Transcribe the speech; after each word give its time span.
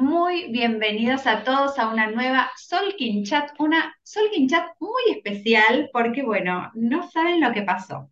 Muy 0.00 0.52
bienvenidos 0.52 1.26
a 1.26 1.42
todos 1.42 1.76
a 1.76 1.88
una 1.88 2.08
nueva 2.08 2.52
Solkin 2.54 3.24
Chat, 3.24 3.50
una 3.58 3.96
Solkin 4.04 4.48
Chat 4.48 4.68
muy 4.78 5.02
especial 5.10 5.90
porque, 5.92 6.22
bueno, 6.22 6.70
no 6.74 7.10
saben 7.10 7.40
lo 7.40 7.52
que 7.52 7.62
pasó. 7.62 8.08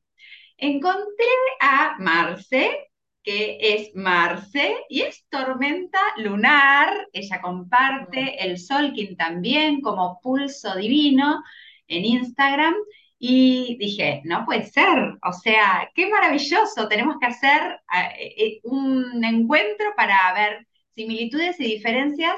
Encontré 0.57 1.29
a 1.61 1.95
Marce, 2.01 2.91
que 3.23 3.59
es 3.61 3.95
Marce, 3.95 4.75
y 4.89 5.03
es 5.03 5.29
tormenta 5.29 6.01
lunar. 6.17 7.07
Ella 7.13 7.41
comparte 7.41 8.45
el 8.45 8.59
Solkin 8.59 9.17
también 9.17 9.81
como 9.81 10.19
pulso 10.21 10.75
divino 10.75 11.45
en 11.87 12.05
Instagram. 12.05 12.75
Y 13.17 13.77
dije, 13.79 14.23
no 14.25 14.45
puede 14.45 14.65
ser, 14.65 15.19
o 15.23 15.33
sea, 15.33 15.89
qué 15.95 16.09
maravilloso, 16.09 16.89
tenemos 16.89 17.19
que 17.21 17.27
hacer 17.27 17.81
eh, 17.95 18.35
eh, 18.37 18.61
un 18.65 19.25
encuentro 19.25 19.95
para 19.97 20.35
ver 20.35 20.67
similitudes 20.97 21.61
y 21.61 21.65
diferencias 21.65 22.35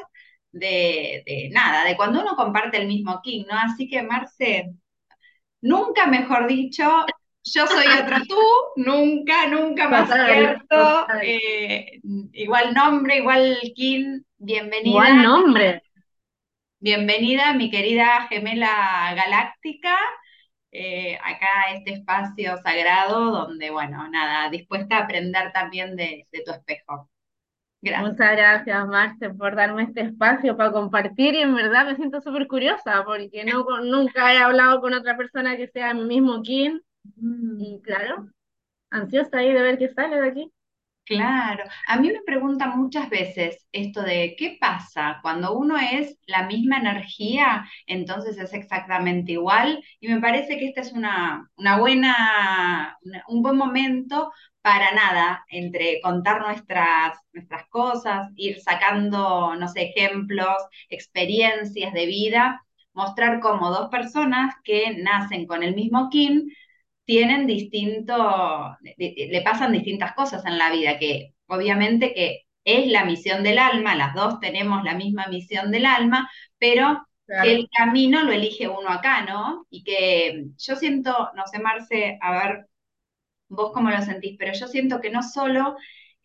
de, 0.53 1.51
nada, 1.53 1.85
de 1.85 1.97
cuando 1.97 2.21
uno 2.21 2.37
comparte 2.37 2.77
el 2.79 2.89
mismo 2.89 3.21
King, 3.23 3.45
¿no? 3.49 3.57
Así 3.57 3.89
que, 3.89 4.03
Marce, 4.03 4.75
nunca 5.61 6.07
mejor 6.07 6.47
dicho, 6.49 7.07
yo 7.45 7.67
soy 7.67 7.87
otro 7.87 8.17
tú, 8.29 8.43
nunca, 8.77 9.47
nunca 9.47 9.89
más 9.89 10.11
cierto. 10.11 11.07
Eh, 11.23 12.01
igual 12.33 12.75
nombre, 12.75 13.19
igual 13.19 13.59
King, 13.75 14.21
bienvenida. 14.37 14.91
Igual 14.91 15.23
nombre. 15.23 15.83
Bienvenida, 16.81 17.55
mi 17.55 17.71
querida 17.71 18.27
gemela 18.29 19.15
galáctica. 19.15 19.97
Eh, 20.71 21.19
acá 21.25 21.73
este 21.75 21.93
espacio 21.95 22.57
sagrado 22.59 23.31
donde, 23.31 23.71
bueno, 23.71 24.07
nada, 24.09 24.51
dispuesta 24.51 24.99
a 24.99 25.05
aprender 25.05 25.51
también 25.53 25.97
de, 25.97 26.27
de 26.31 26.43
tu 26.45 26.53
espejo. 26.53 27.09
Muchas 27.81 28.33
gracias, 28.33 28.89
Marce, 28.89 29.31
por 29.31 29.55
darme 29.55 29.85
este 29.85 30.01
espacio 30.01 30.57
para 30.57 30.73
compartir 30.73 31.35
y 31.35 31.43
en 31.43 31.55
verdad 31.55 31.87
me 31.87 31.95
siento 31.95 32.21
súper 32.21 32.49
curiosa 32.49 33.05
porque 33.05 33.45
no, 33.45 33.65
nunca 33.83 34.35
he 34.35 34.39
hablado 34.39 34.81
con 34.81 34.95
otra 34.95 35.17
persona 35.17 35.57
que 35.57 35.69
sea 35.69 35.95
mi 35.95 36.05
mismo 36.05 36.43
kin 36.43 36.83
mm. 37.17 37.61
y 37.61 37.81
claro, 37.81 38.29
ansiosa 38.91 39.39
ahí 39.39 39.53
de 39.53 39.63
ver 39.63 39.79
qué 39.79 39.89
sale 39.91 40.21
de 40.21 40.29
aquí. 40.29 40.53
Claro, 41.09 41.65
a 41.87 41.99
mí 41.99 42.09
me 42.13 42.21
preguntan 42.23 42.79
muchas 42.79 43.09
veces 43.09 43.67
esto 43.73 44.03
de 44.03 44.35
qué 44.39 44.59
pasa 44.61 45.19
cuando 45.23 45.57
uno 45.57 45.79
es 45.79 46.19
la 46.27 46.47
misma 46.47 46.77
energía, 46.79 47.67
entonces 47.87 48.37
es 48.37 48.53
exactamente 48.53 49.33
igual 49.33 49.83
y 50.01 50.09
me 50.09 50.21
parece 50.21 50.59
que 50.59 50.67
este 50.69 50.83
es 50.83 50.93
una, 50.93 51.49
una 51.57 51.79
buena, 51.79 52.99
un 53.29 53.41
buen 53.43 53.57
momento 53.57 54.31
para 54.61 54.93
nada, 54.93 55.47
entre 55.49 55.99
contar 56.03 56.43
nuestras, 56.43 57.19
nuestras 57.33 57.67
cosas, 57.71 58.29
ir 58.37 58.61
sacando, 58.61 59.55
no 59.57 59.67
sé, 59.69 59.85
ejemplos, 59.97 60.57
experiencias 60.91 61.95
de 61.95 62.05
vida, 62.05 62.63
mostrar 62.93 63.41
cómo 63.41 63.71
dos 63.71 63.89
personas 63.89 64.55
que 64.63 64.95
nacen 65.03 65.47
con 65.47 65.63
el 65.63 65.75
mismo 65.75 66.11
kin 66.11 66.53
tienen 67.09 67.47
distinto, 67.47 68.77
le 68.99 69.41
pasan 69.43 69.73
distintas 69.73 70.13
cosas 70.13 70.45
en 70.45 70.59
la 70.59 70.71
vida, 70.71 70.99
que 70.99 71.33
obviamente 71.47 72.13
que 72.13 72.43
es 72.65 72.87
la 72.89 73.07
misión 73.07 73.43
del 73.43 73.59
alma, 73.59 73.97
las 73.97 74.15
dos 74.15 74.41
tenemos 74.41 74.85
la 74.85 74.93
misma 74.95 75.27
misión 75.29 75.71
del 75.71 75.87
alma, 75.87 76.31
pero 76.59 77.09
el 77.27 77.67
camino 77.73 78.25
lo 78.25 78.33
elige 78.33 78.69
uno 78.69 78.91
acá, 78.91 79.25
¿no? 79.25 79.67
Y 79.71 79.85
que 79.85 80.49
yo 80.59 80.77
siento, 80.77 81.31
no 81.35 81.47
sé, 81.47 81.61
Marce, 81.61 82.19
a 82.21 82.31
ver 82.33 82.67
vos 83.49 83.73
cómo 83.73 83.89
lo 83.89 84.03
sentís, 84.03 84.37
pero 84.39 84.53
yo 84.53 84.69
siento 84.69 85.01
que 85.01 85.09
no 85.09 85.23
solo 85.23 85.77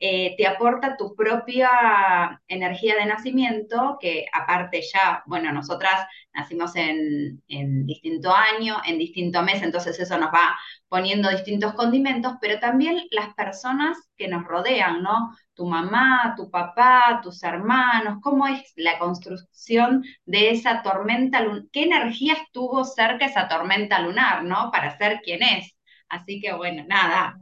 eh, 0.06 0.36
te 0.36 0.46
aporta 0.46 0.98
tu 0.98 1.16
propia 1.16 2.42
energía 2.50 2.96
de 2.98 3.06
nacimiento, 3.06 3.98
que 4.02 4.26
aparte 4.34 4.82
ya, 4.82 5.23
bueno, 5.26 5.54
nosotras 5.54 6.06
nacimos 6.34 6.76
en, 6.76 7.42
distinto 7.86 8.34
año, 8.36 8.81
en 8.86 8.97
distinto 8.97 9.41
mes, 9.44 9.64
entonces 9.64 9.97
eso 9.97 10.18
nos 10.18 10.28
va 10.34 10.59
poniendo 10.90 11.30
distintos 11.30 11.74
condimentos, 11.75 12.34
pero 12.41 12.59
también 12.59 13.08
las 13.12 13.34
personas 13.34 13.97
que 14.18 14.28
nos 14.28 14.44
rodean, 14.44 15.02
¿no? 15.03 15.38
Tu 15.53 15.66
mamá, 15.66 16.34
tu 16.35 16.52
papá, 16.52 17.22
tus 17.24 17.41
hermanos, 17.41 18.18
cómo 18.22 18.46
es 18.47 18.74
la 18.75 19.00
construcción 19.00 20.03
de 20.25 20.50
esa 20.50 20.84
tormenta 20.84 21.40
lunar, 21.40 21.64
qué 21.72 21.84
energía 21.84 22.34
estuvo 22.34 22.84
cerca 22.84 23.25
esa 23.25 23.47
tormenta 23.47 24.02
lunar, 24.02 24.44
¿no? 24.44 24.70
Para 24.70 24.97
ser 24.97 25.22
quien 25.24 25.44
es. 25.44 25.74
Así 26.09 26.41
que 26.41 26.52
bueno, 26.53 26.84
nada, 26.90 27.38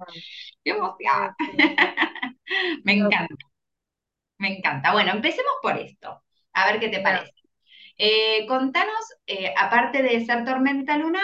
qué 0.64 0.72
emoción. 0.72 1.36
Me 2.84 2.94
encanta, 2.94 3.36
me 4.38 4.58
encanta. 4.58 4.92
Bueno, 4.92 5.12
empecemos 5.12 5.54
por 5.62 5.78
esto, 5.78 6.24
a 6.54 6.72
ver 6.72 6.80
qué 6.80 6.90
te 6.90 7.02
parece. 7.02 7.34
Eh, 7.98 8.46
contanos, 8.48 8.96
eh, 9.28 9.54
aparte 9.58 10.02
de 10.04 10.26
ser 10.26 10.46
tormenta 10.46 10.98
lunar, 10.98 11.24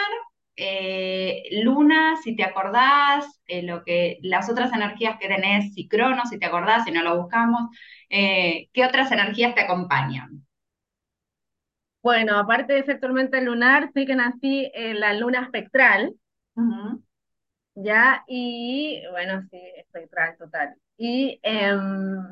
eh, 0.56 1.44
Luna, 1.64 2.18
si 2.24 2.36
te 2.36 2.44
acordás, 2.44 3.42
lo 3.64 3.84
que, 3.84 4.20
las 4.22 4.50
otras 4.50 4.74
energías 4.74 5.18
que 5.20 5.28
tenés, 5.28 5.74
si 5.74 5.88
Crono, 5.88 6.26
si 6.26 6.40
te 6.40 6.48
acordás, 6.48 6.86
si 6.86 6.92
no 6.92 7.04
lo 7.04 7.22
buscamos, 7.22 7.70
¿qué 8.10 8.86
otras 8.88 9.12
energías 9.12 9.56
te 9.56 9.62
acompañan? 9.62 10.46
Bueno, 12.02 12.38
aparte 12.38 12.74
de 12.74 12.84
ser 12.84 13.00
tormenta 13.00 13.42
lunar, 13.42 13.92
sí 13.94 14.06
que 14.06 14.16
nací 14.16 14.72
en 14.74 15.00
la 15.00 15.14
luna 15.14 15.44
espectral, 15.44 16.16
¿ya? 17.76 18.24
Y 18.28 19.02
bueno, 19.12 19.44
sí, 19.50 19.60
espectral 19.78 20.38
total. 20.38 20.76
Y 20.98 21.40
eh, 21.44 21.76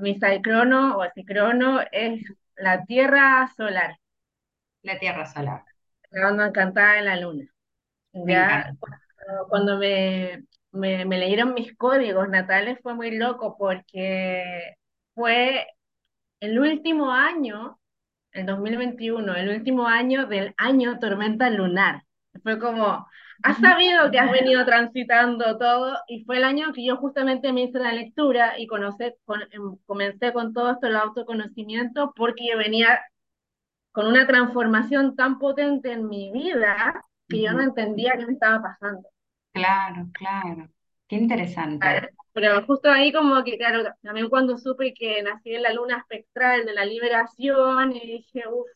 mi 0.02 0.20
crono 0.42 0.98
o 0.98 1.04
crono 1.26 1.82
es 1.92 2.24
la 2.56 2.84
Tierra 2.86 3.48
solar. 3.56 3.98
La 4.82 4.98
Tierra 5.00 5.26
solar. 5.26 5.64
La 6.12 6.48
encantada 6.48 7.00
en 7.00 7.06
la 7.06 7.16
luna. 7.18 7.46
Ya, 8.14 8.74
cuando, 9.50 9.78
me, 9.78 10.46
me, 10.72 11.06
me, 11.06 11.18
leyeron 11.18 11.54
mis 11.54 11.76
códigos 11.76 12.30
natales 12.30 12.80
fue 12.82 12.94
muy 12.94 13.12
loco 13.18 13.58
porque 13.58 14.76
fue 15.14 15.68
el 16.40 16.60
último 16.60 17.12
año, 17.12 17.80
el 18.32 18.46
2021, 18.46 19.36
el 19.36 19.50
último 19.50 19.88
año 19.88 20.28
del 20.28 20.54
año 20.58 21.00
tormenta 21.00 21.50
lunar. 21.50 22.04
Fue 22.44 22.60
como, 22.60 23.08
has 23.44 23.58
sabido 23.60 24.12
que 24.12 24.20
has 24.20 24.32
venido 24.32 24.66
transitando 24.66 25.58
todo 25.58 25.98
y 26.08 26.24
fue 26.24 26.38
el 26.38 26.44
año 26.44 26.74
que 26.74 26.86
yo 26.86 26.98
justamente 26.98 27.52
me 27.54 27.64
hice 27.64 27.80
la 27.80 27.94
lectura 27.94 28.58
y 28.60 28.68
conocí, 28.68 29.06
con, 29.26 29.42
em, 29.52 29.78
comencé 29.86 30.34
con 30.34 30.54
todo 30.54 30.72
esto 30.72 30.88
el 30.88 30.96
autoconocimiento 30.96 32.14
porque 32.16 32.48
yo 32.52 32.58
venía 32.58 33.02
con 33.92 34.08
una 34.08 34.28
transformación 34.28 35.16
tan 35.16 35.40
potente 35.40 35.92
en 35.92 36.08
mi 36.10 36.32
vida 36.32 37.04
que 37.30 37.42
yo 37.42 37.54
no 37.54 37.62
entendía 37.62 38.18
qué 38.18 38.26
me 38.26 38.34
estaba 38.34 38.62
pasando. 38.62 39.08
Claro, 39.54 40.08
claro. 40.14 40.70
Qué 41.08 41.16
interesante. 41.16 42.10
Pero 42.34 42.66
justo 42.66 42.90
ahí 42.92 43.14
como 43.14 43.44
que, 43.44 43.58
claro, 43.58 43.84
también 44.02 44.30
cuando 44.30 44.58
supe 44.58 44.94
que 44.94 45.22
nací 45.24 45.56
en 45.56 45.64
la 45.64 45.72
luna 45.72 45.98
espectral 45.98 46.66
de 46.66 46.74
la 46.74 46.84
liberación 46.84 47.96
y 47.96 48.00
dije, 48.00 48.44
uff, 48.52 48.68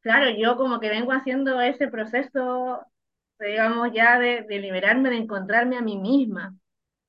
claro, 0.00 0.30
yo 0.36 0.56
como 0.56 0.80
que 0.80 0.88
vengo 0.88 1.12
haciendo 1.12 1.60
ese 1.60 1.88
proceso 1.88 2.84
digamos, 3.46 3.92
ya 3.92 4.18
de, 4.18 4.44
liberarme, 4.48 5.10
de 5.10 5.16
encontrarme 5.16 5.76
a 5.76 5.82
mí 5.82 5.98
misma. 5.98 6.54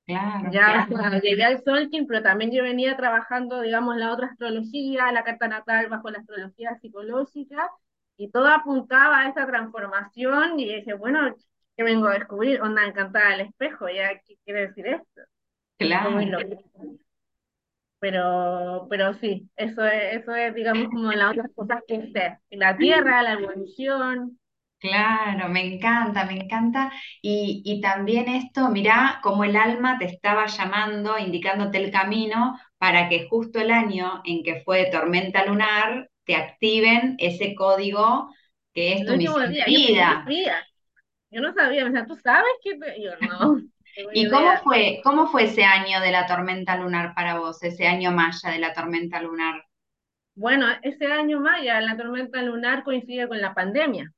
Claro, 0.06 0.50
ya 0.52 0.86
llegué 1.22 1.44
al 1.44 1.62
Solkin, 1.64 2.06
pero 2.06 2.22
también 2.22 2.52
yo 2.52 2.62
venía 2.62 2.96
trabajando, 2.96 3.62
digamos, 3.62 3.96
la 3.96 4.12
otra 4.12 4.26
astrología, 4.26 5.10
la 5.12 5.24
carta 5.24 5.48
natal 5.48 5.88
bajo 5.88 6.10
la 6.10 6.18
astrología 6.18 6.76
psicológica, 6.80 7.70
y 8.16 8.30
todo 8.30 8.48
apuntaba 8.48 9.20
a 9.20 9.28
esa 9.30 9.46
transformación, 9.46 10.60
y 10.60 10.74
dije, 10.74 10.92
bueno, 10.94 11.34
¿qué 11.76 11.84
vengo 11.84 12.08
a 12.08 12.14
descubrir? 12.14 12.60
Onda 12.60 12.84
encantada 12.84 13.34
al 13.34 13.40
espejo, 13.40 13.88
¿ya 13.88 14.20
qué 14.26 14.36
quiere 14.44 14.68
decir 14.68 14.86
esto? 14.86 15.22
Claro. 15.78 16.18
Pero, 17.98 18.86
pero 18.90 19.14
sí, 19.14 19.48
eso 19.56 19.82
es, 19.86 20.20
eso 20.20 20.34
es, 20.34 20.54
digamos, 20.54 20.88
como 20.88 21.10
las 21.12 21.30
otras 21.30 21.50
cosas 21.54 21.82
que 21.88 22.12
sé. 22.12 22.38
La 22.50 22.76
tierra, 22.76 23.22
la 23.22 23.32
evolución, 23.32 24.38
Claro, 24.84 25.48
me 25.48 25.64
encanta, 25.64 26.26
me 26.26 26.34
encanta. 26.34 26.92
Y, 27.22 27.80
también 27.80 28.28
esto, 28.28 28.68
mirá, 28.68 29.18
como 29.22 29.42
el 29.44 29.56
alma 29.56 29.96
te 29.98 30.04
estaba 30.04 30.44
llamando, 30.44 31.16
indicándote 31.16 31.78
el 31.78 31.90
camino 31.90 32.60
para 32.76 33.08
que 33.08 33.26
justo 33.26 33.58
el 33.58 33.70
año 33.70 34.20
en 34.26 34.42
que 34.42 34.60
fue 34.60 34.90
tormenta 34.92 35.46
lunar, 35.46 36.10
te 36.26 36.36
activen 36.36 37.16
ese 37.18 37.54
código 37.54 38.28
que 38.74 38.92
es 38.92 39.06
tu 39.06 39.16
misión 39.16 39.54
vida. 39.64 40.22
Yo, 41.30 41.40
no 41.40 41.54
sabía, 41.54 41.86
o 41.86 41.90
sea, 41.90 42.04
tú 42.04 42.16
sabes 42.16 42.52
que 42.62 42.78
yo 43.02 43.12
no. 43.26 43.62
¿Y 44.12 44.28
cómo 44.28 44.54
fue, 44.58 45.00
cómo 45.02 45.28
fue 45.28 45.44
ese 45.44 45.64
año 45.64 46.02
de 46.02 46.12
la 46.12 46.26
tormenta 46.26 46.76
lunar 46.76 47.14
para 47.14 47.38
vos, 47.38 47.62
ese 47.62 47.86
año 47.86 48.10
maya 48.10 48.50
de 48.50 48.58
la 48.58 48.74
tormenta 48.74 49.22
lunar? 49.22 49.64
Bueno, 50.34 50.66
ese 50.82 51.06
año 51.06 51.40
maya, 51.40 51.80
la 51.80 51.96
tormenta 51.96 52.42
lunar 52.42 52.84
coincide 52.84 53.28
con 53.28 53.40
la 53.40 53.54
pandemia. 53.54 54.12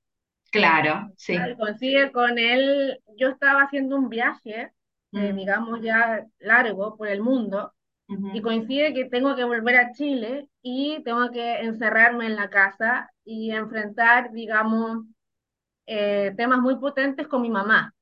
Claro, 0.50 1.10
sí. 1.16 1.37
Consigue 1.58 2.12
con 2.12 2.38
él, 2.38 3.00
yo 3.16 3.28
estaba 3.28 3.62
haciendo 3.62 3.96
un 3.96 4.08
viaje, 4.08 4.72
eh, 5.12 5.32
mm. 5.32 5.37
digamos 5.37 5.81
ya 5.82 6.25
largo 6.38 6.96
por 6.96 7.08
el 7.08 7.20
mundo, 7.20 7.72
y 8.08 8.40
coincide 8.40 8.94
que 8.94 9.06
tengo 9.06 9.34
que 9.34 9.43
volver 9.43 9.76
a 9.76 9.90
Chile 9.93 10.48
y 10.62 11.02
tengo 11.02 11.28
que 11.32 11.60
encerrarme 11.60 12.26
en 12.26 12.37
la 12.37 12.48
casa 12.48 13.10
y 13.25 13.50
enfrentar, 13.50 14.31
digamos, 14.31 15.04
eh, 15.87 16.32
temas 16.37 16.60
muy 16.60 16.76
potentes 16.76 17.26
con 17.26 17.42
mi 17.42 17.50
mamá. 17.50 17.92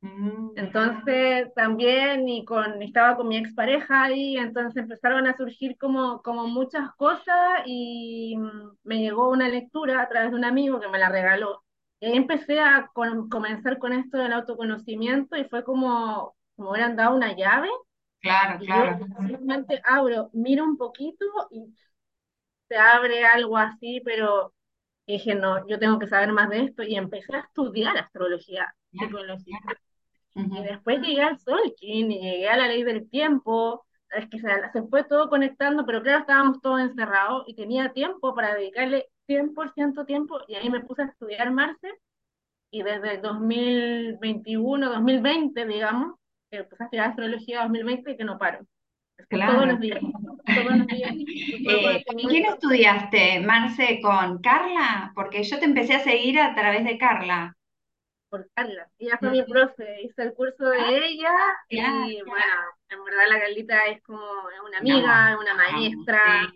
Mm. 0.00 0.54
Entonces 0.56 1.54
también 1.54 2.28
y 2.28 2.44
con, 2.44 2.82
estaba 2.82 3.16
con 3.16 3.28
mi 3.28 3.36
expareja 3.36 4.10
y 4.12 4.36
entonces 4.36 4.82
empezaron 4.82 5.28
a 5.28 5.36
surgir 5.36 5.76
como, 5.78 6.22
como 6.22 6.48
muchas 6.48 6.92
cosas 6.96 7.62
y 7.64 8.36
mm, 8.36 8.78
me 8.82 8.98
llegó 8.98 9.30
una 9.30 9.48
lectura 9.48 10.02
a 10.02 10.08
través 10.08 10.32
de 10.32 10.36
un 10.38 10.44
amigo 10.44 10.80
que 10.80 10.88
me 10.88 10.98
la 10.98 11.08
regaló. 11.08 11.62
Empecé 12.04 12.58
a 12.58 12.90
comenzar 12.94 13.78
con 13.78 13.92
esto 13.92 14.18
del 14.18 14.32
autoconocimiento 14.32 15.36
y 15.36 15.44
fue 15.44 15.62
como, 15.62 16.34
como 16.56 16.70
hubieran 16.72 16.96
dado 16.96 17.14
una 17.14 17.36
llave. 17.36 17.68
Claro, 18.20 18.58
claro. 18.64 18.98
simplemente 19.18 19.80
abro, 19.84 20.28
miro 20.32 20.64
un 20.64 20.76
poquito 20.76 21.24
y 21.52 21.72
se 22.68 22.76
abre 22.76 23.24
algo 23.24 23.56
así, 23.56 24.02
pero 24.04 24.52
dije, 25.06 25.36
no, 25.36 25.66
yo 25.68 25.78
tengo 25.78 25.98
que 26.00 26.08
saber 26.08 26.32
más 26.32 26.48
de 26.50 26.64
esto 26.64 26.82
y 26.82 26.96
empecé 26.96 27.36
a 27.36 27.40
estudiar 27.40 27.96
astrología, 27.96 28.74
psicología. 28.90 29.58
Y 30.34 30.62
después 30.64 31.00
llegué 31.00 31.22
al 31.22 31.38
Solkin 31.38 32.10
y 32.10 32.20
llegué 32.20 32.48
a 32.48 32.56
la 32.56 32.66
ley 32.66 32.82
del 32.82 33.08
tiempo, 33.08 33.84
es 34.10 34.28
que 34.28 34.40
se, 34.40 34.48
se 34.72 34.82
fue 34.88 35.04
todo 35.04 35.28
conectando, 35.28 35.86
pero 35.86 36.02
claro, 36.02 36.20
estábamos 36.20 36.60
todos 36.60 36.80
encerrados 36.80 37.44
y 37.46 37.54
tenía 37.54 37.92
tiempo 37.92 38.34
para 38.34 38.54
dedicarle 38.56 39.08
100% 39.28 40.06
tiempo 40.06 40.40
y 40.48 40.54
ahí 40.54 40.70
me 40.70 40.80
puse 40.80 41.02
a 41.02 41.06
estudiar 41.06 41.50
Marce 41.50 41.88
y 42.70 42.82
desde 42.82 43.14
el 43.14 43.22
2021, 43.22 44.90
2020, 44.90 45.66
digamos, 45.66 46.18
que 46.50 46.58
empecé 46.58 46.82
a 46.82 46.86
estudiar 46.86 47.10
astrología 47.10 47.62
2020 47.62 48.10
y 48.10 48.16
que 48.16 48.24
no 48.24 48.38
paro. 48.38 48.66
Claro. 49.28 49.54
Todos 49.54 49.66
los 49.68 49.80
días. 49.80 50.00
Todos 50.00 50.76
los 50.76 50.86
días. 50.86 51.12
Eh, 51.64 52.04
¿Quién 52.28 52.46
estudiaste, 52.46 53.40
Marce, 53.40 54.00
con 54.02 54.40
Carla? 54.40 55.12
Porque 55.14 55.44
yo 55.44 55.58
te 55.58 55.64
empecé 55.64 55.94
a 55.94 56.00
seguir 56.00 56.40
a 56.40 56.54
través 56.54 56.84
de 56.84 56.98
Carla 56.98 57.56
por 58.32 58.48
Carla. 58.54 58.88
Ella 58.98 59.18
fue 59.20 59.30
mi 59.30 59.42
profe, 59.42 60.02
hice 60.04 60.22
el 60.22 60.32
curso 60.32 60.64
de 60.64 60.78
ah, 60.80 60.90
ella 60.90 61.34
y 61.68 62.22
bueno, 62.22 62.56
en 62.88 63.04
verdad 63.04 63.24
la 63.28 63.40
Carlita 63.40 63.86
es 63.88 64.02
como 64.02 64.24
una 64.66 64.78
amiga, 64.78 65.38
una 65.38 65.54
maestra. 65.54 66.50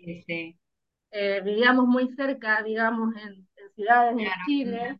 Eh, 1.11 1.41
vivíamos 1.43 1.87
muy 1.87 2.09
cerca, 2.15 2.61
digamos, 2.63 3.15
en, 3.15 3.47
ciudades 3.75 4.17
de 4.17 4.27
Chile. 4.45 4.99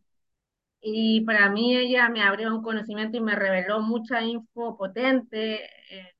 Y 0.80 1.22
para 1.22 1.50
mí 1.50 1.76
ella 1.76 2.08
me 2.08 2.22
abrió 2.22 2.54
un 2.54 2.62
conocimiento 2.62 3.16
y 3.16 3.20
me 3.20 3.34
reveló 3.34 3.80
mucha 3.80 4.22
info 4.22 4.76
potente 4.76 5.64
eh, 5.90 6.14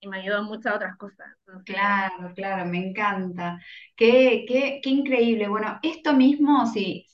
y 0.00 0.08
me 0.08 0.18
ayudó 0.18 0.40
en 0.40 0.44
muchas 0.44 0.74
otras 0.74 0.96
cosas. 0.98 1.26
claro, 1.64 2.32
claro, 2.34 2.66
me 2.66 2.88
encanta. 2.88 3.58
Qué, 3.96 4.44
qué, 4.46 4.80
qué 4.82 4.90
increíble. 4.90 5.48
Bueno, 5.48 5.78
esto 5.82 6.12
mismo, 6.12 6.66
sí, 6.66 7.06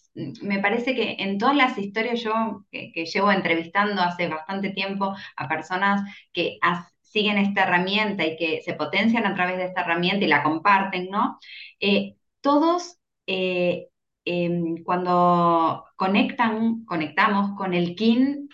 me 0.42 0.58
parece 0.58 0.94
que 0.94 1.16
en 1.18 1.38
todas 1.38 1.56
las 1.56 1.78
historias 1.78 2.20
yo 2.20 2.64
que, 2.70 2.92
llevo 2.92 3.30
entrevistando 3.30 4.02
hace 4.02 4.28
bastante 4.28 4.70
tiempo 4.70 5.14
a 5.36 5.48
personas 5.48 6.02
que 6.32 6.58
siguen 7.02 7.38
esta 7.38 7.62
herramienta 7.62 8.24
y 8.26 8.36
que 8.36 8.60
se 8.62 8.74
potencian 8.74 9.26
a 9.26 9.34
través 9.34 9.56
de 9.58 9.64
esta 9.66 9.82
herramienta 9.82 10.24
y 10.24 10.28
la 10.28 10.42
comparten, 10.42 11.08
¿no? 11.10 11.38
Eh, 11.80 12.16
todos 12.48 12.96
eh, 13.26 13.88
em, 14.24 14.82
cuando 14.82 15.84
conectan, 15.96 16.86
conectamos 16.86 17.54
con 17.58 17.74
el 17.74 17.94
kin, 17.94 18.48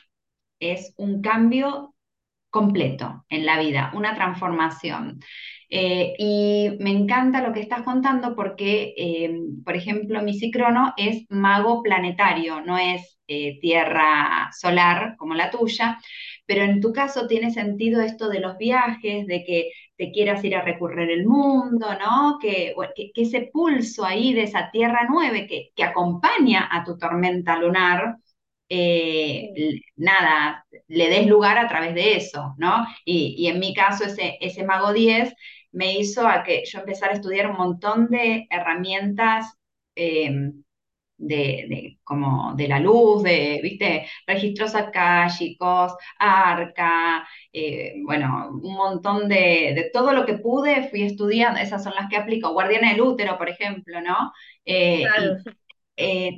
es 0.59 0.95
un 0.97 1.23
cambio 1.23 1.95
completo 2.51 3.25
en 3.29 3.47
la 3.47 3.61
vida, 3.61 3.93
una 3.95 4.17
transformación. 4.17 5.21
Eh, 5.71 6.15
y 6.19 6.71
me 6.81 6.91
encanta 6.91 7.41
lo 7.41 7.53
que 7.53 7.61
estás 7.61 7.83
contando 7.83 8.35
porque, 8.35 8.95
eh, 8.97 9.39
por 9.65 9.77
ejemplo, 9.77 10.23
mi 10.23 10.35
cicrono 10.39 10.93
es 10.97 11.27
mago 11.29 11.81
planetario, 11.85 12.63
no 12.63 12.77
es 12.79 13.19
eh, 13.29 13.59
tierra 13.61 14.51
solar 14.59 15.15
como 15.19 15.35
la 15.35 15.51
tuya, 15.51 15.99
pero 16.47 16.63
en 16.65 16.81
tu 16.81 16.93
caso 16.93 17.29
tiene 17.29 17.53
sentido 17.53 18.01
esto 18.03 18.29
de 18.29 18.41
los 18.41 18.59
viajes, 18.59 19.27
de 19.29 19.45
que 19.45 19.71
te 19.97 20.11
quieras 20.13 20.45
ir 20.45 20.57
a 20.57 20.63
recorrer 20.63 21.11
el 21.11 21.27
mundo, 21.27 21.87
¿no? 21.99 22.39
Que, 22.41 22.75
que, 22.95 23.13
ese 23.15 23.51
pulso 23.53 24.05
ahí 24.05 24.33
de 24.35 24.45
esa 24.45 24.71
tierra 24.71 25.07
nueve 25.09 25.47
que, 25.47 25.71
que 25.75 25.85
acompaña 25.85 26.69
a 26.71 26.85
tu 26.85 26.99
tormenta 26.99 27.57
lunar, 27.59 28.17
nada, 29.97 30.67
le 30.89 31.09
des 31.09 31.27
lugar 31.27 31.59
a 31.59 31.69
través 31.69 31.95
de 31.95 32.17
eso, 32.17 32.55
¿no? 32.59 32.87
Y, 33.05 33.35
y 33.39 33.49
en 33.49 33.59
mi 33.61 33.75
caso, 33.75 34.05
ese, 34.05 34.39
ese 34.41 34.65
mago 34.65 34.93
10 34.93 35.35
me 35.73 35.99
hizo 35.99 36.27
a 36.29 36.43
que 36.45 36.65
yo 36.67 36.81
empezara 36.81 37.13
a 37.13 37.17
estudiar 37.17 37.51
un 37.51 37.57
montón 37.57 38.09
de 38.09 38.47
herramientas 38.51 39.55
eh, 39.97 40.53
de, 41.27 41.99
como 42.05 42.55
de 42.55 42.69
la 42.69 42.81
luz, 42.81 43.23
de, 43.23 43.61
viste, 43.63 44.07
registros 44.27 44.75
akáshicos, 44.75 45.95
arca, 46.19 47.27
eh, 47.53 47.95
bueno, 48.05 48.51
un 48.63 48.75
montón 48.75 49.29
de, 49.29 49.91
todo 49.93 50.13
lo 50.13 50.27
que 50.27 50.35
pude 50.35 50.89
fui 50.89 51.03
estudiando, 51.03 51.61
esas 51.61 51.83
son 51.83 51.95
las 51.95 52.09
que 52.09 52.17
aplico, 52.17 52.53
guardiana 52.53 52.91
del 52.91 53.01
útero, 53.03 53.39
por 53.39 53.49
ejemplo, 53.49 54.01
¿no? 54.01 54.33
Eh, 54.65 55.05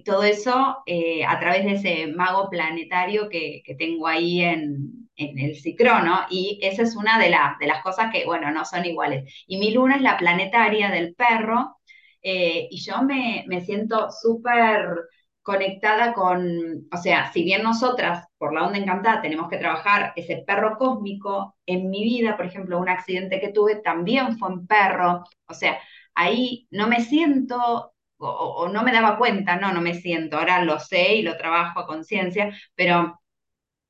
todo 0.05 0.23
eso 0.23 0.85
a 1.27 1.41
través 1.41 1.65
de 1.65 1.73
ese 1.73 2.07
mago 2.09 2.51
planetario 2.51 3.29
que 3.29 3.63
tengo 3.79 4.07
ahí 4.07 4.43
en, 4.43 5.07
en 5.17 5.39
el 5.39 5.57
cicrono 5.57 6.27
y 6.31 6.59
esa 6.63 6.83
es 6.83 6.95
una 6.95 7.19
de, 7.19 7.35
de 7.61 7.67
las 7.67 7.83
cosas 7.83 8.13
que, 8.13 8.25
bueno, 8.25 8.51
no 8.51 8.65
son 8.65 8.85
iguales. 8.85 9.33
Y 9.47 9.59
mi 9.59 9.73
luna 9.73 9.97
es 9.97 10.03
la 10.03 10.17
planetaria 10.19 10.91
del 10.91 11.15
perro 11.15 11.79
eh, 12.29 12.67
y 12.71 12.79
yo 12.81 13.03
me, 13.03 13.45
me 13.47 13.61
siento 13.61 14.11
súper 14.11 15.05
conectada 15.43 16.13
con, 16.13 16.89
o 16.93 16.97
sea, 16.97 17.33
si 17.33 17.45
bien 17.45 17.63
nosotras 17.63 18.27
por 18.37 18.53
la 18.53 18.67
onda 18.67 18.79
encantada 18.79 19.23
tenemos 19.23 19.49
que 19.49 19.59
trabajar 19.59 20.13
ese 20.17 20.43
perro 20.45 20.77
cósmico, 20.77 21.55
en 21.67 21.89
mi 21.89 22.03
vida, 22.03 22.37
por 22.37 22.47
ejemplo, 22.47 22.81
un 22.81 22.89
accidente 22.89 23.41
que 23.41 23.53
tuve 23.53 23.77
también 23.77 24.39
fue 24.39 24.49
un 24.49 24.67
perro, 24.67 25.23
o 25.47 25.55
sea, 25.55 25.79
ahí 26.17 26.67
no 26.73 26.89
me 26.89 27.01
siento 27.01 27.93
o, 28.19 28.29
o, 28.29 28.69
no 28.69 28.83
me 28.83 28.93
daba 28.93 29.19
cuenta, 29.19 29.57
no, 29.57 29.73
no 29.73 29.81
me 29.81 29.95
siento, 29.95 30.39
ahora 30.39 30.65
lo 30.65 30.81
sé 30.81 31.15
y 31.17 31.23
lo 31.23 31.37
trabajo 31.37 31.79
a 31.81 31.87
conciencia, 31.87 32.53
pero 32.75 33.21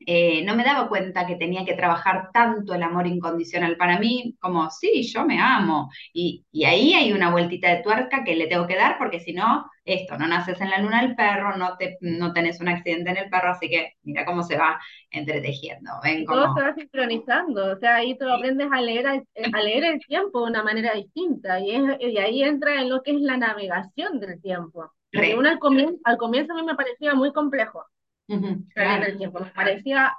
eh, 0.01 0.45
no 0.45 0.55
me 0.55 0.65
daba 0.65 0.89
cuenta 0.89 1.27
que 1.27 1.37
tenía 1.37 1.65
que 1.65 1.75
trabajar 1.75 2.31
tanto 2.33 2.75
el 2.75 2.83
amor 2.83 3.07
incondicional 3.07 3.77
para 3.77 3.99
mí, 3.99 4.37
como, 4.41 4.71
sí, 4.71 5.03
yo 5.03 5.25
me 5.25 5.41
amo. 5.41 5.91
Y, 6.13 6.45
ahí 6.67 6.93
hay 6.95 7.13
una 7.13 7.31
vueltita 7.31 7.71
de 7.71 7.83
tuerca 7.83 8.23
que 8.25 8.37
le 8.37 8.47
tengo 8.47 8.67
que 8.67 8.77
dar, 8.77 8.99
porque 8.99 9.21
si 9.21 9.33
no, 9.33 9.71
esto, 9.85 10.19
no 10.19 10.27
naces 10.27 10.61
en 10.61 10.71
la 10.71 10.79
luna 10.79 11.03
del 11.03 11.15
perro, 11.15 11.57
no, 11.57 11.77
te, 11.77 11.97
no 12.01 12.33
tenés 12.33 12.61
un 12.61 12.69
accidente 12.69 13.11
en 13.11 13.17
el 13.17 13.31
perro, 13.31 13.51
así 13.51 13.69
que 13.71 13.95
mira 14.03 14.25
cómo 14.25 14.43
se 14.43 14.59
va 14.59 14.79
entretejiendo. 15.11 15.93
Todo 16.27 16.55
se 16.55 16.63
va 16.63 16.75
sincronizando, 16.75 17.73
o 17.73 17.77
sea, 17.79 17.97
ahí 17.97 18.19
tú 18.19 18.29
aprendes 18.29 18.69
a 18.71 18.81
leer, 18.83 19.07
a 19.07 19.63
leer 19.63 19.85
el 19.85 20.01
tiempo 20.01 20.45
de 20.45 20.51
una 20.51 20.63
manera 20.63 20.93
distinta, 20.95 21.59
y, 21.61 21.71
y 22.01 22.19
ahí 22.19 22.43
entra 22.43 22.81
en 22.81 22.91
lo 22.91 23.03
que 23.03 23.13
es 23.13 23.21
la 23.21 23.37
navegación 23.37 24.21
del 24.21 24.41
tiempo. 24.43 24.93
al, 25.13 25.59
comienzo, 25.59 25.99
al 26.05 26.17
comienzo 26.19 26.53
a 26.53 26.57
mí 26.57 26.63
me 26.65 26.75
parecía 26.75 27.15
muy 27.15 27.33
complejo 27.33 27.85
el 28.29 29.19
tiempo. 29.19 29.41
Nos 29.41 29.51
parecía 29.53 30.17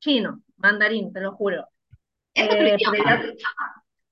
chino, 0.00 0.42
mandarín, 0.56 1.12
te 1.12 1.20
lo 1.20 1.32
juro. 1.32 1.66
Es 2.34 2.46
otro, 2.46 2.66
eh, 2.66 2.76
idioma. 2.78 3.22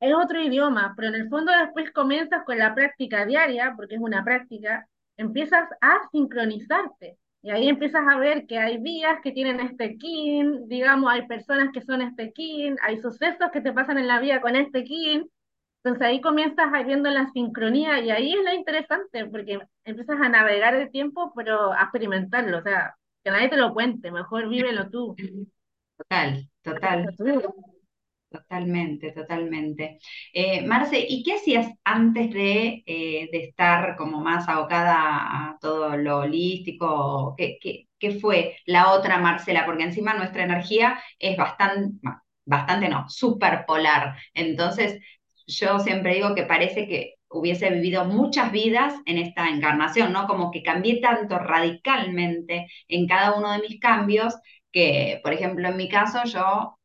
es 0.00 0.14
otro 0.14 0.40
idioma, 0.40 0.94
pero 0.96 1.08
en 1.08 1.14
el 1.14 1.28
fondo 1.28 1.52
después 1.52 1.90
comienzas 1.92 2.44
con 2.44 2.58
la 2.58 2.74
práctica 2.74 3.24
diaria, 3.24 3.74
porque 3.76 3.94
es 3.96 4.00
una 4.00 4.24
práctica, 4.24 4.88
empiezas 5.16 5.68
a 5.80 6.08
sincronizarte. 6.10 7.18
Y 7.42 7.50
ahí 7.50 7.68
empiezas 7.68 8.02
a 8.08 8.18
ver 8.18 8.46
que 8.46 8.58
hay 8.58 8.78
vías 8.78 9.20
que 9.22 9.30
tienen 9.30 9.60
este 9.60 9.96
kin, 9.98 10.66
digamos, 10.68 11.12
hay 11.12 11.28
personas 11.28 11.70
que 11.72 11.80
son 11.80 12.02
este 12.02 12.32
kin, 12.32 12.76
hay 12.82 13.00
sucesos 13.00 13.50
que 13.52 13.60
te 13.60 13.72
pasan 13.72 13.98
en 13.98 14.08
la 14.08 14.18
vida 14.18 14.40
con 14.40 14.56
este 14.56 14.82
kin. 14.82 15.30
Entonces 15.84 16.08
ahí 16.08 16.20
comienzas 16.20 16.66
viendo 16.84 17.08
la 17.08 17.28
sincronía 17.28 18.00
y 18.00 18.10
ahí 18.10 18.32
es 18.32 18.44
lo 18.44 18.52
interesante, 18.52 19.26
porque 19.26 19.60
empiezas 19.84 20.20
a 20.20 20.28
navegar 20.28 20.74
el 20.74 20.90
tiempo, 20.90 21.32
pero 21.36 21.72
a 21.72 21.82
experimentarlo. 21.82 22.58
O 22.58 22.62
sea, 22.62 22.96
que 23.26 23.32
nadie 23.32 23.48
te 23.48 23.56
lo 23.56 23.74
cuente, 23.74 24.12
mejor 24.12 24.48
vívelo 24.48 24.88
tú. 24.88 25.16
Total, 25.98 26.48
total. 26.62 27.16
Totalmente, 28.30 29.10
totalmente. 29.10 29.98
Eh, 30.32 30.64
Marce, 30.64 31.04
¿y 31.08 31.24
qué 31.24 31.34
hacías 31.34 31.72
antes 31.82 32.32
de, 32.32 32.84
eh, 32.86 33.28
de, 33.32 33.44
estar 33.46 33.96
como 33.96 34.20
más 34.20 34.48
abocada 34.48 34.94
a 34.94 35.58
todo 35.60 35.96
lo 35.96 36.18
holístico? 36.18 37.34
¿Qué, 37.36 37.58
qué, 37.98 38.10
fue 38.20 38.58
la 38.64 38.92
otra 38.92 39.18
Marcela? 39.18 39.66
Porque 39.66 39.82
encima 39.82 40.14
nuestra 40.14 40.44
energía 40.44 40.96
es 41.18 41.36
bastante, 41.36 41.98
bastante 42.44 42.88
no, 42.88 43.08
súper 43.08 43.66
polar. 43.66 44.16
Entonces, 44.34 45.00
yo 45.48 45.80
siempre 45.80 46.14
digo 46.14 46.32
que 46.36 46.44
parece 46.44 46.86
que 46.86 47.15
hubiese 47.38 47.70
vivido 47.70 48.04
muchas 48.04 48.52
vidas 48.52 48.94
en 49.06 49.18
esta 49.18 49.48
encarnación, 49.48 50.12
¿no? 50.12 50.26
Como 50.26 50.50
que 50.50 50.62
cambié 50.62 51.00
tanto 51.00 51.38
radicalmente 51.38 52.66
en 52.88 53.06
cada 53.06 53.34
uno 53.36 53.52
de 53.52 53.60
mis 53.60 53.80
cambios 53.80 54.34
que, 54.72 55.20
por 55.22 55.32
ejemplo, 55.32 55.68
en 55.68 55.76
mi 55.76 55.88
caso 55.88 56.24
yo 56.24 56.78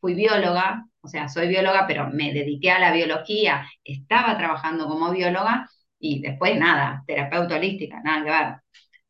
fui 0.00 0.14
bióloga, 0.14 0.86
o 1.00 1.08
sea, 1.08 1.28
soy 1.28 1.48
bióloga, 1.48 1.86
pero 1.86 2.08
me 2.10 2.32
dediqué 2.32 2.70
a 2.70 2.78
la 2.80 2.92
biología, 2.92 3.68
estaba 3.84 4.36
trabajando 4.38 4.88
como 4.88 5.10
bióloga 5.12 5.68
y 5.98 6.20
después 6.20 6.58
nada, 6.58 7.04
terapeuta 7.06 7.56
holística, 7.56 8.00
nada 8.02 8.24
que 8.24 8.30
ver. 8.30 8.56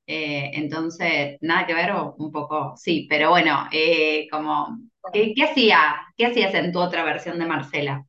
Eh, 0.06 0.50
entonces, 0.54 1.38
nada 1.40 1.66
que 1.66 1.74
ver 1.74 1.92
o 1.92 2.14
un 2.18 2.32
poco, 2.32 2.74
sí, 2.76 3.06
pero 3.08 3.30
bueno, 3.30 3.68
eh, 3.72 4.28
como, 4.30 4.78
¿qué, 5.12 5.34
hacía, 5.44 5.78
¿qué 6.16 6.26
hacías 6.26 6.54
en 6.54 6.72
tu 6.72 6.80
otra 6.80 7.04
versión 7.04 7.38
de 7.38 7.46
Marcela? 7.46 8.04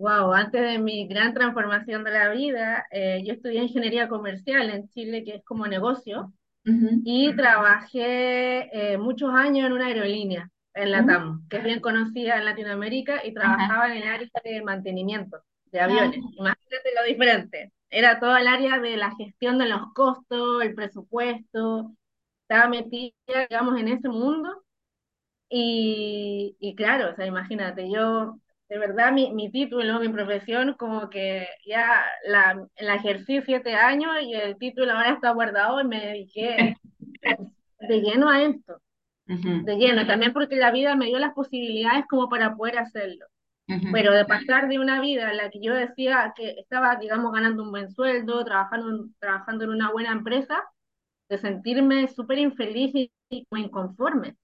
Wow, 0.00 0.32
antes 0.32 0.62
de 0.62 0.78
mi 0.78 1.06
gran 1.06 1.34
transformación 1.34 2.04
de 2.04 2.10
la 2.10 2.30
vida, 2.30 2.86
eh, 2.90 3.22
yo 3.22 3.34
estudié 3.34 3.62
ingeniería 3.62 4.08
comercial 4.08 4.70
en 4.70 4.88
Chile, 4.88 5.22
que 5.24 5.36
es 5.36 5.44
como 5.44 5.66
negocio, 5.66 6.32
y 6.64 7.34
trabajé 7.36 8.96
muchos 8.98 9.30
años 9.34 9.66
en 9.66 9.72
una 9.72 9.86
aerolínea, 9.86 10.50
en 10.72 10.90
la 10.90 11.04
TAM, 11.04 11.46
que 11.48 11.58
es 11.58 11.64
bien 11.64 11.80
conocida 11.80 12.38
en 12.38 12.46
Latinoamérica, 12.46 13.26
y 13.26 13.34
trabajaba 13.34 13.94
en 13.94 14.02
el 14.02 14.08
área 14.08 14.28
de 14.42 14.62
mantenimiento 14.62 15.38
de 15.66 15.80
aviones. 15.80 16.20
Ah. 16.24 16.32
Imagínate 16.38 16.90
lo 16.98 17.06
diferente. 17.06 17.72
Era 17.90 18.20
todo 18.20 18.36
el 18.38 18.46
área 18.46 18.78
de 18.78 18.96
la 18.96 19.14
gestión 19.16 19.58
de 19.58 19.68
los 19.68 19.92
costos, 19.92 20.62
el 20.62 20.74
presupuesto. 20.74 21.92
Estaba 22.42 22.68
metida, 22.68 23.12
digamos, 23.50 23.78
en 23.78 23.88
ese 23.88 24.08
mundo. 24.08 24.64
Y, 25.48 26.56
y 26.58 26.74
claro, 26.74 27.10
o 27.10 27.14
sea, 27.16 27.26
imagínate, 27.26 27.90
yo, 27.90 28.38
de 28.70 28.78
verdad, 28.78 29.12
mi, 29.12 29.32
mi 29.32 29.50
título, 29.50 29.98
mi 29.98 30.08
profesión, 30.08 30.74
como 30.78 31.10
que 31.10 31.48
ya 31.66 32.04
la, 32.24 32.64
la 32.78 32.94
ejercí 32.94 33.42
siete 33.42 33.74
años 33.74 34.12
y 34.22 34.32
el 34.34 34.56
título 34.58 34.92
ahora 34.92 35.14
está 35.14 35.32
guardado 35.32 35.80
y 35.80 35.84
me 35.88 36.06
dediqué 36.06 36.76
de 37.80 38.00
lleno 38.00 38.30
a 38.30 38.42
esto. 38.42 38.80
De 39.26 39.76
lleno, 39.76 40.06
también 40.06 40.32
porque 40.32 40.56
la 40.56 40.70
vida 40.70 40.94
me 40.94 41.06
dio 41.06 41.18
las 41.18 41.34
posibilidades 41.34 42.04
como 42.08 42.28
para 42.28 42.54
poder 42.54 42.78
hacerlo. 42.78 43.26
Pero 43.92 44.12
de 44.12 44.24
pasar 44.24 44.68
de 44.68 44.78
una 44.78 45.00
vida 45.00 45.30
en 45.30 45.36
la 45.36 45.50
que 45.50 45.60
yo 45.60 45.74
decía 45.74 46.32
que 46.36 46.50
estaba, 46.58 46.96
digamos, 46.96 47.32
ganando 47.32 47.64
un 47.64 47.70
buen 47.70 47.90
sueldo, 47.90 48.44
trabajando, 48.44 49.06
trabajando 49.18 49.64
en 49.64 49.70
una 49.70 49.90
buena 49.90 50.12
empresa, 50.12 50.62
de 51.28 51.38
sentirme 51.38 52.08
súper 52.08 52.38
infeliz 52.38 52.92
y, 52.94 53.12
inconforme. 53.50 54.36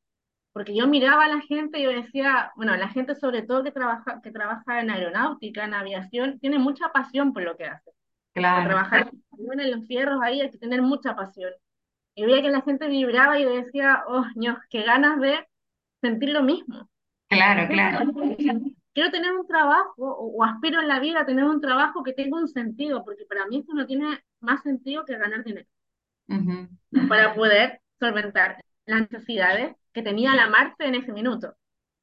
Porque 0.56 0.75
yo 0.75 0.86
miraba 0.86 1.26
a 1.26 1.28
la 1.28 1.42
gente 1.42 1.78
y 1.78 1.82
yo 1.82 1.90
decía, 1.90 2.50
bueno, 2.56 2.75
la 2.78 2.88
gente 2.88 3.14
sobre 3.14 3.42
todo 3.42 3.62
que 3.62 3.72
trabaja, 3.72 4.22
que 4.22 4.30
trabaja 4.30 4.80
en 4.80 4.88
aeronáutica, 4.88 5.66
en 5.66 5.75
aviación, 5.75 6.38
tiene 6.38 6.58
mucha 6.58 6.88
pasión 6.94 7.34
por 7.34 7.42
lo 7.42 7.58
que 7.58 7.66
hace. 7.66 7.90
Claro. 8.32 8.70
trabajar 8.70 9.10
en 9.38 9.70
los 9.70 9.86
fierros 9.86 10.18
ahí 10.22 10.40
hay 10.40 10.50
que 10.50 10.56
tener 10.56 10.80
mucha 10.80 11.14
pasión. 11.14 11.52
Y 12.14 12.25
veía 12.25 12.40
que 12.40 12.48
la 12.48 12.62
gente 12.62 12.88
vibraba 12.88 13.38
y 13.38 13.44
decía, 13.44 14.02
oh, 14.08 14.25
Dios, 14.34 14.56
qué 14.70 14.82
ganas 14.82 15.20
de 15.20 15.46
sentir 16.00 16.30
lo 16.30 16.42
mismo. 16.42 16.88
Claro, 17.28 17.68
claro 17.68 18.14
quiero 18.96 19.10
tener 19.10 19.30
un 19.34 19.46
trabajo 19.46 19.92
o, 19.98 20.42
aspiro 20.42 20.80
en 20.80 20.88
la 20.88 21.00
vida 21.00 21.20
a 21.20 21.26
tener 21.26 21.44
un 21.44 21.60
trabajo 21.60 22.02
que 22.02 22.14
tenga 22.14 22.38
un 22.38 22.48
sentido, 22.48 23.04
porque 23.04 23.26
para 23.26 23.44
mí 23.44 23.58
esto 23.58 23.75
no 23.75 23.84
tiene 23.84 24.25
más 24.40 24.62
sentido 24.62 25.04
que 25.04 25.18
ganar 25.18 25.44
dinero. 25.44 25.68
Para 27.06 27.34
poder 27.34 27.82
solventar 28.00 28.56
las 28.87 29.11
necesidades 29.11 29.76
que 29.93 30.02
tenía 30.02 30.35
la 30.35 30.49
Marte 30.49 30.87
en 30.87 30.95
ese 30.95 31.12
minuto. 31.12 31.55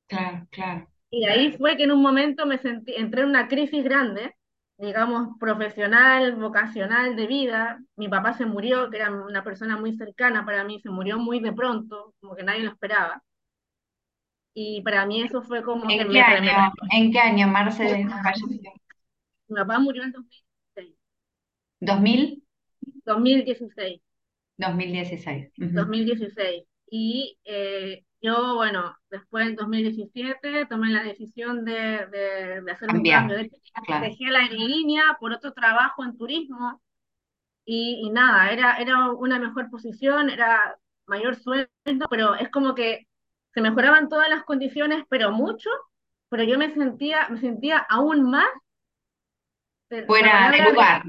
Claro, 0.07 0.47
claro. 0.51 0.87
Y 1.09 1.25
ahí 1.25 1.51
fue 1.57 1.77
que 1.77 1.83
en 1.83 1.91
un 1.91 2.01
momento 2.01 2.45
me 2.45 2.57
sentí, 2.57 2.93
entré 2.95 3.21
en 3.21 3.29
una 3.29 3.47
crisis 3.47 3.83
grande, 3.83 4.35
digamos, 4.77 5.37
profesional, 5.39 6.35
vocacional, 6.35 7.15
de 7.15 7.27
vida. 7.27 7.79
Mi 7.95 8.09
papá 8.09 8.33
se 8.33 8.45
murió, 8.45 8.89
que 8.89 8.97
era 8.97 9.11
una 9.11 9.43
persona 9.43 9.77
muy 9.77 9.95
cercana 9.95 10.45
para 10.45 10.63
mí, 10.63 10.79
se 10.81 10.89
murió 10.89 11.19
muy 11.19 11.39
de 11.39 11.53
pronto, 11.53 12.13
como 12.19 12.35
que 12.35 12.43
nadie 12.43 12.63
lo 12.63 12.71
esperaba. 12.71 13.23
Y 14.55 14.81
para 14.81 15.05
mí 15.05 15.21
eso 15.23 15.41
fue 15.41 15.63
como 15.63 15.89
¿En 15.89 16.09
qué 16.09 16.21
año, 16.21 16.73
¿En 16.91 17.11
qué 17.11 17.19
año 17.19 17.47
Marce 17.47 18.05
falleció? 18.23 18.71
Mi 19.47 19.55
papá 19.55 19.79
murió 19.79 20.03
en 20.03 20.11
2016. 20.11 20.95
¿2000? 21.81 22.43
2016. 23.05 24.01
2016. 24.57 25.51
2016. 25.57 26.63
Y 26.89 27.37
eh, 27.45 28.03
yo, 28.21 28.55
bueno, 28.55 28.95
después 29.09 29.47
en 29.47 29.55
2017 29.55 30.65
tomé 30.67 30.91
la 30.91 31.03
decisión 31.03 31.65
de, 31.65 32.07
de, 32.07 32.71
hacer 32.71 32.89
un 32.93 33.03
cambio. 33.03 33.37
De, 33.37 33.51
Dejé 34.01 34.25
la 34.29 34.39
aerolínea 34.39 35.17
por 35.19 35.33
otro 35.33 35.53
trabajo 35.53 36.03
en 36.03 36.17
turismo. 36.17 36.81
Y, 37.65 38.01
y, 38.05 38.09
nada, 38.09 38.51
era, 38.51 38.77
era 38.77 39.11
una 39.11 39.39
mejor 39.39 39.69
posición, 39.69 40.29
era 40.29 40.77
mayor 41.05 41.35
sueldo, 41.35 41.69
pero 42.09 42.35
es 42.35 42.49
como 42.49 42.75
que 42.75 43.07
se 43.53 43.61
mejoraban 43.61 44.09
todas 44.09 44.29
las 44.29 44.43
condiciones, 44.43 45.05
pero 45.09 45.31
mucho, 45.31 45.69
pero 46.29 46.43
yo 46.43 46.57
me 46.57 46.73
sentía, 46.73 47.29
me 47.29 47.39
sentía 47.39 47.77
aún 47.77 48.29
más 48.29 48.49
fuera 50.07 50.51
de 50.51 50.71
lugar. 50.71 51.03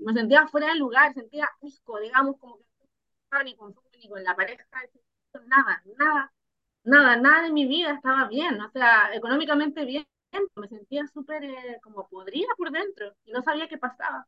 Me 0.00 0.12
sentía 0.12 0.46
fuera 0.48 0.68
del 0.68 0.78
lugar, 0.78 1.14
sentía 1.14 1.48
asco, 1.62 1.98
digamos, 2.00 2.36
como 2.38 2.58
que 2.58 2.64
no 2.78 2.86
estaba 3.24 3.44
ni 3.44 3.56
con 3.56 3.74
ni 4.00 4.08
con 4.08 4.22
la 4.24 4.34
pareja, 4.34 4.64
nada, 5.46 5.82
nada, 5.98 6.32
nada, 6.84 7.16
nada 7.16 7.42
de 7.42 7.52
mi 7.52 7.66
vida 7.66 7.92
estaba 7.92 8.28
bien, 8.28 8.60
o 8.60 8.70
sea, 8.70 9.10
económicamente 9.14 9.84
bien, 9.84 10.06
me 10.56 10.68
sentía 10.68 11.06
súper 11.08 11.44
eh, 11.44 11.78
como 11.82 12.08
podrida 12.08 12.48
por 12.56 12.70
dentro 12.70 13.14
y 13.24 13.32
no 13.32 13.42
sabía 13.42 13.68
qué 13.68 13.78
pasaba. 13.78 14.26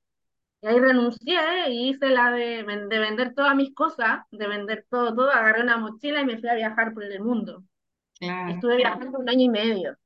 Y 0.61 0.67
ahí 0.69 0.79
renuncié 0.79 1.71
y 1.71 1.91
hice 1.91 2.09
la 2.09 2.31
de, 2.31 2.63
de, 2.63 2.99
vender 2.99 3.35
todas 3.35 3.57
mis 3.57 3.75
cosas, 3.75 4.21
de 4.31 4.47
vender 4.47 4.87
todo, 4.89 5.15
todo, 5.15 5.31
agarré 5.31 5.63
una 5.63 5.77
mochila 5.77 6.21
y 6.21 6.25
me 6.25 6.39
fui 6.39 6.49
a 6.49 6.55
viajar 6.55 6.95
por 6.95 7.03
el 7.03 7.21
mundo. 7.21 7.65
Estuve 8.21 8.77
viajando 8.77 9.19
un 9.19 9.29
año 9.29 9.43
y 9.43 9.49
medio. 9.49 9.97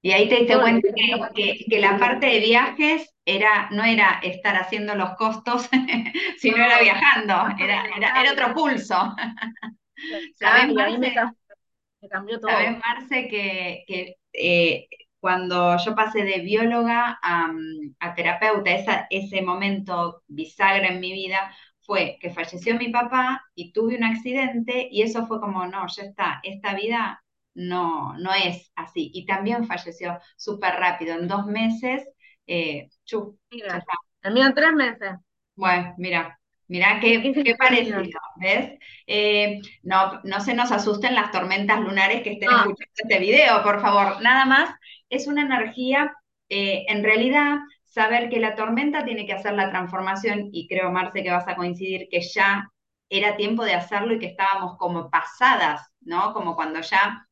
Y 0.00 0.12
ahí 0.12 0.28
te 0.28 0.36
diste 0.36 0.58
cuenta 0.58 0.88
que, 1.34 1.66
que, 1.68 1.80
la 1.80 1.98
parte 1.98 2.26
de 2.26 2.40
viajes 2.40 3.14
era, 3.28 3.68
no 3.70 3.84
era 3.84 4.20
estar 4.22 4.56
haciendo 4.56 4.94
los 4.94 5.10
costos, 5.16 5.68
sino 6.38 6.56
era 6.56 6.80
viajando, 6.80 7.34
era, 7.62 7.84
era, 7.94 8.20
era, 8.20 8.32
otro 8.32 8.54
pulso. 8.54 9.14
¿Sabes, 10.34 10.72
Marce, 10.72 10.98
me, 10.98 12.08
cambió 12.08 12.40
todo. 12.40 12.50
¿Sabes, 12.50 12.78
Marce, 12.78 13.28
que, 13.28 13.84
que 13.86 14.16
eh, 14.32 14.88
cuando 15.20 15.76
yo 15.76 15.94
pasé 15.94 16.24
de 16.24 16.40
bióloga 16.40 17.18
a, 17.22 18.14
terapeuta, 18.14 18.70
esa, 18.70 19.06
ese 19.10 19.42
momento 19.42 20.22
bisagra 20.28 20.88
en 20.88 21.00
mi 21.00 21.12
vida 21.12 21.54
fue 21.80 22.18
que 22.20 22.30
falleció 22.30 22.76
mi 22.76 22.88
papá 22.88 23.42
y 23.54 23.72
tuve 23.72 23.96
un 23.96 24.04
accidente 24.04 24.88
y 24.90 25.02
eso 25.02 25.26
fue 25.26 25.40
como, 25.40 25.66
no, 25.66 25.86
ya 25.88 26.04
está, 26.04 26.40
esta 26.42 26.74
vida 26.74 27.22
no, 27.54 28.16
no 28.18 28.32
es 28.32 28.72
así. 28.76 29.10
Y 29.12 29.26
también 29.26 29.66
falleció 29.66 30.18
súper 30.36 30.74
rápido, 30.74 31.18
en 31.18 31.28
dos 31.28 31.46
meses, 31.46 32.08
eh, 32.48 32.88
chu, 33.04 33.38
mira, 33.50 33.84
en 34.22 34.54
tres 34.54 34.72
meses. 34.72 35.12
Bueno, 35.54 35.94
mira, 35.98 36.40
mira 36.66 36.98
qué, 37.00 37.32
qué 37.44 37.54
parecido, 37.54 38.00
¿ves? 38.36 38.78
Eh, 39.06 39.60
no, 39.82 40.20
no 40.24 40.40
se 40.40 40.54
nos 40.54 40.72
asusten 40.72 41.14
las 41.14 41.30
tormentas 41.30 41.80
lunares 41.80 42.22
que 42.22 42.32
estén 42.32 42.50
escuchando 42.50 42.94
este 42.96 43.18
video, 43.18 43.62
por 43.62 43.80
favor. 43.80 44.20
Nada 44.22 44.44
más 44.44 44.70
es 45.08 45.26
una 45.26 45.42
energía, 45.42 46.12
eh, 46.48 46.84
en 46.88 47.04
realidad, 47.04 47.58
saber 47.84 48.28
que 48.28 48.40
la 48.40 48.54
tormenta 48.54 49.04
tiene 49.04 49.26
que 49.26 49.32
hacer 49.32 49.54
la 49.54 49.70
transformación, 49.70 50.48
y 50.52 50.66
creo, 50.68 50.90
Marce, 50.90 51.22
que 51.22 51.30
vas 51.30 51.48
a 51.48 51.56
coincidir 51.56 52.08
que 52.10 52.20
ya 52.20 52.70
era 53.10 53.36
tiempo 53.36 53.64
de 53.64 53.74
hacerlo 53.74 54.14
y 54.14 54.18
que 54.18 54.26
estábamos 54.26 54.76
como 54.78 55.10
pasadas, 55.10 55.90
¿no? 56.00 56.32
Como 56.32 56.54
cuando 56.54 56.80
ya 56.80 57.27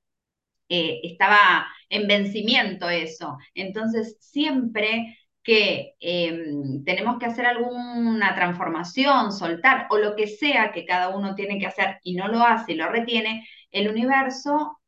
eh, 0.68 1.00
estaba 1.04 1.66
en 1.88 2.06
vencimiento 2.08 2.88
eso. 2.88 3.38
Entonces, 3.54 4.16
siempre 4.20 5.18
que 5.42 5.94
em, 6.00 6.84
tenemos 6.84 7.18
que 7.18 7.26
hacer 7.26 7.46
alguna 7.46 8.34
transformación, 8.34 9.32
soltar 9.32 9.86
o 9.90 9.98
lo 9.98 10.16
que 10.16 10.26
sea 10.26 10.72
que 10.72 10.84
cada 10.84 11.10
uno 11.16 11.34
tiene 11.36 11.58
que 11.60 11.66
hacer 11.66 11.98
y 12.02 12.16
no 12.16 12.28
lo 12.28 12.42
hace 12.42 12.72
y 12.72 12.76
lo 12.76 12.88
retiene, 12.90 13.46
el 13.70 13.88
universo 13.88 14.80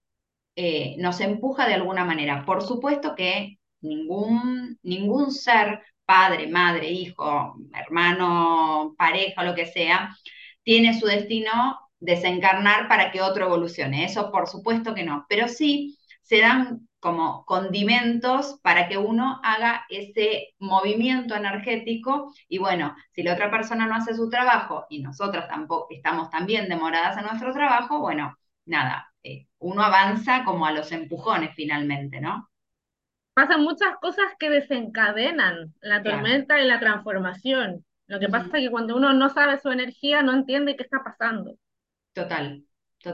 eh, 0.56 0.96
nos 0.98 1.20
empuja 1.20 1.68
de 1.68 1.74
alguna 1.74 2.04
manera. 2.04 2.44
Por 2.44 2.62
supuesto 2.62 3.14
que 3.14 3.58
ningún, 3.80 4.78
ningún 4.82 5.30
ser, 5.32 5.82
padre, 6.04 6.48
madre, 6.48 6.90
hijo, 6.90 7.56
hermano, 7.74 8.94
pareja, 8.98 9.44
lo 9.44 9.54
que 9.54 9.66
sea, 9.66 10.16
tiene 10.64 10.98
su 10.98 11.06
destino 11.06 11.78
desencarnar 12.00 12.88
para 12.88 13.10
que 13.10 13.22
otro 13.22 13.46
evolucione. 13.46 14.04
Eso 14.04 14.30
por 14.30 14.46
supuesto 14.48 14.94
que 14.94 15.04
no, 15.04 15.26
pero 15.28 15.48
sí 15.48 15.98
se 16.22 16.40
dan 16.40 16.88
como 17.00 17.44
condimentos 17.46 18.58
para 18.62 18.88
que 18.88 18.98
uno 18.98 19.40
haga 19.44 19.86
ese 19.88 20.54
movimiento 20.58 21.34
energético 21.34 22.32
y 22.48 22.58
bueno, 22.58 22.94
si 23.12 23.22
la 23.22 23.34
otra 23.34 23.50
persona 23.50 23.86
no 23.86 23.94
hace 23.94 24.14
su 24.14 24.28
trabajo 24.28 24.86
y 24.90 25.00
nosotras 25.00 25.48
tampoco 25.48 25.86
estamos 25.90 26.28
también 26.30 26.68
demoradas 26.68 27.16
en 27.16 27.24
nuestro 27.24 27.52
trabajo, 27.52 28.00
bueno, 28.00 28.36
nada, 28.66 29.12
eh, 29.22 29.46
uno 29.58 29.82
avanza 29.82 30.44
como 30.44 30.66
a 30.66 30.72
los 30.72 30.90
empujones 30.92 31.54
finalmente, 31.54 32.20
¿no? 32.20 32.48
Pasan 33.34 33.62
muchas 33.62 33.96
cosas 34.00 34.26
que 34.38 34.50
desencadenan 34.50 35.72
la 35.80 36.02
tormenta 36.02 36.60
y 36.60 36.66
la 36.66 36.80
transformación. 36.80 37.84
Lo 38.08 38.18
que 38.18 38.28
pasa 38.28 38.46
es 38.46 38.64
que 38.64 38.70
cuando 38.70 38.96
uno 38.96 39.12
no 39.12 39.28
sabe 39.28 39.60
su 39.60 39.70
energía, 39.70 40.22
no 40.22 40.32
entiende 40.32 40.76
qué 40.76 40.82
está 40.82 41.04
pasando. 41.04 41.54
Total. 42.12 42.64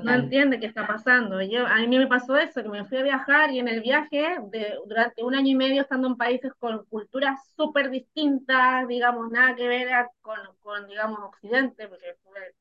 no 0.03 0.13
entiende 0.15 0.59
qué 0.61 0.67
está 0.67 0.87
pasando. 0.87 1.43
Yo, 1.43 1.67
a 1.67 1.77
mí 1.79 1.99
me 1.99 2.07
pasó 2.07 2.37
eso, 2.37 2.63
que 2.63 2.69
me 2.69 2.85
fui 2.85 2.99
a 2.99 3.03
viajar 3.03 3.51
y 3.51 3.59
en 3.59 3.69
el 3.69 3.83
viaje, 3.83 4.39
de, 4.51 4.79
durante 4.87 5.23
un 5.23 5.35
año 5.35 5.49
y 5.51 5.55
medio 5.55 5.83
estando 5.83 6.09
en 6.09 6.17
países 6.17 6.53
con 6.59 6.85
culturas 6.87 7.39
súper 7.57 7.91
distintas, 7.91 8.89
digamos, 8.89 9.31
nada 9.31 9.55
que 9.55 9.69
ver 9.69 9.89
con, 10.23 10.39
con, 10.63 10.87
digamos, 10.89 11.19
Occidente, 11.21 11.89
porque 11.89 12.15
fue 12.23 12.55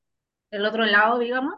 el 0.52 0.66
otro 0.66 0.86
lado, 0.86 1.20
digamos, 1.20 1.56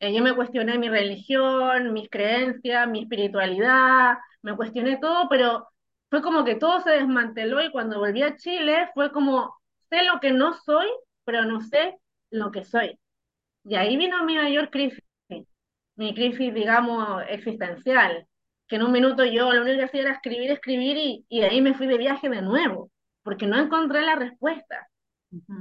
eh, 0.00 0.12
yo 0.14 0.22
me 0.22 0.34
cuestioné 0.34 0.78
mi 0.78 0.88
religión, 0.88 1.92
mis 1.92 2.08
creencias, 2.10 2.88
mi 2.88 3.02
espiritualidad, 3.02 4.18
me 4.42 4.56
cuestioné 4.56 4.98
todo, 4.98 5.28
pero 5.28 5.68
fue 6.10 6.22
como 6.22 6.44
que 6.44 6.56
todo 6.56 6.80
se 6.82 6.90
desmanteló 6.90 7.62
y 7.62 7.70
cuando 7.70 7.98
volví 8.00 8.22
a 8.22 8.36
Chile 8.36 8.90
fue 8.94 9.12
como, 9.12 9.56
sé 9.88 10.02
lo 10.04 10.20
que 10.20 10.32
no 10.32 10.54
soy, 10.54 10.88
pero 11.24 11.44
no 11.44 11.60
sé 11.60 11.96
lo 12.30 12.50
que 12.50 12.64
soy. 12.64 12.98
Y 13.64 13.76
ahí 13.76 13.96
vino 13.96 14.24
mi 14.24 14.36
mayor 14.36 14.70
crisis, 14.70 15.00
mi 15.96 16.14
crisis, 16.14 16.54
digamos, 16.54 17.22
existencial, 17.28 18.26
que 18.68 18.76
en 18.76 18.82
un 18.84 18.92
minuto 18.92 19.24
yo 19.24 19.52
lo 19.52 19.62
único 19.62 19.78
que 19.78 19.84
hacía 19.84 20.02
era 20.02 20.12
escribir, 20.12 20.50
escribir 20.50 20.96
y, 20.96 21.26
y 21.28 21.42
ahí 21.42 21.60
me 21.60 21.74
fui 21.74 21.86
de 21.86 21.98
viaje 21.98 22.28
de 22.28 22.42
nuevo, 22.42 22.90
porque 23.22 23.46
no 23.46 23.58
encontré 23.58 24.02
la 24.02 24.16
respuesta 24.16 24.88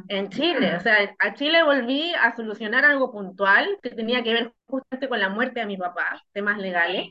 en 0.07 0.29
Chile. 0.29 0.75
O 0.75 0.79
sea, 0.81 1.15
a 1.19 1.33
Chile 1.33 1.63
volví 1.63 2.13
a 2.15 2.35
solucionar 2.35 2.85
algo 2.85 3.11
puntual 3.11 3.79
que 3.81 3.91
tenía 3.91 4.23
que 4.23 4.33
ver 4.33 4.53
justamente 4.67 5.09
con 5.09 5.19
la 5.19 5.29
muerte 5.29 5.61
de 5.61 5.65
mi 5.67 5.77
papá, 5.77 6.21
temas 6.33 6.57
legales. 6.59 7.09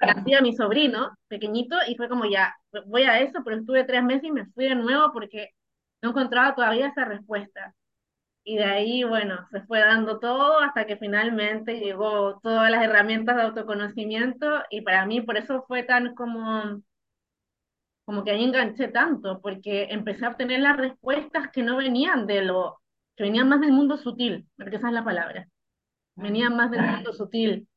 Nací 0.00 0.34
a 0.34 0.42
mi 0.42 0.54
sobrino 0.56 1.16
pequeñito 1.28 1.76
y 1.88 1.96
fue 1.96 2.08
como 2.08 2.24
ya, 2.26 2.54
voy 2.86 3.04
a 3.04 3.20
eso, 3.20 3.40
pero 3.44 3.56
estuve 3.58 3.84
tres 3.84 4.02
meses 4.02 4.24
y 4.24 4.32
me 4.32 4.46
fui 4.46 4.66
de 4.68 4.74
nuevo 4.74 5.12
porque 5.12 5.50
no 6.02 6.10
encontraba 6.10 6.54
todavía 6.54 6.88
esa 6.88 7.04
respuesta. 7.04 7.74
Y 8.44 8.56
de 8.56 8.64
ahí, 8.64 9.04
bueno, 9.04 9.46
se 9.50 9.62
fue 9.62 9.80
dando 9.80 10.18
todo 10.18 10.60
hasta 10.60 10.84
que 10.86 10.96
finalmente 10.96 11.78
llegó 11.78 12.40
todas 12.40 12.70
las 12.70 12.84
herramientas 12.84 13.36
de 13.36 13.42
autoconocimiento 13.42 14.62
y 14.70 14.80
para 14.80 15.06
mí 15.06 15.20
por 15.20 15.36
eso 15.36 15.64
fue 15.68 15.84
tan 15.84 16.14
como 16.14 16.82
como 18.04 18.24
que 18.24 18.32
ahí 18.32 18.44
enganché 18.44 18.88
tanto, 18.88 19.40
porque 19.40 19.84
empecé 19.90 20.26
a 20.26 20.30
obtener 20.30 20.60
las 20.60 20.76
respuestas 20.76 21.50
que 21.52 21.62
no 21.62 21.76
venían 21.76 22.26
de 22.26 22.42
lo, 22.42 22.80
que 23.16 23.24
venían 23.24 23.48
más 23.48 23.60
del 23.60 23.72
mundo 23.72 23.96
sutil, 23.96 24.46
porque 24.56 24.76
esa 24.76 24.88
es 24.88 24.94
la 24.94 25.04
palabra, 25.04 25.48
venían 26.16 26.56
más 26.56 26.70
del 26.70 26.82
mundo 26.82 27.12
sutil. 27.12 27.68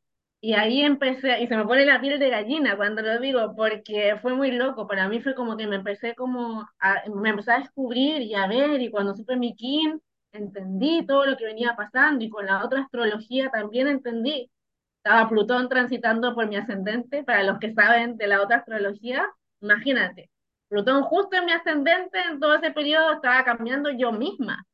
Y 0.41 0.53
ahí 0.53 0.81
empecé, 0.81 1.41
y 1.41 1.47
se 1.47 1.55
me 1.55 1.65
pone 1.65 1.85
la 1.85 2.01
piel 2.01 2.19
de 2.19 2.29
gallina 2.29 2.75
cuando 2.77 3.01
lo 3.01 3.19
digo, 3.19 3.55
porque 3.55 4.17
fue 4.21 4.33
muy 4.35 4.51
loco, 4.51 4.87
para 4.87 5.07
mí 5.07 5.21
fue 5.21 5.35
como 5.35 5.57
que 5.57 5.67
me 5.67 5.77
empecé 5.77 6.15
como, 6.15 6.67
a, 6.79 7.03
me 7.15 7.29
empecé 7.29 7.51
a 7.51 7.59
descubrir 7.59 8.21
y 8.21 8.35
a 8.35 8.47
ver, 8.47 8.81
y 8.81 8.91
cuando 8.91 9.15
supe 9.15 9.35
mi 9.37 9.55
kin, 9.55 10.01
entendí 10.35 11.05
todo 11.05 11.25
lo 11.25 11.37
que 11.37 11.45
venía 11.45 11.75
pasando, 11.75 12.23
y 12.23 12.29
con 12.29 12.45
la 12.45 12.63
otra 12.63 12.81
astrología 12.81 13.49
también 13.49 13.87
entendí. 13.87 14.51
Estaba 14.97 15.29
Plutón 15.29 15.69
transitando 15.69 16.33
por 16.33 16.47
mi 16.47 16.55
ascendente, 16.55 17.23
para 17.23 17.43
los 17.43 17.59
que 17.59 17.73
saben 17.73 18.17
de 18.17 18.27
la 18.27 18.41
otra 18.41 18.57
astrología, 18.57 19.27
Imagínate, 19.61 20.29
Plutón 20.67 21.03
justo 21.03 21.37
en 21.37 21.45
mi 21.45 21.51
ascendente, 21.51 22.19
en 22.19 22.39
todo 22.39 22.55
ese 22.55 22.71
periodo 22.71 23.13
estaba 23.13 23.43
cambiando 23.43 23.89
yo 23.91 24.11
misma. 24.11 24.65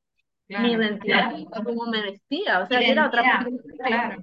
mi 0.48 0.74
identidad, 0.74 1.32
cómo 1.66 1.86
me 1.86 2.02
vestía, 2.02 2.60
o 2.60 2.68
sea, 2.68 2.82
yo 2.82 2.92
era 2.92 3.08
otra 3.08 3.24
persona. 3.44 4.18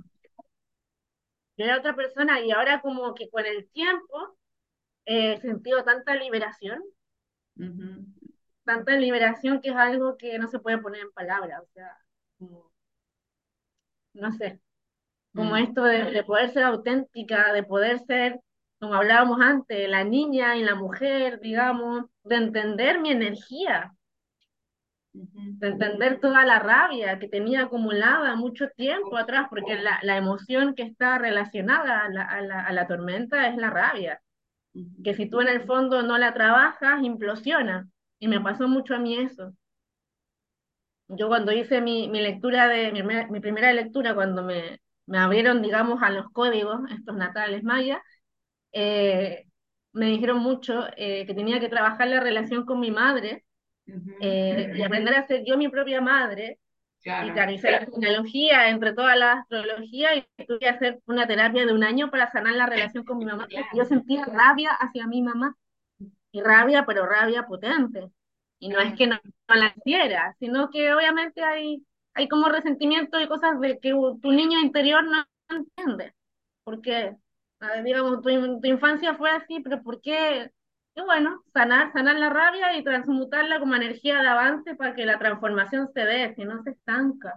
Yo 1.56 1.64
era 1.64 1.78
otra 1.78 1.96
persona 1.96 2.40
y 2.40 2.50
ahora 2.52 2.80
como 2.80 3.14
que 3.14 3.28
con 3.30 3.44
el 3.44 3.68
tiempo 3.70 4.36
he 5.04 5.38
sentido 5.38 5.82
tanta 5.84 6.14
liberación, 6.14 6.82
tanta 8.68 8.92
liberación 8.96 9.62
que 9.62 9.70
es 9.70 9.76
algo 9.76 10.18
que 10.18 10.38
no 10.38 10.46
se 10.46 10.58
puede 10.58 10.76
poner 10.76 11.00
en 11.00 11.12
palabras, 11.12 11.62
o 11.62 11.66
sea, 11.72 11.96
no 14.12 14.30
sé, 14.32 14.60
como 15.34 15.54
mm. 15.54 15.56
esto 15.56 15.84
de, 15.84 16.22
poder 16.24 16.50
ser 16.50 16.64
auténtica, 16.64 17.54
de 17.54 17.62
poder 17.62 17.98
ser 18.00 18.40
como 18.78 18.94
hablábamos 18.94 19.40
antes, 19.40 19.88
la 19.88 20.04
niña 20.04 20.56
y 20.56 20.62
la 20.62 20.74
mujer, 20.74 21.40
digamos, 21.40 22.04
de 22.24 22.36
entender 22.36 23.00
mi 23.00 23.10
energía, 23.10 23.94
de 25.12 25.68
entender 25.68 26.20
toda 26.20 26.44
la 26.44 26.58
rabia 26.58 27.18
que 27.18 27.26
tenía 27.26 27.62
acumulada 27.62 28.36
mucho 28.36 28.68
tiempo 28.76 29.16
atrás, 29.16 29.46
porque 29.48 29.76
la, 29.76 29.98
la 30.02 30.18
emoción 30.18 30.74
que 30.74 30.82
está 30.82 31.18
relacionada 31.18 32.04
a 32.04 32.08
la, 32.10 32.22
a, 32.22 32.40
la, 32.42 32.60
a 32.60 32.72
la, 32.72 32.86
tormenta 32.86 33.48
es 33.48 33.56
la 33.56 33.70
rabia, 33.70 34.20
que 35.02 35.14
si 35.14 35.28
tú 35.28 35.40
en 35.40 35.48
el 35.48 35.62
fondo 35.62 36.02
no 36.02 36.18
la 36.18 36.34
trabajas, 36.34 37.02
implosiona. 37.02 37.88
Y 38.20 38.28
me 38.28 38.40
pasó 38.40 38.68
mucho 38.68 38.94
a 38.94 38.98
mí 39.00 39.16
eso. 39.16 39.52
Yo 41.08 41.28
cuando 41.28 41.52
hice 41.52 41.80
mi, 41.80 42.08
mi 42.08 42.20
lectura 42.20 42.68
de 42.68 42.92
mi, 42.92 43.02
mi 43.02 43.40
primera 43.40 43.72
lectura, 43.72 44.14
cuando 44.14 44.42
me, 44.42 44.80
me 45.06 45.18
abrieron, 45.18 45.62
digamos, 45.62 46.02
a 46.02 46.10
los 46.10 46.30
códigos, 46.32 46.80
estos 46.92 47.16
natales 47.16 47.62
mayas, 47.64 48.00
eh, 48.72 49.46
me 49.92 50.06
dijeron 50.08 50.38
mucho 50.40 50.86
eh, 50.96 51.26
que 51.26 51.34
tenía 51.34 51.60
que 51.60 51.68
trabajar 51.70 52.08
la 52.08 52.20
relación 52.20 52.64
con 52.66 52.80
mi 52.80 52.90
madre 52.90 53.44
eh, 54.20 54.70
y 54.74 54.82
aprender 54.82 55.14
a 55.16 55.26
ser 55.26 55.44
yo 55.46 55.58
mi 55.58 55.68
propia 55.68 56.00
madre. 56.00 56.58
Y 57.18 57.32
claro, 57.32 57.52
la 57.66 57.80
genealogía 57.92 58.70
entre 58.70 58.94
toda 58.94 59.16
la 59.16 59.32
astrología 59.34 60.16
y 60.16 60.26
tuve 60.46 60.60
que 60.60 60.68
hacer 60.68 61.00
una 61.06 61.26
terapia 61.26 61.66
de 61.66 61.72
un 61.74 61.84
año 61.84 62.10
para 62.10 62.30
sanar 62.32 62.54
la 62.54 62.66
relación 62.66 63.04
con 63.04 63.18
mi 63.18 63.26
mamá. 63.26 63.50
Yo 63.70 63.84
sentía 63.86 64.24
rabia 64.26 64.70
hacia 64.72 65.06
mi 65.06 65.22
mamá. 65.22 65.56
Y 66.32 66.42
rabia, 66.42 66.84
pero 66.86 67.06
rabia 67.06 67.46
potente. 67.46 68.10
Y 68.58 68.68
no 68.68 68.80
es 68.80 68.94
que 68.94 69.06
no, 69.06 69.18
la 69.48 69.72
hiciera, 69.76 70.34
sino 70.38 70.70
que 70.70 70.92
obviamente 70.92 71.42
hay, 71.42 71.84
hay 72.14 72.28
como 72.28 72.48
resentimiento 72.48 73.20
y 73.20 73.28
cosas 73.28 73.60
de 73.60 73.78
que 73.78 73.90
tu 73.90 74.32
niño 74.32 74.58
interior 74.60 75.04
no 75.04 75.24
entiende. 75.48 76.14
Porque 76.64 77.16
digamos, 77.84 78.22
tu, 78.22 78.30
infancia 78.64 79.14
fue 79.14 79.30
así, 79.30 79.60
pero 79.60 79.82
¿por 79.82 80.00
qué? 80.00 80.50
Y 80.94 81.00
bueno, 81.02 81.42
sanar, 81.52 81.92
sanar 81.92 82.16
la 82.16 82.30
rabia 82.30 82.76
y 82.76 82.84
transmutarla 82.84 83.60
como 83.60 83.74
energía 83.74 84.20
de 84.20 84.28
avance 84.28 84.74
para 84.74 84.94
que 84.94 85.06
la 85.06 85.18
transformación 85.18 85.88
se 85.92 86.00
dé, 86.00 86.34
si 86.34 86.44
no 86.44 86.62
se 86.62 86.70
estanca. 86.70 87.34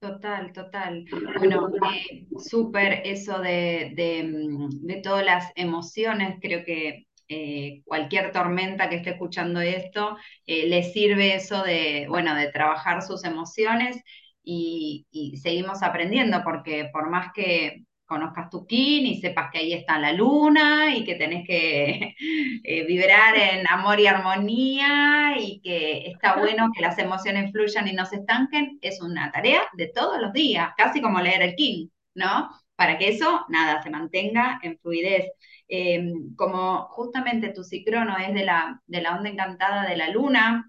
Total, 0.00 0.52
total. 0.52 1.04
Bueno, 1.38 1.68
eh, 1.92 2.26
súper 2.38 3.02
eso 3.04 3.38
de, 3.38 3.92
de, 3.94 5.00
todas 5.02 5.24
las 5.24 5.52
emociones, 5.56 6.38
creo 6.40 6.64
que 6.64 7.06
eh, 7.30 7.82
cualquier 7.84 8.32
tormenta 8.32 8.88
que 8.88 8.96
esté 8.96 9.10
escuchando 9.10 9.60
esto, 9.60 10.16
eh, 10.46 10.68
le 10.68 10.82
sirve 10.82 11.34
eso 11.34 11.62
de, 11.62 12.06
bueno, 12.08 12.34
de 12.34 12.50
trabajar 12.50 13.02
sus 13.02 13.24
emociones 13.24 14.02
y, 14.42 15.06
y, 15.12 15.36
seguimos 15.36 15.82
aprendiendo, 15.84 16.42
porque 16.44 16.90
por 16.92 17.08
más 17.08 17.32
que 17.32 17.84
conozcas 18.10 18.50
tu 18.50 18.66
kin 18.66 19.06
y 19.06 19.20
sepas 19.20 19.50
que 19.52 19.58
ahí 19.58 19.72
está 19.72 19.96
la 20.00 20.12
luna 20.12 20.96
y 20.96 21.04
que 21.04 21.14
tenés 21.14 21.46
que 21.46 22.16
eh, 22.64 22.84
vibrar 22.84 23.36
en 23.36 23.64
amor 23.68 24.00
y 24.00 24.08
armonía 24.08 25.36
y 25.38 25.60
que 25.60 26.08
está 26.08 26.36
bueno 26.36 26.70
que 26.74 26.82
las 26.82 26.98
emociones 26.98 27.52
fluyan 27.52 27.86
y 27.86 27.92
no 27.92 28.06
se 28.06 28.16
estanquen, 28.16 28.78
es 28.82 29.00
una 29.00 29.30
tarea 29.30 29.62
de 29.74 29.86
todos 29.94 30.20
los 30.20 30.32
días, 30.32 30.70
casi 30.76 31.00
como 31.00 31.20
leer 31.20 31.42
el 31.42 31.54
kin, 31.54 31.92
¿no? 32.14 32.50
Para 32.74 32.98
que 32.98 33.08
eso, 33.10 33.44
nada, 33.48 33.82
se 33.82 33.90
mantenga 33.90 34.58
en 34.62 34.78
fluidez. 34.78 35.26
Em, 35.72 36.34
como 36.34 36.88
justamente 36.88 37.50
tu 37.50 37.62
cicrono 37.62 38.18
es 38.18 38.34
de 38.34 38.44
la, 38.44 38.82
de 38.86 39.00
la 39.00 39.16
onda 39.16 39.30
encantada 39.30 39.88
de 39.88 39.96
la 39.96 40.08
luna, 40.10 40.68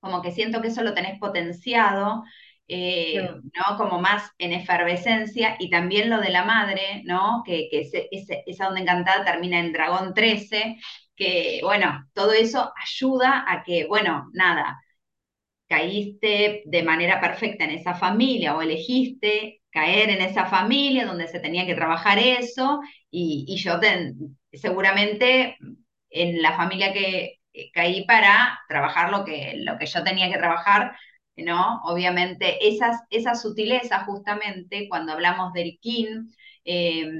como 0.00 0.22
que 0.22 0.32
siento 0.32 0.62
que 0.62 0.68
eso 0.68 0.82
lo 0.82 0.94
tenés 0.94 1.18
potenciado, 1.18 2.22
eh, 2.68 3.28
¿no? 3.42 3.76
Como 3.76 4.00
más 4.00 4.30
en 4.38 4.52
efervescencia, 4.52 5.56
y 5.58 5.68
también 5.68 6.08
lo 6.10 6.20
de 6.20 6.30
la 6.30 6.44
madre, 6.44 7.02
¿no? 7.04 7.42
Que, 7.44 7.68
esa 8.46 8.68
onda 8.68 8.80
encantada 8.80 9.24
termina 9.24 9.58
en 9.58 9.72
Dragón 9.72 10.14
13, 10.14 10.78
que, 11.16 11.60
bueno, 11.64 12.08
todo 12.14 12.32
eso 12.32 12.72
ayuda 12.80 13.44
a 13.48 13.64
que, 13.64 13.86
bueno, 13.86 14.30
nada, 14.32 14.80
caíste 15.68 16.62
de 16.66 16.82
manera 16.84 17.20
perfecta 17.20 17.64
en 17.64 17.70
esa 17.70 17.94
familia 17.94 18.56
o 18.56 18.62
elegiste 18.62 19.59
caer 19.70 20.10
en 20.10 20.20
esa 20.22 20.46
familia 20.46 21.06
donde 21.06 21.28
se 21.28 21.40
tenía 21.40 21.66
que 21.66 21.74
trabajar 21.74 22.18
eso, 22.18 22.80
y, 23.10 23.56
yo 23.56 23.78
seguramente 24.52 25.56
en 26.10 26.42
la 26.42 26.56
familia 26.56 26.92
que 26.92 27.38
caí 27.72 28.04
para 28.04 28.60
trabajar 28.68 29.10
lo 29.10 29.24
que, 29.24 29.54
lo 29.58 29.78
que 29.78 29.86
yo 29.86 30.02
tenía 30.04 30.30
que 30.30 30.38
trabajar 30.38 30.96
¿no? 31.36 31.80
Obviamente, 31.84 32.68
esas, 32.68 33.02
esas 33.10 33.42
sutilezas, 33.42 34.04
justamente, 34.04 34.88
cuando 34.88 35.12
hablamos 35.12 35.52
del 35.52 35.78
kin, 35.80 36.34
eh, 36.64 37.10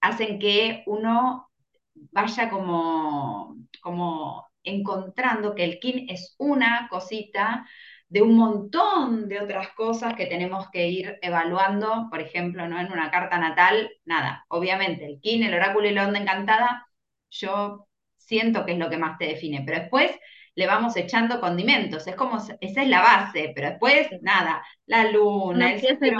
hacen 0.00 0.38
que 0.38 0.82
uno 0.86 1.50
vaya 1.94 2.50
como, 2.50 3.56
como 3.82 4.46
encontrando 4.62 5.54
que 5.54 5.64
el 5.64 5.78
kin 5.78 6.08
es 6.10 6.34
una 6.38 6.88
cosita 6.90 7.66
de 8.14 8.22
un 8.22 8.36
montón 8.36 9.28
de 9.28 9.40
otras 9.40 9.70
cosas 9.70 10.14
que 10.14 10.26
tenemos 10.26 10.70
que 10.70 10.86
ir 10.88 11.18
evaluando, 11.20 12.06
por 12.10 12.20
ejemplo, 12.20 12.68
¿no? 12.68 12.78
en 12.80 12.92
una 12.92 13.10
carta 13.10 13.38
natal, 13.38 13.90
nada, 14.04 14.44
obviamente 14.48 15.04
el 15.06 15.20
kin, 15.20 15.42
el 15.42 15.52
oráculo 15.54 15.88
y 15.88 15.92
la 15.94 16.06
onda 16.06 16.20
encantada, 16.20 16.86
yo 17.30 17.88
siento 18.16 18.64
que 18.64 18.72
es 18.72 18.78
lo 18.78 18.88
que 18.88 18.98
más 18.98 19.18
te 19.18 19.26
define, 19.26 19.62
pero 19.66 19.80
después 19.80 20.12
le 20.54 20.66
vamos 20.68 20.96
echando 20.96 21.40
condimentos, 21.40 22.06
es 22.06 22.14
como, 22.14 22.36
esa 22.60 22.82
es 22.82 22.88
la 22.88 23.00
base, 23.02 23.50
pero 23.54 23.70
después, 23.70 24.06
nada, 24.22 24.64
la 24.86 25.10
luna, 25.10 25.72
el 25.72 25.80
cielo, 25.80 26.18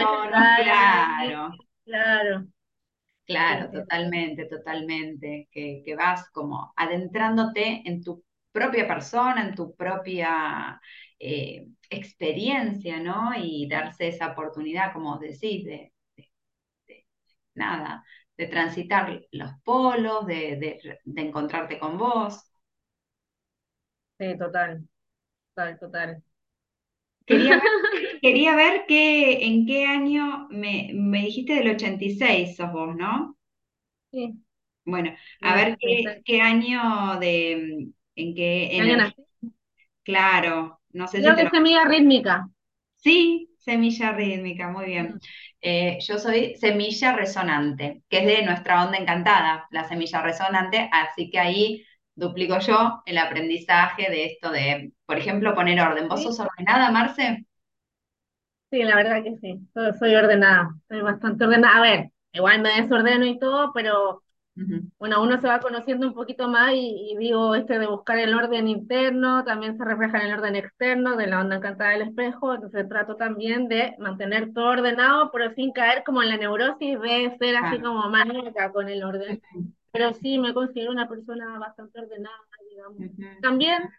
claro. 0.57 1.51
Claro. 1.85 2.47
Claro, 3.27 3.71
totalmente, 3.71 4.45
totalmente, 4.47 5.49
que, 5.51 5.83
que 5.85 5.97
vas 5.97 6.29
como 6.31 6.73
adentrándote 6.77 7.83
en 7.87 8.03
tu 8.03 8.23
propia 8.53 8.87
persona, 8.87 9.43
en 9.49 9.55
tu 9.55 9.75
propia 9.75 10.79
eh, 11.19 11.69
experiencia, 11.91 13.01
¿no? 13.01 13.33
Y 13.37 13.69
darse 13.69 14.09
esa 14.09 14.33
oportunidad, 14.33 14.93
como 14.93 15.19
decís, 15.19 15.65
de, 15.65 15.93
nada, 17.55 18.05
de 18.37 18.47
transitar 18.47 19.23
los 19.33 19.51
polos, 19.65 20.27
de, 20.27 20.79
encontrarte 21.17 21.79
con 21.79 21.99
vos. 21.99 22.43
Sí, 24.19 24.39
total, 24.39 24.87
total, 25.55 25.79
total. 25.79 26.23
Quería 27.27 27.57
ver, 27.57 27.63
quería 28.23 28.55
ver 28.57 28.85
en 28.89 29.67
qué 29.67 29.87
año 29.87 30.47
me, 30.51 30.91
me 30.95 31.23
dijiste 31.23 31.55
del 31.55 31.71
86 31.71 32.57
sos 32.57 32.73
vos, 32.73 32.95
¿no? 32.95 33.37
Sí. 34.13 34.35
Bueno, 34.85 35.15
a 35.41 35.57
ver 35.57 35.79
qué, 35.81 36.21
qué 36.25 36.43
año 36.43 37.19
de, 37.19 37.89
en 38.17 38.35
qué, 38.35 38.77
en 38.77 39.15
claro, 40.03 40.81
no 40.95 41.09
sé 41.09 41.21
Creo 41.21 41.35
si 41.35 41.37
que 41.37 41.49
semilla 41.51 41.85
rítmica. 41.87 42.49
Sí, 42.97 43.55
semilla 43.59 44.13
rítmica, 44.13 44.69
muy 44.71 44.87
bien. 44.87 45.15
Mm. 45.15 45.21
Eh, 45.61 45.99
yo 46.01 46.19
soy 46.19 46.57
semilla 46.57 47.15
resonante, 47.15 48.03
que 48.09 48.19
es 48.19 48.27
de 48.27 48.43
nuestra 48.45 48.85
onda 48.85 48.99
encantada, 48.99 49.67
la 49.71 49.85
semilla 49.89 50.23
resonante, 50.23 50.89
así 50.93 51.31
que 51.31 51.39
ahí 51.39 51.85
duplico 52.15 52.59
yo 52.61 53.03
el 53.07 53.19
aprendizaje 53.19 54.11
de 54.11 54.27
esto 54.27 54.51
de, 54.51 54.93
por 55.07 55.19
ejemplo, 55.19 55.55
poner 55.55 55.81
orden. 55.81 56.09
¿Vos 56.09 56.23
sos 56.23 56.41
ordenada, 56.41 56.91
Marce? 56.91 57.45
Sí, 58.71 58.83
la 58.83 58.97
verdad 58.97 59.23
que 59.23 59.37
sí, 59.37 59.69
soy 59.99 60.15
ordenada, 60.17 60.75
soy 60.89 61.01
bastante 61.01 61.45
ordenada. 61.45 61.77
A 61.77 61.81
ver, 61.83 62.11
igual 62.33 62.61
me 62.61 62.71
desordeno 62.83 63.25
y 63.25 63.39
todo, 63.39 63.73
pero 63.73 64.23
bueno, 64.99 65.23
uno 65.23 65.41
se 65.41 65.49
va 65.49 65.59
conociendo 65.59 66.07
un 66.07 66.15
poquito 66.15 66.47
más 66.49 66.73
y, 66.75 67.17
digo, 67.19 67.55
este 67.55 67.79
de 67.79 67.87
buscar 67.87 68.19
el 68.19 68.35
orden 68.35 68.69
interno 68.69 69.45
también 69.45 69.77
se 69.77 69.85
refleja 69.85 70.21
en 70.21 70.29
el 70.29 70.35
orden 70.35 70.57
externo 70.57 71.17
de 71.17 71.27
la 71.27 71.41
onda 71.41 71.57
encantada 71.57 71.91
del 71.91 72.03
espejo, 72.03 72.55
entonces 72.55 72.89
trato 72.89 73.17
también 73.17 73.67
de 73.69 73.95
mantener 73.99 74.53
todo 74.53 74.67
ordenado, 74.67 75.31
pero 75.33 75.53
sin 75.55 75.73
caer 75.73 76.05
como 76.05 76.23
en 76.23 76.29
la 76.29 76.37
neurosis 76.37 77.01
de 77.01 77.37
ser 77.39 77.57
así 77.57 77.81
como 77.81 78.09
mágica 78.09 78.71
con 78.71 78.89
el 78.89 79.03
orden. 79.03 79.43
Pero 79.91 80.13
sí, 80.15 80.39
me 80.39 80.55
considero 80.55 80.93
una 80.93 81.09
persona 81.09 81.59
bastante 81.59 82.01
ordenada, 82.01 82.37
digamos. 82.71 82.99
También 83.41 83.91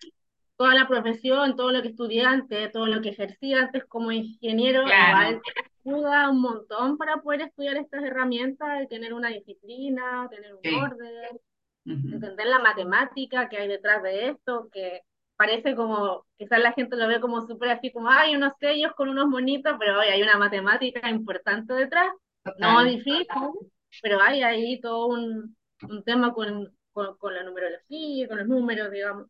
toda 0.58 0.74
la 0.74 0.88
profesión, 0.88 1.56
todo 1.56 1.72
lo 1.72 1.82
que 1.82 1.90
estudié 1.90 2.24
antes, 2.24 2.72
todo 2.72 2.86
lo 2.86 3.02
que 3.02 3.10
ejercí 3.10 3.54
antes 3.54 3.84
como 3.86 4.12
ingeniero, 4.12 4.84
igual 4.84 5.42
ayuda 5.86 6.30
un 6.30 6.42
montón 6.42 6.98
para 6.98 7.18
poder 7.18 7.42
estudiar 7.42 7.78
estas 7.78 8.04
herramientas, 8.04 8.80
de 8.80 8.88
tener 8.88 9.14
una 9.14 9.30
disciplina, 9.30 10.28
tener 10.30 10.54
un 10.56 10.84
orden, 10.84 11.40
entender 11.86 12.48
la 12.48 12.60
matemática 12.60 13.48
que 13.48 13.58
hay 13.58 13.68
detrás 13.68 14.02
de 14.04 14.30
esto, 14.30 14.70
que 14.72 15.02
parece 15.38 15.76
como, 15.76 16.26
quizás 16.38 16.60
la 16.60 16.74
gente 16.74 16.96
lo 16.96 17.08
ve 17.08 17.20
como 17.20 17.46
súper 17.46 17.70
así, 17.70 17.92
como, 17.92 18.10
hay 18.10 18.36
unos 18.36 18.54
sellos 18.60 18.94
con 18.96 19.10
unos 19.10 19.28
monitos, 19.28 19.76
pero 19.78 20.00
hay 20.00 20.22
una 20.22 20.38
matemática 20.38 21.10
importante 21.10 21.74
detrás, 21.74 22.08
no 22.60 22.84
difícil, 22.84 23.28
pero 24.02 24.22
hay 24.22 24.44
ahí 24.44 24.80
todo 24.80 25.08
un, 25.08 25.56
un 25.90 26.04
tema 26.04 26.34
con, 26.34 26.74
con, 26.94 27.34
la 27.34 27.44
numerología, 27.44 28.28
con 28.28 28.38
los 28.38 28.48
números, 28.48 28.92
digamos. 28.92 29.28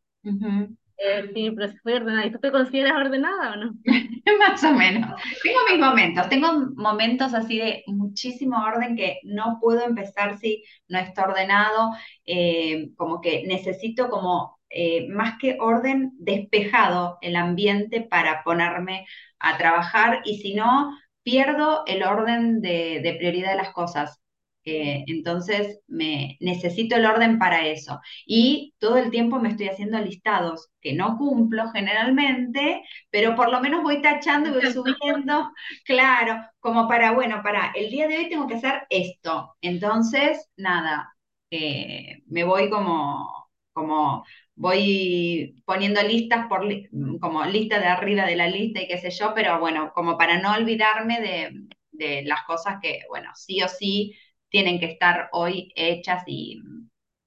Eh, 0.97 1.29
sí, 1.33 1.51
pero 1.51 1.71
soy 1.83 1.93
ordenada. 1.93 2.25
¿Y 2.25 2.31
tú 2.31 2.39
te 2.39 2.51
consideras 2.51 2.93
ordenada 2.93 3.53
o 3.53 3.55
no? 3.57 3.73
Más 4.39 4.63
o 4.63 4.73
menos. 4.73 5.21
Tengo 5.43 5.59
mis 5.69 5.79
momentos. 5.79 6.29
Tengo 6.29 6.47
momentos 6.75 7.33
así 7.33 7.57
de 7.57 7.83
muchísimo 7.87 8.57
orden 8.63 8.95
que 8.95 9.19
no 9.23 9.59
puedo 9.61 9.83
empezar 9.83 10.37
si 10.37 10.63
no 10.87 10.99
está 10.99 11.23
ordenado. 11.23 11.91
Eh, 12.25 12.89
como 12.95 13.21
que 13.21 13.43
necesito 13.45 14.09
como 14.09 14.59
eh, 14.69 15.07
más 15.09 15.37
que 15.39 15.57
orden 15.59 16.11
despejado 16.19 17.17
el 17.21 17.35
ambiente 17.35 18.01
para 18.01 18.43
ponerme 18.43 19.05
a 19.39 19.57
trabajar 19.57 20.21
y 20.25 20.37
si 20.39 20.53
no, 20.55 20.97
pierdo 21.23 21.83
el 21.87 22.03
orden 22.03 22.61
de, 22.61 23.01
de 23.01 23.13
prioridad 23.17 23.51
de 23.51 23.57
las 23.57 23.71
cosas. 23.71 24.21
Eh, 24.67 25.03
entonces, 25.07 25.79
me, 25.87 26.37
necesito 26.39 26.95
el 26.95 27.05
orden 27.05 27.37
para 27.37 27.67
eso. 27.67 27.99
Y 28.25 28.73
todo 28.79 28.97
el 28.97 29.11
tiempo 29.11 29.39
me 29.39 29.49
estoy 29.49 29.67
haciendo 29.69 29.99
listados 29.99 30.69
que 30.81 30.93
no 30.93 31.17
cumplo 31.17 31.69
generalmente, 31.71 32.83
pero 33.11 33.35
por 33.35 33.51
lo 33.51 33.61
menos 33.61 33.83
voy 33.83 34.01
tachando 34.01 34.49
y 34.49 34.53
voy 34.53 34.71
subiendo, 34.73 35.51
claro, 35.85 36.43
como 36.59 36.87
para, 36.87 37.11
bueno, 37.11 37.41
para 37.43 37.71
el 37.75 37.91
día 37.91 38.07
de 38.07 38.17
hoy 38.17 38.29
tengo 38.29 38.47
que 38.47 38.55
hacer 38.55 38.83
esto. 38.89 39.55
Entonces, 39.61 40.49
nada, 40.57 41.15
eh, 41.51 42.23
me 42.27 42.43
voy 42.43 42.69
como, 42.69 43.49
como 43.73 44.25
voy 44.55 45.61
poniendo 45.65 46.01
listas 46.01 46.47
por 46.47 46.63
como 47.19 47.45
lista 47.45 47.79
de 47.79 47.87
arriba 47.87 48.25
de 48.25 48.35
la 48.35 48.47
lista 48.47 48.81
y 48.81 48.87
qué 48.87 48.97
sé 48.97 49.11
yo, 49.11 49.33
pero 49.35 49.59
bueno, 49.59 49.91
como 49.93 50.17
para 50.17 50.39
no 50.39 50.53
olvidarme 50.53 51.19
de, 51.21 51.67
de 51.91 52.23
las 52.25 52.43
cosas 52.45 52.77
que, 52.81 53.01
bueno, 53.09 53.31
sí 53.35 53.61
o 53.61 53.67
sí 53.67 54.13
tienen 54.49 54.79
que 54.79 54.87
estar 54.87 55.29
hoy 55.31 55.71
hechas 55.75 56.23
y 56.27 56.61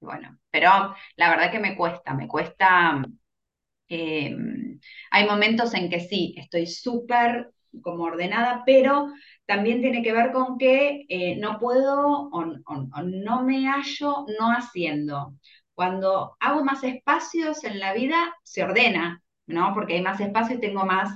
bueno, 0.00 0.38
pero 0.50 0.94
la 1.16 1.31
verdad 1.31 1.50
que 1.50 1.59
me 1.59 1.76
cuesta, 1.76 2.14
me 2.14 2.28
cuesta, 2.28 3.04
eh, 3.88 4.37
hay 5.11 5.26
momentos 5.26 5.74
en 5.74 5.90
que 5.90 6.00
sí, 6.00 6.35
estoy 6.38 6.66
súper 6.66 7.50
como 7.83 8.04
ordenada, 8.04 8.62
pero 8.66 9.12
también 9.46 9.81
tiene 9.81 10.02
que 10.02 10.12
ver 10.12 10.33
con 10.33 10.59
que 10.59 11.04
eh, 11.09 11.37
no 11.37 11.59
puedo 11.59 12.28
o, 12.31 12.44
no 13.02 13.42
me 13.44 13.66
hallo 13.68 14.26
no 14.38 14.50
haciendo. 14.52 15.35
Cuando 15.74 16.37
hago 16.40 16.64
más 16.64 16.83
espacios 16.85 17.64
en 17.64 17.78
la 17.78 17.92
vida, 17.94 18.35
se 18.42 18.64
ordena, 18.64 19.22
¿no? 19.46 19.72
Porque 19.74 19.94
hay 19.94 20.02
más 20.02 20.20
espacio 20.20 20.57
y 20.57 20.61
tengo 20.61 20.85
más 20.85 21.11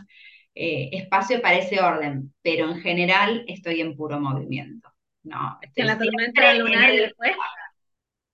eh, 0.55 0.91
espacio 0.93 1.43
para 1.43 1.59
ese 1.59 1.81
orden, 1.81 2.33
pero 2.43 2.71
en 2.71 2.81
general 2.81 3.45
estoy 3.49 3.81
en 3.81 3.97
puro 3.97 4.21
movimiento. 4.21 4.92
No, 5.25 5.59
en 5.63 5.87
la 5.87 5.99
tormenta 5.99 6.55
lunar 6.55 6.91
le 6.91 7.15
cuesta. 7.15 7.43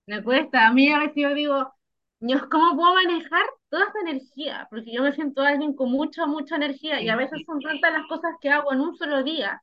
Me 0.07 0.22
cuesta. 0.22 0.66
A 0.68 0.72
mí 0.72 0.90
a 0.90 0.98
veces 0.98 1.16
yo 1.16 1.35
digo, 1.35 1.74
¿cómo 2.51 2.77
puedo 2.77 2.94
manejar 2.94 3.44
toda 3.68 3.87
esta 3.87 4.01
energía? 4.01 4.66
Porque 4.70 4.92
yo 4.92 5.03
me 5.03 5.12
siento 5.12 5.42
alguien 5.42 5.74
con 5.74 5.90
mucha, 5.90 6.27
mucha 6.27 6.57
energía 6.57 7.01
y 7.01 7.09
a 7.09 7.16
veces 7.16 7.42
son 7.44 7.61
tantas 7.61 7.92
las 7.92 8.07
cosas 8.07 8.35
que 8.40 8.51
hago 8.51 8.72
en 8.72 8.81
un 8.81 8.96
solo 8.96 9.22
día, 9.22 9.62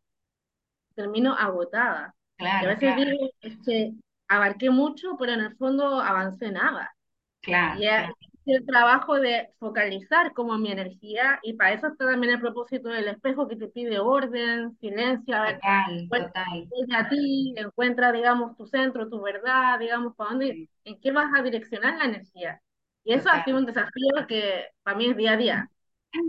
termino 0.93 1.33
agotada. 1.33 2.13
Claro, 2.38 2.63
y 2.63 2.65
a 2.65 2.75
veces 2.75 2.95
digo, 2.95 3.29
es 3.41 3.57
que 3.65 3.91
abarqué 4.27 4.69
mucho, 4.69 5.15
pero 5.17 5.33
en 5.33 5.41
el 5.41 5.55
fondo 5.55 5.99
avancé 5.99 6.51
nada. 6.51 6.93
Claro. 7.41 7.79
Y 7.79 7.88
claro 7.88 8.15
el 8.45 8.65
trabajo 8.65 9.15
de 9.19 9.49
focalizar 9.60 10.34
como 10.34 10.58
mi 10.58 10.71
energía 10.71 11.39
y 11.43 11.53
para 11.53 11.73
eso 11.73 11.88
está 11.88 12.05
también 12.05 12.34
el 12.34 12.41
propósito 12.41 12.89
del 12.89 13.08
espejo 13.08 13.47
que 13.47 13.55
te 13.55 13.67
pide 13.67 13.99
orden, 13.99 14.77
silencio, 14.79 15.36
a 15.36 15.41
ver, 15.43 15.55
total, 15.55 16.08
total. 16.10 16.67
a 16.95 17.10
ti, 17.10 17.53
encuentra, 17.58 18.12
digamos, 18.12 18.55
tu 18.55 18.67
centro, 18.67 19.10
tu 19.10 19.21
verdad, 19.21 19.79
digamos, 19.79 20.15
para 20.15 20.31
dónde, 20.31 20.69
en 20.84 20.99
qué 20.99 21.12
vas 21.12 21.31
a 21.36 21.41
direccionar 21.41 21.97
la 21.97 22.05
energía. 22.05 22.62
Y 23.03 23.13
eso 23.13 23.29
ha 23.29 23.43
sido 23.43 23.58
un 23.58 23.65
desafío 23.65 24.27
que 24.27 24.65
para 24.84 24.97
mí 24.97 25.08
es 25.08 25.17
día 25.17 25.34
a 25.34 25.38
día. 25.38 25.71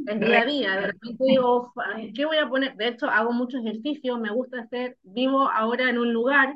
Es 0.07 0.21
día 0.21 0.41
a 0.41 0.45
día, 0.45 0.75
de 0.75 0.87
repente 0.89 1.25
digo, 1.25 1.73
¿qué 2.15 2.25
voy 2.25 2.39
a 2.39 2.49
poner? 2.49 2.75
De 2.75 2.89
hecho, 2.89 3.09
hago 3.09 3.33
mucho 3.33 3.59
ejercicio, 3.59 4.19
me 4.19 4.31
gusta 4.31 4.61
hacer, 4.63 4.99
vivo 5.03 5.49
ahora 5.49 5.89
en 5.89 5.99
un 5.99 6.13
lugar 6.13 6.55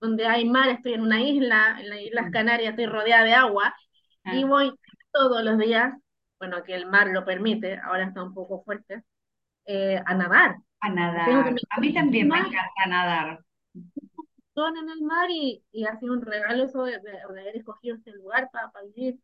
donde 0.00 0.26
hay 0.26 0.48
mar, 0.48 0.68
estoy 0.70 0.94
en 0.94 1.02
una 1.02 1.20
isla, 1.22 1.76
en 1.78 1.90
las 1.90 2.00
Islas 2.00 2.28
mm. 2.28 2.32
Canarias, 2.32 2.70
estoy 2.70 2.86
rodeada 2.86 3.24
de 3.24 3.34
agua, 3.34 3.74
y 4.24 4.42
ah. 4.42 4.46
voy 4.46 4.72
todos 5.12 5.42
los 5.42 5.58
días, 5.58 5.94
bueno, 6.38 6.62
que 6.64 6.74
el 6.74 6.86
mar 6.86 7.08
lo 7.08 7.24
permite, 7.24 7.78
ahora 7.78 8.04
está 8.04 8.22
un 8.22 8.34
poco 8.34 8.62
fuerte, 8.62 9.02
eh, 9.66 10.00
a 10.04 10.14
nadar. 10.14 10.56
A 10.80 10.88
nadar. 10.88 11.54
A 11.70 11.80
mí 11.80 11.92
también 11.92 12.28
me 12.28 12.38
encanta 12.38 12.86
nadar. 12.88 13.40
Son 14.54 14.76
en 14.76 14.88
el 14.88 15.02
mar 15.02 15.28
y, 15.30 15.62
y 15.72 15.84
ha 15.84 15.98
sido 15.98 16.14
un 16.14 16.22
regalo 16.22 16.64
eso 16.64 16.84
de, 16.84 16.96
haber 17.28 17.56
escogido 17.56 17.96
este 17.96 18.12
lugar 18.12 18.48
para, 18.52 18.70
vivir. 18.94 19.18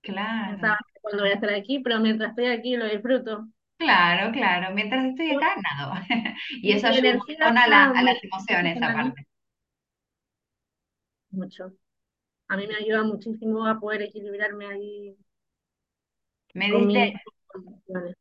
Claro. 0.00 0.58
cuando 1.00 1.22
voy 1.22 1.30
a 1.30 1.34
estar 1.34 1.52
aquí, 1.54 1.78
pero 1.78 1.98
mientras 2.00 2.30
estoy 2.30 2.46
aquí 2.46 2.76
lo 2.76 2.86
disfruto. 2.86 3.46
Claro, 3.78 4.32
claro, 4.32 4.74
mientras 4.74 5.04
estoy 5.06 5.32
acá, 5.32 5.54
nado. 5.62 5.94
y 6.62 6.72
eso 6.72 6.88
ayuda 6.88 7.18
a, 7.40 7.68
la, 7.68 7.84
a 7.90 8.02
las 8.02 8.22
emociones 8.22 8.80
aparte. 8.82 9.26
Mucho 11.30 11.72
a 12.48 12.56
mí 12.56 12.66
me 12.66 12.76
ayuda 12.76 13.02
muchísimo 13.02 13.66
a 13.66 13.78
poder 13.78 14.02
equilibrarme 14.02 14.66
ahí. 14.66 15.16
Me 16.54 16.70
diste, 16.70 17.14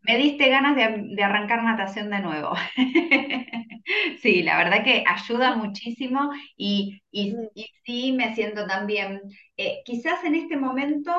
me 0.02 0.18
diste 0.18 0.50
ganas 0.50 0.76
de, 0.76 1.24
arrancar 1.24 1.64
natación 1.64 2.10
de 2.10 2.20
nuevo. 2.20 2.54
sí, 4.22 4.44
la 4.44 4.58
verdad 4.58 4.84
que 4.84 5.04
ayuda 5.08 5.56
muchísimo 5.56 6.32
y, 6.56 7.02
y, 7.12 7.36
sí 7.86 8.12
me 8.14 8.34
siento 8.34 8.66
también, 8.66 9.22
eh, 9.58 9.82
quizás 9.86 10.24
en 10.24 10.36
este 10.36 10.58
momento 10.58 11.12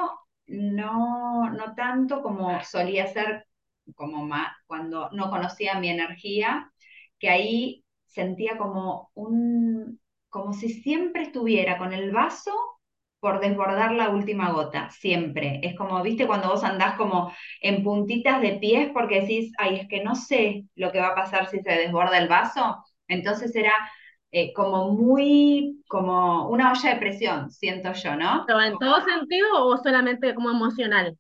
no, 0.47 1.51
no 1.51 1.75
tanto 1.75 2.23
como 2.23 2.63
solía 2.65 3.07
ser 3.07 3.47
como 3.95 4.25
más, 4.25 4.49
cuando 4.67 5.11
no 5.11 5.31
conocía 5.31 5.79
mi 5.79 5.89
energía, 5.89 6.73
que 7.19 7.29
ahí 7.29 7.85
sentía 8.07 8.57
como 8.57 9.11
un, 9.15 10.01
como 10.29 10.53
si 10.53 10.69
siempre 10.71 11.25
estuviera 11.25 11.79
con 11.79 11.93
el 11.93 12.11
vaso 12.11 12.53
por 13.25 13.41
desbordar 13.41 13.93
la 13.93 14.11
última 14.11 14.53
gota, 14.53 14.91
siempre. 14.91 15.59
Es 15.63 15.75
como, 15.77 16.03
viste, 16.03 16.27
cuando 16.27 16.49
vos 16.49 16.63
andás 16.63 16.95
como 16.99 17.33
en 17.63 17.83
puntitas 17.83 18.43
de 18.43 18.59
pies 18.59 18.91
porque 18.93 19.23
decís, 19.23 19.51
ay, 19.57 19.77
es 19.77 19.89
que 19.89 20.05
no 20.05 20.15
sé 20.15 20.67
lo 20.75 20.93
que 20.93 21.01
va 21.01 21.09
a 21.09 21.15
pasar 21.15 21.49
si 21.49 21.59
se 21.61 21.71
desborda 21.71 22.19
el 22.19 22.29
vaso. 22.29 22.85
Entonces 23.09 23.57
era 23.57 23.73
eh, 24.31 24.53
como 24.53 24.91
muy, 24.91 25.83
como 25.89 26.51
una 26.51 26.73
olla 26.73 26.91
de 26.91 27.01
presión, 27.01 27.51
siento 27.51 27.95
yo, 27.95 28.15
¿no? 28.15 28.45
¿Pero 28.47 28.61
en 28.61 28.77
todo 28.77 29.01
sentido 29.01 29.47
o 29.69 29.79
solamente 29.79 30.35
como 30.35 30.51
emocional? 30.51 31.17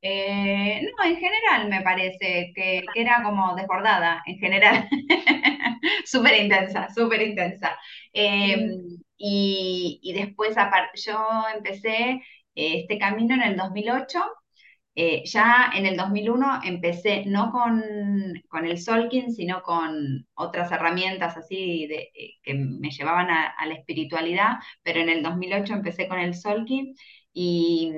Eh, 0.00 0.80
no, 0.82 1.04
en 1.10 1.16
general 1.16 1.68
me 1.68 1.82
parece 1.82 2.52
que, 2.54 2.82
que 2.94 3.00
era 3.00 3.22
como 3.24 3.54
desbordada, 3.56 4.22
en 4.26 4.38
general. 4.38 4.88
Súper 6.06 6.34
intensa, 6.42 6.88
súper 6.94 7.22
intensa. 7.22 7.76
Eh, 8.12 8.56
Mm, 8.56 8.96
y, 9.20 9.98
y 10.02 10.12
después 10.12 10.54
yo 11.04 11.18
empecé 11.54 12.22
eh, 12.54 12.80
este 12.80 12.98
camino 12.98 13.34
en 13.34 13.42
el 13.42 13.56
2008. 13.56 14.20
eh, 14.94 15.22
ya 15.26 15.70
en 15.74 15.86
el 15.86 15.96
2001 15.96 16.60
empecé 16.64 17.24
no 17.26 17.50
con, 17.52 17.82
con 18.48 18.66
el 18.66 18.78
Solkin, 18.80 19.32
sino 19.32 19.62
con 19.62 20.26
otras 20.34 20.70
herramientas 20.72 21.36
así 21.36 21.86
de, 21.88 22.10
que 22.42 22.54
me 22.54 22.90
llevaban 22.90 23.30
a, 23.30 23.46
a 23.48 23.66
la 23.66 23.74
espiritualidad, 23.74 24.58
pero 24.82 25.00
en 25.00 25.08
el 25.10 25.22
2008 25.22 25.74
empecé 25.74 26.08
con 26.08 26.18
el 26.20 26.34
Solkin 26.34 26.94
y, 27.32 27.92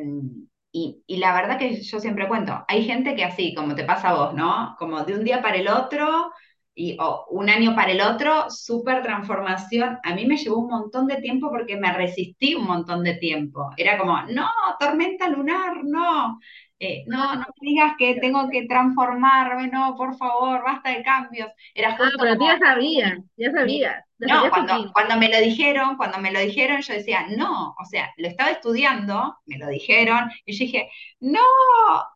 y, 0.73 1.03
y 1.07 1.17
la 1.19 1.35
verdad 1.35 1.59
que 1.59 1.81
yo 1.83 2.01
siempre 2.01 2.29
cuento, 2.29 2.65
hay 2.69 2.85
gente 2.85 3.15
que 3.17 3.25
así, 3.25 3.55
como 3.55 3.75
te 3.75 3.85
pasa 3.85 4.11
a 4.11 4.15
vos, 4.15 4.35
¿no? 4.35 4.77
Como 4.79 5.05
de 5.05 5.15
un 5.15 5.25
día 5.25 5.43
para 5.43 5.57
el 5.57 5.69
otro 5.69 6.33
y 6.75 6.97
o 7.01 7.27
un 7.31 7.51
año 7.51 7.75
para 7.75 7.93
el 7.93 8.01
otro, 8.01 8.49
súper 8.51 9.03
transformación. 9.03 9.99
A 10.05 10.15
mí 10.15 10.27
me 10.27 10.37
llevó 10.37 10.59
un 10.59 10.69
montón 10.71 11.07
de 11.07 11.17
tiempo 11.17 11.51
porque 11.51 11.77
me 11.77 11.93
resistí 11.93 12.55
un 12.55 12.67
montón 12.67 13.03
de 13.05 13.15
tiempo. 13.17 13.71
Era 13.77 13.99
como, 13.99 14.21
no, 14.29 14.49
tormenta 14.79 15.29
lunar, 15.29 15.85
no. 15.85 16.39
Eh, 16.79 17.05
no, 17.09 17.35
no 17.35 17.41
me 17.61 17.69
digas 17.71 17.93
que 17.99 18.15
tengo 18.21 18.49
que 18.49 18.67
transformarme, 18.67 19.69
no, 19.69 19.95
por 19.97 20.17
favor, 20.17 20.63
basta 20.65 20.91
de 20.91 21.03
cambios. 21.03 21.51
Era 21.75 21.97
Ah, 21.99 21.99
justo 21.99 22.19
pero 22.19 22.37
tú 22.39 22.45
como 22.45 22.47
ya 22.47 22.59
sabías, 22.59 23.19
ya 23.37 23.51
sabías, 23.53 23.97
ya 23.97 24.10
no, 24.21 24.49
cuando, 24.51 24.93
cuando 24.93 25.17
me 25.17 25.29
lo 25.29 25.39
dijeron, 25.41 25.97
cuando 25.97 26.19
me 26.19 26.31
lo 26.33 26.41
dijeron, 26.41 26.81
yo 26.83 26.95
decía, 26.95 27.27
no, 27.37 27.75
o 27.79 27.85
sea, 27.85 28.13
lo 28.19 28.29
estaba 28.29 28.51
estudiando, 28.51 29.37
me 29.47 29.59
lo 29.59 29.69
dijeron, 29.69 30.31
y 30.45 30.53
yo 30.53 30.65
dije, 30.67 30.91
no, 31.21 31.41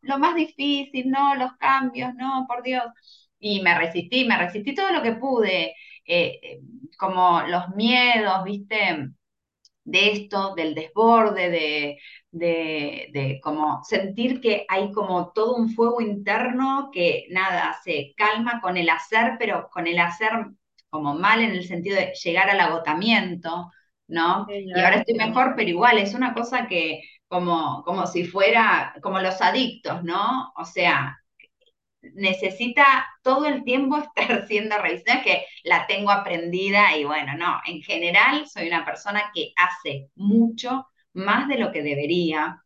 lo 0.03 0.19
más 0.19 0.35
difícil, 0.35 1.11
no, 1.11 1.35
los 1.37 1.53
cambios, 1.59 2.15
no, 2.15 2.47
por 2.49 2.63
Dios. 2.63 2.85
Y 3.39 3.61
me 3.63 3.77
resistí, 3.79 4.25
me 4.25 4.39
resistí 4.39 4.75
todo 4.75 4.93
lo 4.93 5.03
que 5.03 5.13
pude, 5.13 5.75
eh, 6.07 6.61
como 6.99 7.43
los 7.43 7.69
miedos, 7.71 8.45
¿viste? 8.45 9.09
de 9.85 10.13
esto, 10.13 10.55
del 10.55 10.75
desborde, 10.75 11.51
de, 11.51 11.99
de, 12.31 13.09
de 13.13 13.41
como 13.43 13.83
sentir 13.85 14.41
que 14.41 14.65
hay 14.69 14.93
como 14.93 15.33
todo 15.33 15.57
un 15.57 15.71
fuego 15.71 16.01
interno 16.01 16.91
que 16.93 17.27
nada, 17.31 17.77
se 17.85 18.15
calma 18.17 18.61
con 18.63 18.77
el 18.77 18.89
hacer, 18.89 19.35
pero 19.39 19.69
con 19.71 19.87
el 19.87 19.99
hacer 19.99 20.31
como 20.95 21.15
mal 21.15 21.41
en 21.43 21.51
el 21.53 21.67
sentido 21.67 21.97
de 21.97 22.13
llegar 22.23 22.49
al 22.51 22.61
agotamiento, 22.61 23.71
¿no? 24.09 24.47
Sí, 24.47 24.71
Y 24.73 24.81
ahora 24.81 24.99
estoy 24.99 25.15
mejor, 25.17 25.55
pero 25.57 25.69
igual 25.71 25.99
es 25.99 26.15
una 26.15 26.35
cosa 26.35 26.69
que 26.69 27.03
como, 27.29 27.83
como 27.85 28.07
si 28.07 28.25
fuera 28.27 28.95
como 29.03 29.19
los 29.21 29.41
adictos, 29.43 30.05
¿no? 30.05 30.53
O 30.57 30.65
sea, 30.65 31.19
necesita 32.15 33.07
todo 33.23 33.47
el 33.47 33.65
tiempo 33.65 33.97
estar 34.17 34.47
siendo 34.47 34.79
revisada, 34.79 35.23
que 35.23 35.45
la 35.65 35.87
tengo 35.87 36.11
aprendida 36.11 36.97
y 36.97 37.05
bueno, 37.05 37.37
no, 37.37 37.61
en 37.67 37.83
general 37.83 38.47
soy 38.49 38.69
una 38.69 38.85
persona 38.85 39.31
que 39.35 39.53
hace 39.57 40.11
mucho 40.17 40.87
más 41.15 41.49
de 41.49 41.59
lo 41.59 41.73
que 41.73 41.83
debería 41.83 42.63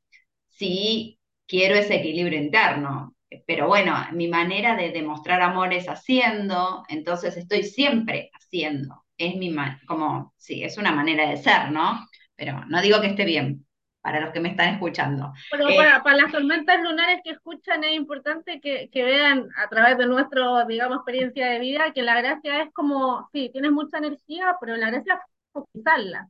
si 0.48 1.20
quiero 1.46 1.76
ese 1.76 1.96
equilibrio 1.96 2.38
interno. 2.40 3.14
Pero 3.46 3.66
bueno, 3.68 3.94
mi 4.12 4.28
manera 4.28 4.76
de 4.76 4.90
demostrar 4.90 5.40
amor 5.42 5.72
es 5.72 5.86
haciendo, 5.88 6.84
entonces 6.88 7.36
estoy 7.36 7.62
siempre 7.62 8.30
haciendo. 8.34 9.04
Es 9.16 9.36
mi, 9.36 9.54
como, 9.86 10.32
sí, 10.36 10.62
es 10.62 10.78
una 10.78 10.92
manera 10.92 11.28
de 11.28 11.36
ser, 11.36 11.70
¿no? 11.72 12.06
Pero 12.36 12.64
no 12.66 12.80
digo 12.80 13.00
que 13.00 13.08
esté 13.08 13.24
bien, 13.24 13.66
para 14.00 14.20
los 14.20 14.32
que 14.32 14.40
me 14.40 14.50
están 14.50 14.74
escuchando. 14.74 15.32
Pero 15.50 15.66
Eh, 15.66 15.76
para, 15.76 16.02
para 16.02 16.16
las 16.18 16.32
tormentas 16.32 16.82
lunares 16.82 17.20
que 17.24 17.30
escuchan 17.30 17.82
es 17.84 17.92
importante 17.94 18.60
que, 18.60 18.88
que 18.90 19.02
vean 19.02 19.48
a 19.56 19.68
través 19.68 19.96
de 19.96 20.06
nuestra, 20.06 20.64
digamos, 20.66 20.98
experiencia 20.98 21.46
de 21.48 21.58
vida 21.58 21.92
que 21.94 22.02
la 22.02 22.20
gracia 22.20 22.62
es 22.62 22.72
como, 22.74 23.28
sí, 23.32 23.48
tienes 23.52 23.72
mucha 23.72 23.98
energía, 23.98 24.56
pero 24.60 24.76
la 24.76 24.90
gracia 24.90 25.14
es 25.14 25.20
focalizarla. 25.52 26.28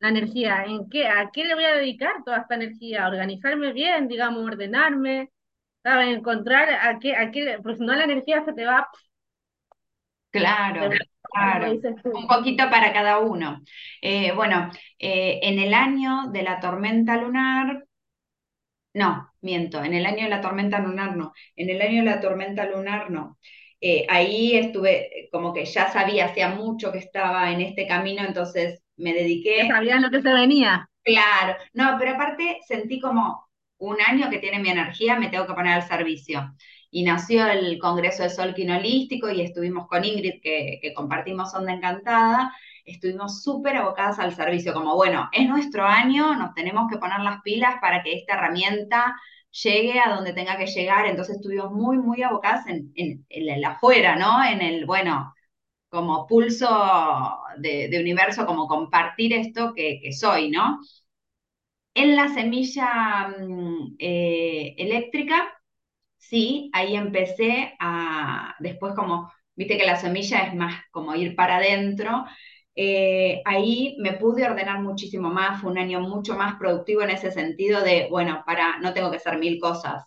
La 0.00 0.10
energía, 0.10 0.64
¿en 0.66 0.88
qué? 0.90 1.08
¿A 1.08 1.30
qué 1.32 1.44
le 1.44 1.54
voy 1.54 1.64
a 1.64 1.76
dedicar 1.76 2.24
toda 2.24 2.38
esta 2.38 2.56
energía? 2.56 3.06
A 3.06 3.08
organizarme 3.08 3.72
bien, 3.72 4.08
digamos, 4.08 4.44
ordenarme, 4.44 5.30
Encontrar 5.84 6.68
a 6.70 6.98
qué, 6.98 7.14
a 7.16 7.30
qué, 7.30 7.58
porque 7.62 7.78
si 7.78 7.84
no 7.84 7.94
la 7.94 8.04
energía 8.04 8.44
se 8.44 8.52
te 8.52 8.64
va 8.64 8.88
Claro, 10.30 10.88
claro. 11.30 11.72
Un 12.14 12.26
poquito 12.26 12.68
para 12.70 12.92
cada 12.92 13.18
uno. 13.18 13.60
Eh, 14.00 14.32
bueno, 14.32 14.70
eh, 14.98 15.40
en 15.42 15.58
el 15.58 15.74
año 15.74 16.28
de 16.32 16.42
la 16.42 16.58
tormenta 16.60 17.16
lunar, 17.16 17.84
no, 18.94 19.30
miento, 19.40 19.82
en 19.82 19.94
el 19.94 20.06
año 20.06 20.24
de 20.24 20.30
la 20.30 20.40
tormenta 20.40 20.78
lunar 20.80 21.16
no, 21.16 21.32
en 21.56 21.70
el 21.70 21.80
año 21.80 22.02
de 22.04 22.10
la 22.10 22.20
tormenta 22.20 22.66
lunar 22.66 23.10
no. 23.10 23.38
Eh, 23.80 24.06
ahí 24.08 24.54
estuve, 24.56 25.28
como 25.32 25.52
que 25.52 25.64
ya 25.64 25.90
sabía, 25.90 26.26
hacía 26.26 26.48
mucho 26.50 26.92
que 26.92 26.98
estaba 26.98 27.50
en 27.52 27.60
este 27.62 27.86
camino, 27.86 28.22
entonces 28.24 28.80
me 28.96 29.12
Ya 29.12 29.22
dediqué 29.24 29.66
sabías 29.66 30.00
lo 30.00 30.10
que 30.10 30.22
se 30.22 30.32
venía. 30.32 30.88
Claro, 31.04 31.56
no, 31.74 31.96
pero 31.98 32.12
aparte 32.12 32.58
sentí 32.68 33.00
como 33.00 33.48
un 33.82 34.00
año 34.00 34.30
que 34.30 34.38
tiene 34.38 34.60
mi 34.60 34.70
energía, 34.70 35.18
me 35.18 35.28
tengo 35.28 35.46
que 35.46 35.54
poner 35.54 35.74
al 35.74 35.88
servicio. 35.88 36.54
Y 36.90 37.02
nació 37.04 37.46
el 37.48 37.78
Congreso 37.78 38.22
de 38.22 38.30
Sol 38.30 38.54
Quinolístico 38.54 39.30
y 39.30 39.40
estuvimos 39.40 39.88
con 39.88 40.04
Ingrid, 40.04 40.40
que, 40.40 40.92
compartimos 40.94 41.52
Onda 41.54 41.72
Encantada, 41.72 42.54
estuvimos 42.84 43.42
súper 43.42 43.76
abocadas 43.76 44.18
al 44.20 44.34
servicio, 44.34 44.72
como 44.72 44.94
bueno, 44.94 45.28
es 45.32 45.48
nuestro 45.48 45.84
año, 45.84 46.34
nos 46.36 46.54
tenemos 46.54 46.88
que 46.90 46.98
poner 46.98 47.20
las 47.20 47.42
pilas 47.42 47.76
para 47.80 48.02
que 48.02 48.12
esta 48.14 48.34
herramienta 48.34 49.16
llegue 49.50 49.98
a 50.00 50.14
donde 50.14 50.32
tenga 50.32 50.56
que 50.56 50.66
llegar, 50.66 51.06
entonces 51.06 51.36
estuvimos 51.36 51.72
muy, 51.72 51.98
muy 51.98 52.22
abocadas 52.22 52.66
en, 52.68 52.92
en, 52.94 53.26
en 53.28 53.48
el 53.48 53.64
afuera, 53.64 54.16
¿no? 54.16 54.44
En 54.44 54.62
el, 54.62 54.86
bueno, 54.86 55.34
como 55.88 56.26
pulso 56.26 56.68
de, 57.58 57.98
universo, 58.00 58.46
como 58.46 58.66
compartir 58.68 59.32
esto 59.32 59.74
que 59.74 60.12
soy, 60.12 60.50
¿no? 60.50 60.78
En 61.94 62.16
la 62.16 62.28
semilla 62.28 63.28
mm, 63.38 63.96
eh, 63.98 64.74
eléctrica, 64.78 65.52
sí, 66.18 66.70
ahí 66.74 66.96
empecé 66.96 67.74
a, 67.80 68.54
después 68.60 68.94
como, 68.94 69.32
viste 69.56 69.78
que 69.78 69.86
la 69.86 69.96
semilla 69.96 70.40
es 70.46 70.54
más 70.54 70.82
como 70.92 71.14
ir 71.14 71.36
para 71.36 71.56
adentro, 71.58 72.24
eh, 72.76 73.42
ahí 73.46 73.96
me 74.00 74.14
pude 74.14 74.44
ordenar 74.46 74.80
muchísimo 74.82 75.30
más, 75.30 75.60
fue 75.60 75.70
un 75.72 75.78
año 75.78 76.00
mucho 76.00 76.36
más 76.36 76.56
productivo 76.58 77.02
en 77.02 77.10
ese 77.10 77.30
sentido 77.32 77.82
de, 77.82 78.08
bueno, 78.10 78.42
para, 78.46 78.78
no 78.80 78.94
tengo 78.94 79.10
que 79.10 79.18
hacer 79.18 79.38
mil 79.38 79.60
cosas, 79.60 80.04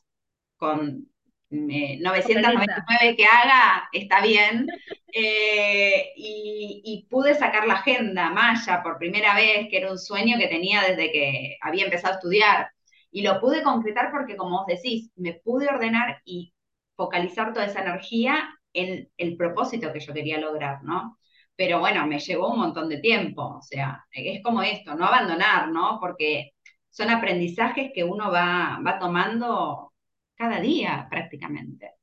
con 0.58 1.08
eh, 1.52 2.00
Focaliza. 2.04 2.04
999 2.04 3.16
que 3.16 3.26
haga, 3.26 3.90
está 3.92 4.22
bien. 4.22 4.68
Eh, 5.18 6.12
y, 6.18 6.82
y, 6.84 7.08
pude 7.10 7.36
sacar 7.36 7.66
la 7.66 7.76
agenda 7.76 8.32
Maya 8.32 8.84
por 8.84 8.98
primera 8.98 9.34
vez, 9.34 9.70
que 9.70 9.78
era 9.78 9.90
un 9.90 9.98
sueño 9.98 10.38
que 10.38 10.50
tenía 10.50 10.82
desde 10.82 11.10
que 11.10 11.58
había 11.62 11.86
empezado 11.86 12.16
a 12.16 12.18
estudiar. 12.18 12.70
Y 13.12 13.22
lo 13.22 13.40
pude 13.40 13.64
concretar 13.64 14.12
porque, 14.12 14.36
como 14.36 14.58
vos 14.58 14.68
decís, 14.68 15.12
me 15.16 15.36
pude 15.36 15.70
ordenar 15.70 16.22
y 16.26 16.54
focalizar 16.98 17.54
toda 17.54 17.66
esa 17.66 17.82
energía 17.82 18.50
en 18.74 19.10
el 19.18 19.38
propósito 19.38 19.94
que 19.94 20.02
yo 20.02 20.14
quería 20.14 20.40
lograr, 20.40 20.84
¿no? 20.84 21.18
Pero 21.56 21.80
bueno, 21.80 22.06
me 22.08 22.20
llevó 22.20 22.52
un 22.52 22.60
montón 22.60 22.90
de 22.90 22.98
tiempo, 23.00 23.58
o 23.58 23.62
sea, 23.62 24.06
es 24.12 24.44
como 24.44 24.62
esto, 24.62 24.96
no 24.96 25.06
abandonar, 25.06 25.70
¿no? 25.70 25.98
Porque 26.02 26.52
son 26.90 27.10
aprendizajes 27.10 27.92
que 27.94 28.04
uno 28.04 28.32
va, 28.32 28.80
va 28.86 29.00
tomando 29.00 29.85
cada 30.38 30.60
día 30.62 31.08
prácticamente. 31.10 31.96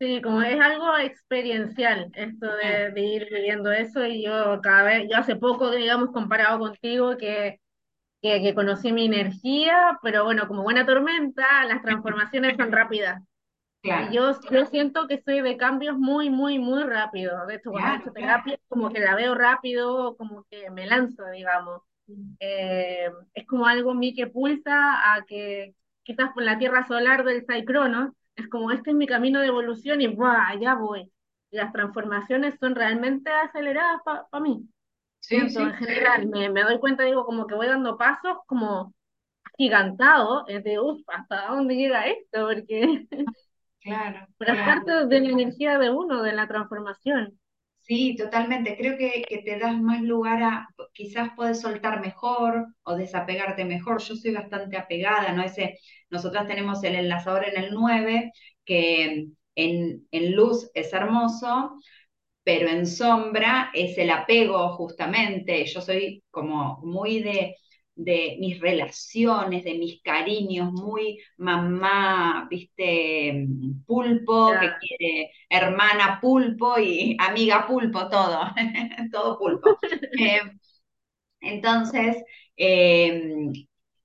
Sí, 0.00 0.20
como 0.22 0.42
es 0.42 0.60
algo 0.60 0.96
experiencial 0.98 2.10
esto 2.14 2.46
de, 2.56 2.90
de 2.90 3.00
ir 3.00 3.28
viviendo 3.30 3.70
eso 3.72 4.04
y 4.04 4.24
yo 4.24 4.60
cada 4.60 4.82
vez, 4.82 5.08
yo 5.10 5.16
hace 5.16 5.36
poco, 5.36 5.70
digamos, 5.70 6.10
comparado 6.10 6.58
contigo, 6.58 7.16
que, 7.16 7.60
que, 8.22 8.42
que 8.42 8.54
conocí 8.54 8.92
mi 8.92 9.06
energía, 9.06 9.98
pero 10.02 10.24
bueno, 10.24 10.48
como 10.48 10.62
buena 10.64 10.86
tormenta, 10.86 11.64
las 11.66 11.82
transformaciones 11.82 12.56
son 12.56 12.72
rápidas. 12.72 13.22
Y 13.84 14.08
Claro, 14.08 14.14
yo, 14.14 14.32
yo 14.50 14.66
siento 14.66 15.08
que 15.08 15.22
soy 15.22 15.42
de 15.42 15.56
cambios 15.58 15.98
muy, 15.98 16.30
muy, 16.30 16.58
muy 16.58 16.84
rápido. 16.84 17.46
De 17.46 17.56
hecho, 17.56 17.70
cuando 17.72 17.92
he 17.92 17.96
hecho 17.96 18.10
claro, 18.10 18.14
claro. 18.14 18.44
terapia, 18.44 18.58
como 18.68 18.90
que 18.90 19.00
la 19.00 19.16
veo 19.16 19.34
rápido, 19.34 20.16
como 20.16 20.44
que 20.50 20.70
me 20.70 20.86
lanzo, 20.86 21.24
digamos. 21.32 21.82
eh, 22.40 23.10
es 23.34 23.46
como 23.46 23.66
algo 23.66 23.92
en 23.92 23.98
mí 23.98 24.14
que 24.14 24.26
pulsa 24.26 25.14
a 25.14 25.24
que 25.26 25.74
quizás 26.04 26.30
por 26.32 26.42
la 26.42 26.58
tierra 26.58 26.86
solar 26.86 27.24
del 27.24 27.44
Saicrono, 27.44 28.14
es 28.36 28.48
como 28.48 28.70
este 28.70 28.90
es 28.90 28.96
mi 28.96 29.06
camino 29.06 29.40
de 29.40 29.48
evolución 29.48 30.00
y 30.00 30.08
¡buah! 30.08 30.48
allá 30.48 30.74
voy. 30.74 31.10
Y 31.50 31.56
las 31.56 31.72
transformaciones 31.72 32.54
son 32.60 32.74
realmente 32.74 33.30
aceleradas 33.30 34.00
para 34.04 34.42
mí. 34.42 34.68
Sí, 35.20 35.36
en 35.36 35.72
general, 35.74 36.26
me, 36.26 36.50
me, 36.50 36.62
doy 36.62 36.78
cuenta, 36.78 37.04
digo, 37.04 37.24
como 37.24 37.46
que 37.46 37.54
voy 37.54 37.66
dando 37.66 37.96
pasos 37.96 38.38
como 38.46 38.92
gigantado, 39.56 40.46
es 40.48 40.62
de, 40.64 40.78
uff, 40.78 41.00
¿hasta 41.08 41.46
dónde 41.48 41.76
llega 41.76 42.06
esto? 42.06 42.46
Porque 42.46 43.06
claro, 43.80 44.26
pero 44.38 44.52
es 44.52 44.60
parte 44.60 45.06
de 45.06 45.20
la 45.20 45.28
energía 45.30 45.78
de 45.78 45.90
uno, 45.90 46.22
de 46.22 46.32
la 46.32 46.46
transformación. 46.46 47.38
Sí, 47.86 48.16
totalmente. 48.16 48.76
Creo 48.78 48.96
que, 48.96 49.24
te 49.44 49.58
das 49.58 49.78
más 49.80 50.00
lugar 50.02 50.42
a, 50.42 50.68
quizás 50.94 51.30
puedes 51.36 51.60
soltar 51.60 52.00
mejor 52.00 52.66
o 52.82 52.96
desapegarte 52.96 53.64
mejor. 53.66 54.00
Yo 54.02 54.16
soy 54.16 54.32
bastante 54.32 54.76
apegada, 54.78 55.32
¿no? 55.32 55.42
Ese, 55.42 55.78
nosotras 56.08 56.46
tenemos 56.46 56.82
el 56.84 56.94
enlazador 56.94 57.44
en 57.46 57.62
el 57.62 57.72
9, 57.74 58.32
que 58.64 59.26
en 59.54 60.06
luz 60.34 60.70
es 60.74 60.92
hermoso, 60.94 61.78
pero 62.44 62.68
en 62.68 62.86
sombra 62.86 63.70
es 63.74 63.98
el 63.98 64.10
apego 64.10 64.70
justamente. 64.76 65.66
Yo 65.66 65.80
soy 65.82 66.24
como 66.30 66.78
muy 66.84 67.22
de, 67.22 67.56
de 67.96 68.36
mis 68.40 68.60
relaciones, 68.60 69.64
de 69.64 69.74
mis 69.78 70.02
cariños, 70.02 70.72
muy 70.72 71.18
mamá, 71.36 72.46
viste, 72.50 73.46
pulpo, 73.86 74.50
que 74.60 74.70
quiere 74.80 75.30
hermana 75.48 76.18
pulpo 76.20 76.78
y 76.78 77.16
amiga 77.20 77.66
pulpo, 77.66 78.08
todo, 78.08 78.40
todo 79.12 79.38
pulpo. 79.38 79.78
Eh, 80.18 80.40
entonces, 81.40 82.16
eh, 82.56 83.52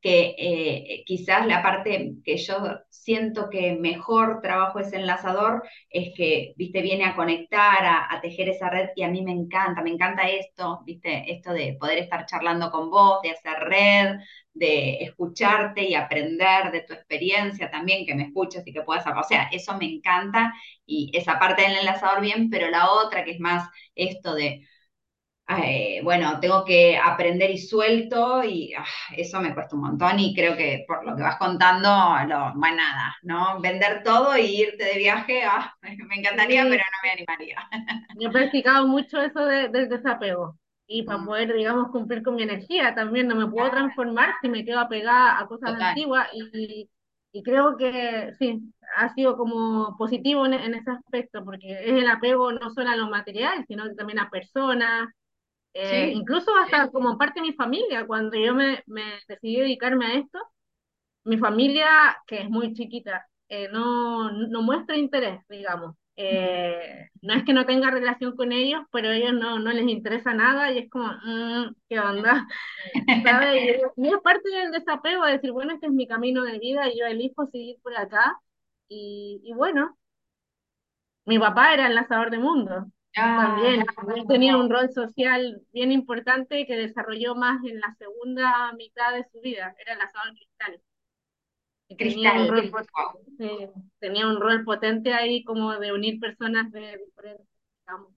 que 0.01 0.35
eh, 0.37 1.03
quizás 1.05 1.45
la 1.45 1.61
parte 1.61 2.13
que 2.23 2.37
yo 2.37 2.55
siento 2.89 3.49
que 3.49 3.73
mejor 3.73 4.39
trabajo 4.41 4.79
ese 4.79 4.97
enlazador 4.97 5.63
es 5.89 6.13
que, 6.15 6.53
viste, 6.55 6.81
viene 6.81 7.05
a 7.05 7.15
conectar, 7.15 7.85
a, 7.85 8.19
tejer 8.21 8.49
esa 8.49 8.69
red 8.69 8.89
y 8.95 9.03
a 9.03 9.09
mí 9.09 9.23
me 9.23 9.31
encanta, 9.31 9.81
me 9.81 9.89
encanta 9.89 10.29
esto, 10.29 10.81
viste, 10.85 11.31
esto 11.31 11.53
de 11.53 11.75
poder 11.79 11.97
estar 11.99 12.25
charlando 12.25 12.71
con 12.71 12.89
vos, 12.89 13.21
de 13.23 13.31
hacer 13.31 13.59
red, 13.59 14.15
de 14.53 15.03
escucharte 15.03 15.83
y 15.83 15.95
aprender 15.95 16.71
de 16.71 16.81
tu 16.81 16.93
experiencia 16.93 17.71
también, 17.71 18.05
que 18.05 18.15
me 18.15 18.23
escuches 18.23 18.65
y 18.67 18.73
que 18.73 18.81
puedas 18.81 19.05
o 19.07 19.23
sea, 19.23 19.49
eso 19.51 19.77
me 19.77 19.85
encanta 19.85 20.53
y 20.85 21.11
esa 21.13 21.39
parte 21.39 21.63
del 21.63 21.77
enlazador 21.77 22.21
bien, 22.21 22.49
pero 22.49 22.69
la 22.69 22.91
otra 22.91 23.23
que 23.23 23.31
es 23.31 23.39
más 23.39 23.69
esto 23.95 24.35
de 24.35 24.67
eh, 25.57 26.01
bueno, 26.03 26.39
tengo 26.39 26.63
que 26.63 26.95
aprender 26.95 27.49
y 27.49 27.57
suelto 27.57 28.43
y 28.43 28.73
ah, 28.75 28.85
eso 29.17 29.41
me 29.41 29.53
cuesta 29.53 29.75
un 29.75 29.81
montón 29.81 30.19
y 30.19 30.35
creo 30.35 30.55
que 30.55 30.85
por 30.87 31.03
lo 31.03 31.15
que 31.15 31.23
vas 31.23 31.37
contando, 31.37 31.89
lo, 32.27 32.53
bueno, 32.53 32.77
nada, 32.77 33.17
¿no? 33.23 33.59
Vender 33.59 34.03
todo 34.03 34.37
y 34.37 34.61
irte 34.61 34.83
de 34.83 34.97
viaje, 34.99 35.43
ah, 35.43 35.73
me 35.81 36.17
encantaría, 36.17 36.63
pero 36.63 36.83
no 36.83 36.97
me 37.03 37.11
animaría. 37.11 37.57
Yo 38.19 38.29
he 38.29 38.31
practicado 38.31 38.87
mucho 38.87 39.19
eso 39.21 39.43
del 39.43 39.89
desapego 39.89 40.55
y 40.85 41.01
para 41.03 41.17
mm. 41.17 41.25
poder, 41.25 41.53
digamos, 41.53 41.91
cumplir 41.91 42.21
con 42.21 42.35
mi 42.35 42.43
energía 42.43 42.93
también, 42.93 43.27
no 43.27 43.35
me 43.35 43.47
puedo 43.47 43.71
transformar 43.71 44.35
si 44.41 44.49
me 44.49 44.63
quedo 44.63 44.79
apegada 44.79 45.39
a 45.39 45.47
cosas 45.47 45.81
antiguas 45.81 46.27
y, 46.31 46.89
y, 47.31 47.43
creo 47.43 47.75
que 47.75 48.33
sí, 48.37 48.71
ha 48.97 49.13
sido 49.15 49.35
como 49.35 49.95
positivo 49.97 50.45
en, 50.45 50.53
en, 50.53 50.75
ese 50.75 50.91
aspecto, 50.91 51.43
porque 51.43 51.71
es 51.71 51.93
el 51.93 52.07
apego 52.07 52.51
no 52.51 52.69
solo 52.71 52.89
a 52.89 52.95
los 52.95 53.09
materiales, 53.09 53.65
sino 53.67 53.91
también 53.95 54.19
a 54.19 54.29
personas, 54.29 55.09
eh, 55.73 56.11
incluso 56.13 56.51
hasta 56.63 56.89
como 56.89 57.17
parte 57.17 57.39
de 57.41 57.47
mi 57.47 57.53
familia, 57.53 58.05
cuando 58.07 58.37
yo 58.37 58.53
me, 58.53 58.83
me, 58.87 59.03
decidí 59.27 59.57
dedicarme 59.57 60.05
a 60.05 60.13
esto, 60.15 60.39
mi 61.23 61.37
familia, 61.37 62.17
que 62.27 62.41
es 62.41 62.49
muy 62.49 62.73
chiquita, 62.73 63.27
eh, 63.49 63.67
no, 63.71 64.31
no 64.31 64.61
muestra 64.61 64.97
interés, 64.97 65.41
digamos. 65.49 65.95
Eh, 66.21 67.07
no 67.21 67.33
es 67.33 67.45
que 67.45 67.53
no 67.53 67.65
tenga 67.65 67.91
relación 67.91 68.35
con 68.35 68.51
ellos, 68.51 68.81
pero 68.91 69.09
a 69.09 69.15
ellos 69.15 69.33
no, 69.33 69.57
no 69.59 69.71
les 69.71 69.87
interesa 69.87 70.33
nada 70.33 70.71
y 70.71 70.79
es 70.79 70.89
como, 70.89 71.07
mm, 71.07 71.75
¿qué 71.87 71.99
onda? 71.99 72.45
¿Sabes? 73.23 73.81
Y, 73.95 74.07
es 74.07 74.21
parte 74.21 74.49
del 74.49 74.71
desapego, 74.71 75.25
de 75.25 75.33
decir, 75.33 75.51
bueno, 75.53 75.73
este 75.73 75.87
es 75.87 75.93
mi 75.93 76.07
camino 76.07 76.43
de 76.43 76.59
vida 76.59 76.89
y 76.89 76.99
yo 76.99 77.05
elijo 77.05 77.47
seguir 77.47 77.77
por 77.81 77.95
acá. 77.97 78.37
Y, 78.89 79.41
y 79.45 79.53
bueno, 79.53 79.97
mi 81.25 81.39
papá 81.39 81.73
era 81.73 81.87
enlazador 81.87 82.31
de 82.31 82.39
mundo, 82.39 82.87
también, 83.13 83.85
tenía 84.27 84.57
un 84.57 84.69
rol 84.69 84.91
social 84.91 85.61
bien 85.73 85.91
importante 85.91 86.65
que 86.65 86.75
desarrolló 86.75 87.35
más 87.35 87.63
en 87.65 87.79
la 87.79 87.93
segunda 87.95 88.73
mitad 88.73 89.13
de 89.13 89.25
su 89.31 89.41
vida, 89.41 89.75
era 89.79 89.93
el 89.93 90.01
asador 90.01 90.33
cristal. 90.33 90.81
Tenía 91.97 92.33
un, 92.33 92.47
rol, 92.47 92.71
tenía 93.99 94.27
un 94.27 94.39
rol 94.39 94.63
potente 94.63 95.11
ahí 95.11 95.43
como 95.43 95.75
de 95.77 95.91
unir 95.91 96.19
personas 96.19 96.71
de 96.71 96.99
diferentes 97.03 97.47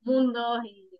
mundos 0.02 0.60
y 0.64 0.90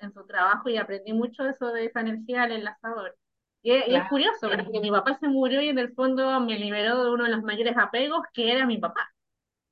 en, 0.00 0.12
su 0.12 0.24
trabajo 0.26 0.70
y 0.70 0.78
aprendí 0.78 1.12
mucho 1.12 1.46
eso 1.46 1.72
de 1.72 1.84
esa 1.84 2.00
energía 2.00 2.42
del 2.42 2.52
enlazador. 2.52 3.14
Y, 3.60 3.72
y, 3.72 3.96
es 3.96 4.08
curioso, 4.08 4.48
porque 4.48 4.80
mi 4.80 4.90
papá 4.90 5.18
se 5.18 5.28
murió 5.28 5.60
y 5.60 5.68
en 5.68 5.78
el 5.78 5.92
fondo 5.94 6.40
me 6.40 6.58
liberó 6.58 7.04
de 7.04 7.10
uno 7.10 7.24
de 7.24 7.30
los 7.30 7.42
mayores 7.42 7.76
apegos 7.76 8.24
que 8.32 8.50
era 8.50 8.64
mi 8.64 8.78
papá. 8.78 9.13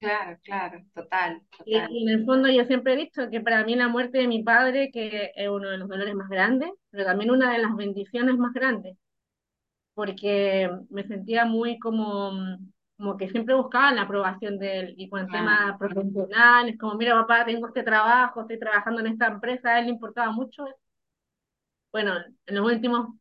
Claro, 0.03 0.37
claro, 0.43 0.85
total, 0.95 1.43
Y, 1.65 1.77
en 1.77 2.09
el 2.09 2.25
fondo 2.25 2.49
yo 2.49 2.65
siempre 2.65 2.95
he 2.95 2.97
dicho 2.97 3.31
que 3.31 3.41
para 3.41 3.65
mí 3.65 3.77
la 3.77 3.87
muerte 3.87 4.19
de 4.19 4.27
mi 4.27 4.43
padre, 4.43 4.91
que 4.93 5.31
es 5.37 5.49
uno 5.49 5.71
de 5.71 5.79
los 5.79 5.89
dolores 5.89 6.13
más 6.17 6.29
grandes, 6.29 6.71
pero 6.91 7.05
también 7.05 7.31
una 7.31 7.53
de 7.53 7.59
las 7.59 7.77
bendiciones 7.77 8.37
más 8.37 8.53
grandes, 8.53 8.97
porque 9.95 10.69
me 10.91 11.07
sentía 11.07 11.45
muy 11.45 11.79
como, 11.79 12.33
como 12.97 13.17
que 13.17 13.31
siempre 13.31 13.55
buscaba 13.55 13.93
la 13.93 14.03
aprobación 14.03 14.59
de 14.59 14.81
él, 14.81 14.95
y 14.97 15.09
con 15.09 15.21
el 15.21 15.29
tema 15.29 15.77
profesional, 15.79 16.69
es 16.69 16.79
como, 16.79 16.95
mira 16.95 17.15
papá, 17.15 17.45
tengo 17.45 17.69
este 17.69 17.85
trabajo, 17.85 18.41
estoy 18.41 18.59
trabajando 18.59 19.03
en 19.03 19.07
esta 19.07 19.29
empresa, 19.29 19.71
a 19.71 19.79
él 19.79 19.85
le 19.85 19.93
importaba 19.93 20.33
mucho. 20.33 20.65
Bueno, 21.93 22.15
en 22.47 22.55
los 22.57 22.67
últimos 22.67 23.15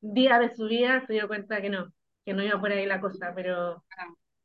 días 0.00 0.40
de 0.40 0.56
su 0.56 0.64
vida 0.66 1.06
se 1.06 1.12
dio 1.12 1.28
cuenta 1.28 1.60
que 1.60 1.70
no, 1.70 1.92
que 2.24 2.34
no 2.34 2.42
iba 2.42 2.58
por 2.58 2.72
ahí 2.72 2.84
la 2.86 3.00
cosa, 3.00 3.32
pero... 3.32 3.84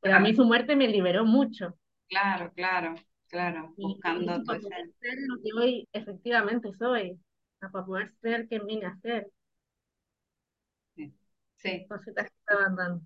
Pero 0.05 0.17
a 0.17 0.19
mí 0.19 0.35
su 0.35 0.45
muerte 0.45 0.75
me 0.75 0.87
liberó 0.87 1.25
mucho. 1.25 1.79
Claro, 2.07 2.51
claro, 2.53 2.93
claro, 3.27 3.73
buscando 3.75 4.43
tu 4.43 4.51
ser 4.61 5.17
lo 5.27 5.41
que 5.41 5.49
hoy 5.59 5.89
efectivamente 5.91 6.69
soy, 6.77 7.19
para 7.57 7.83
poder 7.83 8.13
ser 8.21 8.47
quien 8.47 8.67
vine 8.67 8.85
a 8.85 8.95
ser. 8.97 9.27
Sí. 10.95 11.11
sí. 11.55 11.87
Cositas 11.89 12.27
que 12.29 12.35
estaban 12.37 12.75
dando. 12.75 13.01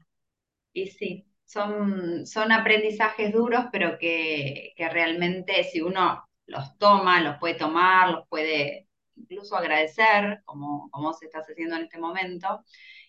Y 0.74 0.88
sí, 0.88 1.26
son, 1.46 2.28
son 2.28 2.52
aprendizajes 2.52 3.32
duros, 3.32 3.68
pero 3.72 3.98
que, 3.98 4.74
que 4.76 4.90
realmente 4.90 5.64
si 5.64 5.80
uno 5.80 6.28
los 6.48 6.78
toma, 6.78 7.22
los 7.22 7.38
puede 7.38 7.56
tomar, 7.56 8.10
los 8.10 8.28
puede 8.28 8.90
incluso 9.16 9.56
agradecer, 9.56 10.42
como, 10.44 10.90
como 10.92 11.14
se 11.14 11.28
está 11.28 11.40
haciendo 11.40 11.78
en 11.78 11.84
este 11.84 11.98
momento, 11.98 12.66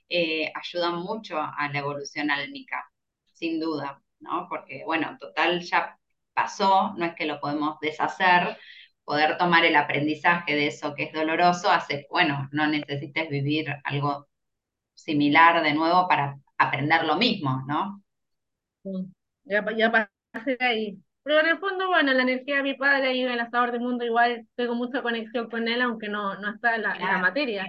eh, 0.09 0.53
ayudan 0.55 1.01
mucho 1.01 1.39
a 1.41 1.69
la 1.73 1.79
evolución 1.81 2.31
álmica 2.31 2.90
sin 3.41 3.59
duda, 3.59 4.03
¿no? 4.21 4.47
Porque, 4.49 4.85
bueno, 4.85 5.17
total 5.19 5.61
ya 5.63 5.99
pasó, 6.35 6.93
no 6.97 7.07
es 7.07 7.15
que 7.15 7.25
lo 7.25 7.41
podemos 7.41 7.81
deshacer, 7.81 8.57
poder 9.05 9.39
tomar 9.39 9.65
el 9.65 9.75
aprendizaje 9.75 10.55
de 10.55 10.69
eso 10.69 10.95
que 10.95 11.05
es 11.05 11.13
doloroso 11.13 11.71
hace, 11.71 12.07
bueno, 12.11 12.49
no 12.53 12.67
necesites 12.69 13.29
vivir 13.31 13.75
algo 13.85 14.29
similar 14.95 15.63
de 15.63 15.73
nuevo 15.75 16.07
para 16.07 16.39
aprender 16.59 17.05
lo 17.05 17.17
mismo, 17.17 17.65
¿no? 17.67 18.03
Ya, 19.45 19.65
ya 19.77 19.91
pasé 19.91 20.57
ahí. 20.61 20.99
Pero 21.23 21.41
en 21.41 21.49
el 21.49 21.59
fondo, 21.59 21.89
bueno, 21.89 22.13
la 22.13 22.23
energía 22.23 22.59
de 22.59 22.63
mi 22.63 22.75
padre 22.75 23.15
y 23.15 23.23
el 23.23 23.41
asador 23.41 23.73
del 23.73 23.81
mundo, 23.81 24.05
igual 24.05 24.47
tengo 24.55 24.75
mucha 24.75 25.03
conexión 25.03 25.49
con 25.49 25.67
él, 25.67 25.81
aunque 25.81 26.09
no, 26.09 26.39
no 26.39 26.55
está 26.55 26.77
en 26.77 26.83
la, 26.83 27.19
materia. 27.19 27.67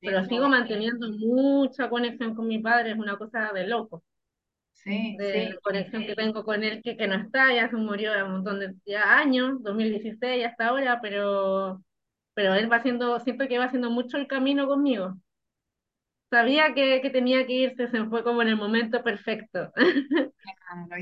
pero 0.00 0.24
sigo 0.24 0.48
manteniendo 0.48 1.10
mucha 1.10 1.88
conexión 1.90 2.34
con 2.34 2.48
mi 2.48 2.58
padre, 2.58 2.92
es 2.92 2.98
una 2.98 3.16
cosa 3.16 3.52
de 3.52 3.66
loco 3.66 4.02
de 4.84 5.50
la 5.50 5.60
conexión 5.62 6.04
que 6.04 6.14
tengo 6.14 6.44
con 6.44 6.64
él, 6.64 6.80
que, 6.82 6.96
que 6.96 7.06
no 7.06 7.14
está, 7.14 7.52
ya 7.54 7.68
se 7.68 7.76
murió 7.76 8.12
un 8.24 8.32
montón 8.32 8.60
de 8.60 8.74
ya 8.84 9.18
años, 9.18 9.62
2016 9.62 10.46
hasta 10.46 10.68
ahora, 10.68 11.00
pero, 11.00 11.82
pero 12.34 12.54
él 12.54 12.70
va 12.70 12.76
haciendo, 12.76 13.20
siento 13.20 13.46
que 13.46 13.58
va 13.58 13.66
haciendo 13.66 13.90
mucho 13.90 14.16
el 14.16 14.26
camino 14.26 14.66
conmigo. 14.66 15.14
Sabía 16.30 16.72
que, 16.74 17.00
que 17.02 17.10
tenía 17.10 17.46
que 17.46 17.52
irse, 17.52 17.88
se 17.88 18.04
fue 18.06 18.24
como 18.24 18.42
en 18.42 18.48
el 18.48 18.56
momento 18.56 19.02
perfecto. 19.02 19.70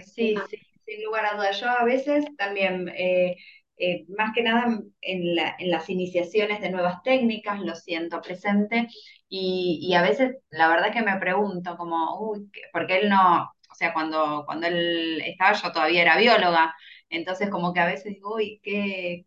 sí, 0.04 0.34
sí, 0.48 0.58
sin 0.84 1.04
lugar 1.04 1.24
a 1.26 1.36
dudas. 1.36 1.60
Yo 1.60 1.68
a 1.68 1.84
veces 1.84 2.24
también, 2.36 2.88
eh, 2.88 3.36
eh, 3.76 4.04
más 4.08 4.32
que 4.34 4.42
nada 4.42 4.80
en, 5.00 5.34
la, 5.36 5.54
en, 5.58 5.70
las 5.70 5.88
iniciaciones 5.88 6.60
de 6.60 6.70
nuevas 6.70 7.02
técnicas, 7.04 7.60
lo 7.60 7.76
siento 7.76 8.20
presente, 8.20 8.88
y, 9.28 9.78
y, 9.80 9.94
a 9.94 10.02
veces 10.02 10.36
la 10.50 10.68
verdad 10.68 10.92
que 10.92 11.02
me 11.02 11.16
pregunto 11.18 11.76
como, 11.76 12.20
uy, 12.20 12.50
porque 12.72 12.98
él 12.98 13.08
no, 13.08 13.48
o 13.70 13.74
sea, 13.74 13.92
cuando, 13.92 14.44
cuando 14.46 14.66
él 14.66 15.22
estaba 15.24 15.52
yo 15.54 15.72
todavía 15.72 16.02
era 16.02 16.16
bióloga, 16.18 16.74
entonces 17.08 17.50
como 17.50 17.72
que 17.72 17.80
a 17.80 17.86
veces 17.86 18.14
digo, 18.14 18.34
uy, 18.36 18.60
qué, 18.62 19.26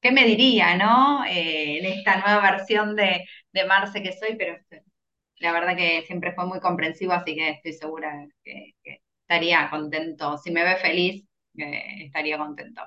qué 0.00 0.12
me 0.12 0.24
diría, 0.26 0.76
¿no? 0.76 1.24
Eh, 1.26 1.78
en 1.78 1.86
esta 1.86 2.16
nueva 2.18 2.42
versión 2.52 2.96
de, 2.96 3.26
de 3.52 3.64
Marce 3.66 4.02
que 4.02 4.12
soy, 4.12 4.36
pero 4.36 4.58
la 5.38 5.52
verdad 5.52 5.76
que 5.76 6.02
siempre 6.06 6.32
fue 6.34 6.46
muy 6.46 6.60
comprensivo, 6.60 7.12
así 7.12 7.34
que 7.34 7.50
estoy 7.50 7.72
segura 7.72 8.26
que, 8.44 8.74
estaría 9.22 9.70
contento. 9.70 10.38
Si 10.38 10.50
me 10.50 10.64
ve 10.64 10.76
feliz, 10.76 11.24
eh, 11.56 12.04
estaría 12.06 12.38
contento. 12.38 12.82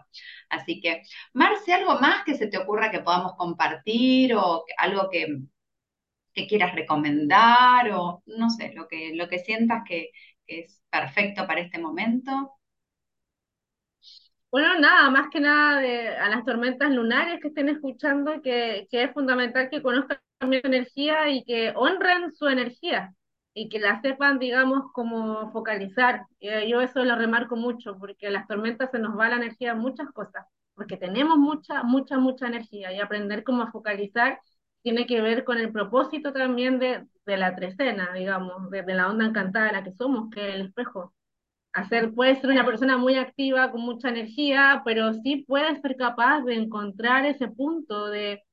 Así 0.49 0.81
que, 0.81 1.03
Marce, 1.33 1.73
¿algo 1.73 1.99
más 1.99 2.23
que 2.25 2.35
se 2.35 2.47
te 2.47 2.57
ocurra 2.57 2.91
que 2.91 2.99
podamos 2.99 3.33
compartir 3.37 4.35
o 4.35 4.65
algo 4.77 5.09
que, 5.09 5.27
que 6.33 6.47
quieras 6.47 6.75
recomendar 6.75 7.91
o 7.91 8.23
no 8.25 8.49
sé, 8.49 8.73
lo 8.73 8.87
que, 8.87 9.13
lo 9.15 9.27
que 9.29 9.39
sientas 9.39 9.83
que, 9.87 10.09
es 10.47 10.81
perfecto 10.89 11.47
para 11.47 11.61
este 11.61 11.79
momento? 11.79 12.53
Bueno, 14.51 14.79
nada, 14.79 15.09
más 15.09 15.29
que 15.31 15.39
nada 15.39 15.79
a 16.23 16.29
las 16.29 16.45
tormentas 16.45 16.91
lunares 16.91 17.39
que 17.41 17.47
estén 17.47 17.69
escuchando, 17.69 18.41
que, 18.43 18.87
que 18.91 19.03
es 19.03 19.11
fundamental 19.13 19.69
que 19.69 19.81
conozcan 19.81 20.19
también 20.37 20.61
su 20.61 20.67
energía 20.67 21.29
y 21.29 21.43
que 21.43 21.73
honren 21.75 22.31
su 22.35 22.47
energía 22.47 23.13
y 23.55 23.67
que 23.69 23.79
la 23.79 23.99
sepan, 24.01 24.37
digamos, 24.39 24.91
como 24.93 25.51
focalizar. 25.51 26.25
Eh, 26.39 26.67
yo 26.69 26.81
eso 26.81 27.03
lo 27.03 27.15
remarco 27.15 27.55
mucho, 27.55 27.97
porque 27.97 28.29
las 28.29 28.47
tormentas 28.47 28.91
se 28.91 28.99
nos 28.99 29.17
va 29.17 29.29
la 29.29 29.37
energía 29.37 29.71
en 29.71 29.79
muchas 29.79 30.11
cosas, 30.11 30.45
porque 30.75 30.97
tenemos 30.97 31.37
mucha, 31.37 31.81
mucha, 31.83 32.17
mucha 32.19 32.47
energía 32.47 32.93
y 32.93 32.99
aprender 32.99 33.43
cómo 33.43 33.65
focalizar 33.71 34.39
tiene 34.84 35.07
que 35.07 35.21
ver 35.21 35.43
con 35.45 35.57
el 35.59 35.71
propósito 35.71 36.34
también 36.34 36.79
de, 36.79 37.07
de 37.25 37.38
la 37.38 37.55
trecena, 37.55 38.13
digamos, 38.13 38.69
de, 38.71 38.84
de 38.84 38.93
la 38.95 39.09
onda 39.09 39.25
encantada 39.25 39.67
de 39.67 39.73
la 39.73 39.84
que 39.84 39.93
somos, 39.93 40.29
que 40.31 40.49
es 40.49 40.55
el 40.55 40.61
espejo 40.67 41.13
hacer, 41.73 42.13
puedes 42.13 42.39
ser 42.39 42.49
una 42.51 42.65
persona 42.65 42.97
muy 42.97 43.15
activa, 43.15 43.71
con 43.71 43.81
mucha 43.81 44.09
energía, 44.09 44.81
pero 44.86 45.13
sí 45.13 45.45
puedes 45.47 45.81
ser 45.81 45.95
capaz 45.97 46.41
de 46.43 46.55
encontrar 46.55 47.25
ese 47.25 47.47
punto 47.47 48.07
de, 48.09 48.43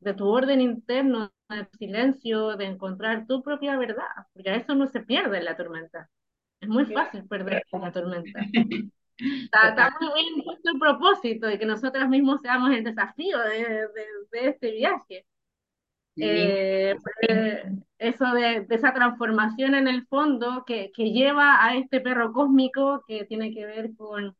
de 0.00 0.14
tu 0.14 0.26
orden 0.28 0.60
interno, 0.60 1.32
de 1.48 1.66
silencio, 1.78 2.56
de 2.56 2.66
encontrar 2.66 3.26
tu 3.26 3.42
propia 3.42 3.76
verdad, 3.76 4.06
porque 4.32 4.54
eso 4.56 4.74
no 4.74 4.86
se 4.88 5.00
pierde 5.00 5.38
en 5.38 5.44
la 5.44 5.56
tormenta. 5.56 6.08
Es 6.60 6.68
muy 6.68 6.86
fácil 6.86 7.26
perder 7.26 7.64
en 7.72 7.80
la 7.82 7.92
tormenta. 7.92 8.40
Está, 9.52 9.90
muy 10.00 10.10
bien 10.22 10.44
puesto 10.44 10.70
el 10.70 10.78
propósito 10.78 11.46
de 11.46 11.58
que 11.58 11.66
nosotros 11.66 12.08
mismos 12.08 12.40
seamos 12.42 12.70
el 12.72 12.84
desafío 12.84 13.38
de, 13.38 13.58
de, 13.64 14.06
de 14.32 14.48
este 14.48 14.70
viaje. 14.72 15.26
Eh, 16.20 16.96
eso 17.98 18.32
de, 18.32 18.66
esa 18.68 18.92
transformación 18.92 19.74
en 19.74 19.88
el 19.88 20.06
fondo 20.06 20.64
que, 20.66 20.90
que, 20.94 21.12
lleva 21.12 21.64
a 21.64 21.76
este 21.76 22.00
perro 22.00 22.32
cósmico 22.32 23.04
que 23.06 23.24
tiene 23.24 23.52
que 23.52 23.66
ver 23.66 23.90
con, 23.96 24.36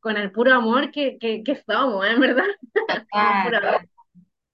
con 0.00 0.16
el 0.16 0.32
puro 0.32 0.54
amor 0.54 0.90
que, 0.90 1.18
que, 1.18 1.42
que 1.42 1.56
somos, 1.56 2.06
¿eh? 2.06 2.18
¿verdad? 2.18 2.44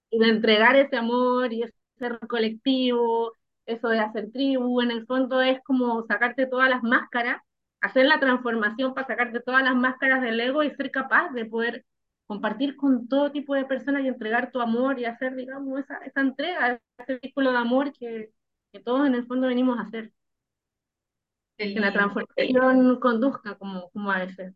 y 0.09 0.19
de 0.19 0.29
entregar 0.29 0.75
ese 0.75 0.97
amor 0.97 1.51
y 1.53 1.63
ese 1.63 1.73
ser 1.97 2.19
colectivo, 2.27 3.33
eso 3.65 3.89
de 3.89 3.99
hacer 3.99 4.31
tribu, 4.31 4.81
en 4.81 4.91
el 4.91 5.05
fondo 5.05 5.41
es 5.41 5.61
como 5.63 6.03
sacarte 6.03 6.45
todas 6.45 6.69
las 6.69 6.83
máscaras, 6.83 7.41
hacer 7.81 8.05
la 8.05 8.19
transformación 8.19 8.93
para 8.93 9.07
sacarte 9.07 9.39
todas 9.41 9.63
las 9.63 9.75
máscaras 9.75 10.21
del 10.21 10.39
ego 10.39 10.63
y 10.63 10.71
ser 10.71 10.91
capaz 10.91 11.29
de 11.31 11.45
poder 11.45 11.85
compartir 12.27 12.75
con 12.75 13.07
todo 13.07 13.31
tipo 13.31 13.55
de 13.55 13.65
personas 13.65 14.03
y 14.03 14.07
entregar 14.07 14.51
tu 14.51 14.59
amor 14.59 14.99
y 14.99 15.05
hacer, 15.05 15.35
digamos, 15.35 15.79
esa, 15.79 15.97
esa 15.99 16.21
entrega, 16.21 16.79
ese 16.97 17.19
círculo 17.19 17.51
de 17.51 17.57
amor 17.57 17.93
que, 17.93 18.31
que 18.71 18.79
todos 18.81 19.07
en 19.07 19.15
el 19.15 19.25
fondo 19.25 19.47
venimos 19.47 19.79
a 19.79 19.83
hacer. 19.83 20.11
Que 21.57 21.79
la 21.79 21.91
transformación 21.91 22.99
conduzca 22.99 23.55
como, 23.55 23.89
como 23.89 24.11
a, 24.11 24.23
ese, 24.23 24.53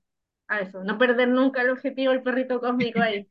a 0.48 0.60
eso, 0.60 0.84
no 0.84 0.98
perder 0.98 1.30
nunca 1.30 1.62
el 1.62 1.72
objetivo 1.72 2.12
del 2.12 2.22
perrito 2.22 2.60
cósmico 2.60 3.00
ahí. 3.00 3.28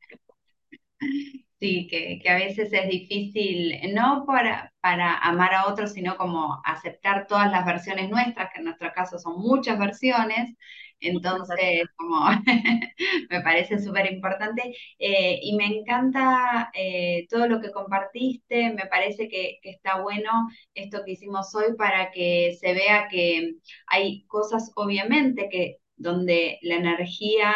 Sí, 1.59 1.87
que, 1.87 2.19
que, 2.23 2.27
a 2.27 2.37
veces 2.37 2.73
es 2.73 2.89
difícil, 2.89 3.93
no 3.93 4.25
para, 4.25 4.73
para 4.81 5.15
amar 5.19 5.53
a 5.53 5.67
otros, 5.67 5.93
sino 5.93 6.17
como 6.17 6.59
aceptar 6.65 7.27
todas 7.27 7.51
las 7.51 7.67
versiones 7.67 8.09
nuestras, 8.09 8.49
que 8.51 8.61
en 8.61 8.65
nuestro 8.65 8.91
caso 8.93 9.19
son 9.19 9.39
muchas 9.39 9.77
versiones, 9.77 10.55
entonces, 11.01 11.83
como 11.95 12.25
me 13.29 13.41
parece 13.41 13.79
súper 13.79 14.11
importante 14.11 14.73
eh, 14.99 15.39
y 15.41 15.55
me 15.55 15.65
encanta 15.65 16.71
eh, 16.73 17.27
todo 17.29 17.47
lo 17.47 17.59
que 17.61 17.71
compartiste, 17.71 18.71
me 18.73 18.85
parece 18.87 19.27
que, 19.27 19.59
que, 19.61 19.71
está 19.71 20.01
bueno 20.01 20.31
esto 20.73 21.03
que 21.05 21.11
hicimos 21.13 21.53
hoy 21.55 21.75
para 21.77 22.11
que 22.11 22.55
se 22.59 22.73
vea 22.73 23.07
que 23.09 23.55
hay 23.87 24.25
cosas, 24.27 24.71
obviamente, 24.75 25.49
que 25.49 25.77
donde 25.95 26.59
la 26.61 26.75
energía 26.75 27.53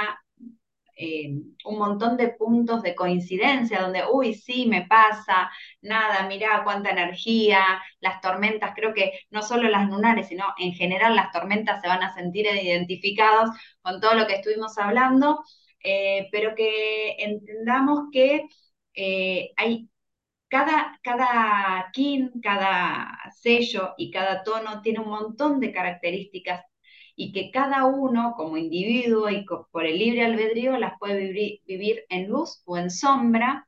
eh, 0.95 1.29
un 1.65 1.77
montón 1.77 2.17
de 2.17 2.29
puntos 2.29 2.81
de 2.83 2.95
coincidencia, 2.95 3.81
donde, 3.81 4.03
uy, 4.11 4.33
sí, 4.33 4.65
me 4.67 4.85
pasa, 4.87 5.51
nada, 5.81 6.27
mirá 6.27 6.63
cuánta 6.63 6.91
energía, 6.91 7.81
las 7.99 8.21
tormentas, 8.21 8.73
creo 8.75 8.93
que 8.93 9.13
no 9.29 9.41
solo 9.41 9.69
las 9.69 9.89
lunares, 9.89 10.27
sino 10.29 10.45
en 10.57 10.73
general 10.73 11.15
las 11.15 11.31
tormentas 11.31 11.81
se 11.81 11.87
van 11.87 12.03
a 12.03 12.13
sentir 12.13 12.45
identificados 12.47 13.49
con 13.81 13.99
todo 14.01 14.13
lo 14.15 14.27
que 14.27 14.35
estuvimos 14.35 14.77
hablando, 14.77 15.43
eh, 15.83 16.27
pero 16.31 16.55
que 16.55 17.15
entendamos 17.19 18.09
que 18.11 18.47
eh, 18.95 19.51
hay 19.57 19.89
cada, 20.49 20.99
cada 21.03 21.89
kin, 21.93 22.31
cada 22.41 23.19
sello 23.35 23.93
y 23.97 24.11
cada 24.11 24.43
tono 24.43 24.81
tiene 24.81 24.99
un 24.99 25.09
montón 25.09 25.59
de 25.59 25.71
características 25.71 26.63
y 27.15 27.31
que 27.31 27.51
cada 27.51 27.85
uno 27.85 28.33
como 28.35 28.57
individuo 28.57 29.29
y 29.29 29.45
por 29.71 29.85
el 29.85 29.97
libre 29.97 30.25
albedrío 30.25 30.77
las 30.77 30.97
puede 30.99 31.31
vivir, 31.65 32.03
en 32.09 32.27
luz 32.27 32.61
o 32.65 32.77
en 32.77 32.89
sombra. 32.89 33.67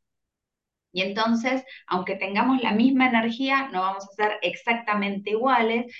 Y 0.91 1.01
entonces, 1.01 1.63
aunque 1.87 2.15
tengamos 2.15 2.61
la 2.61 2.71
misma 2.71 3.07
energía, 3.07 3.69
no 3.71 3.81
vamos 3.81 4.05
a 4.05 4.13
ser 4.13 4.39
exactamente 4.41 5.31
iguales, 5.31 5.93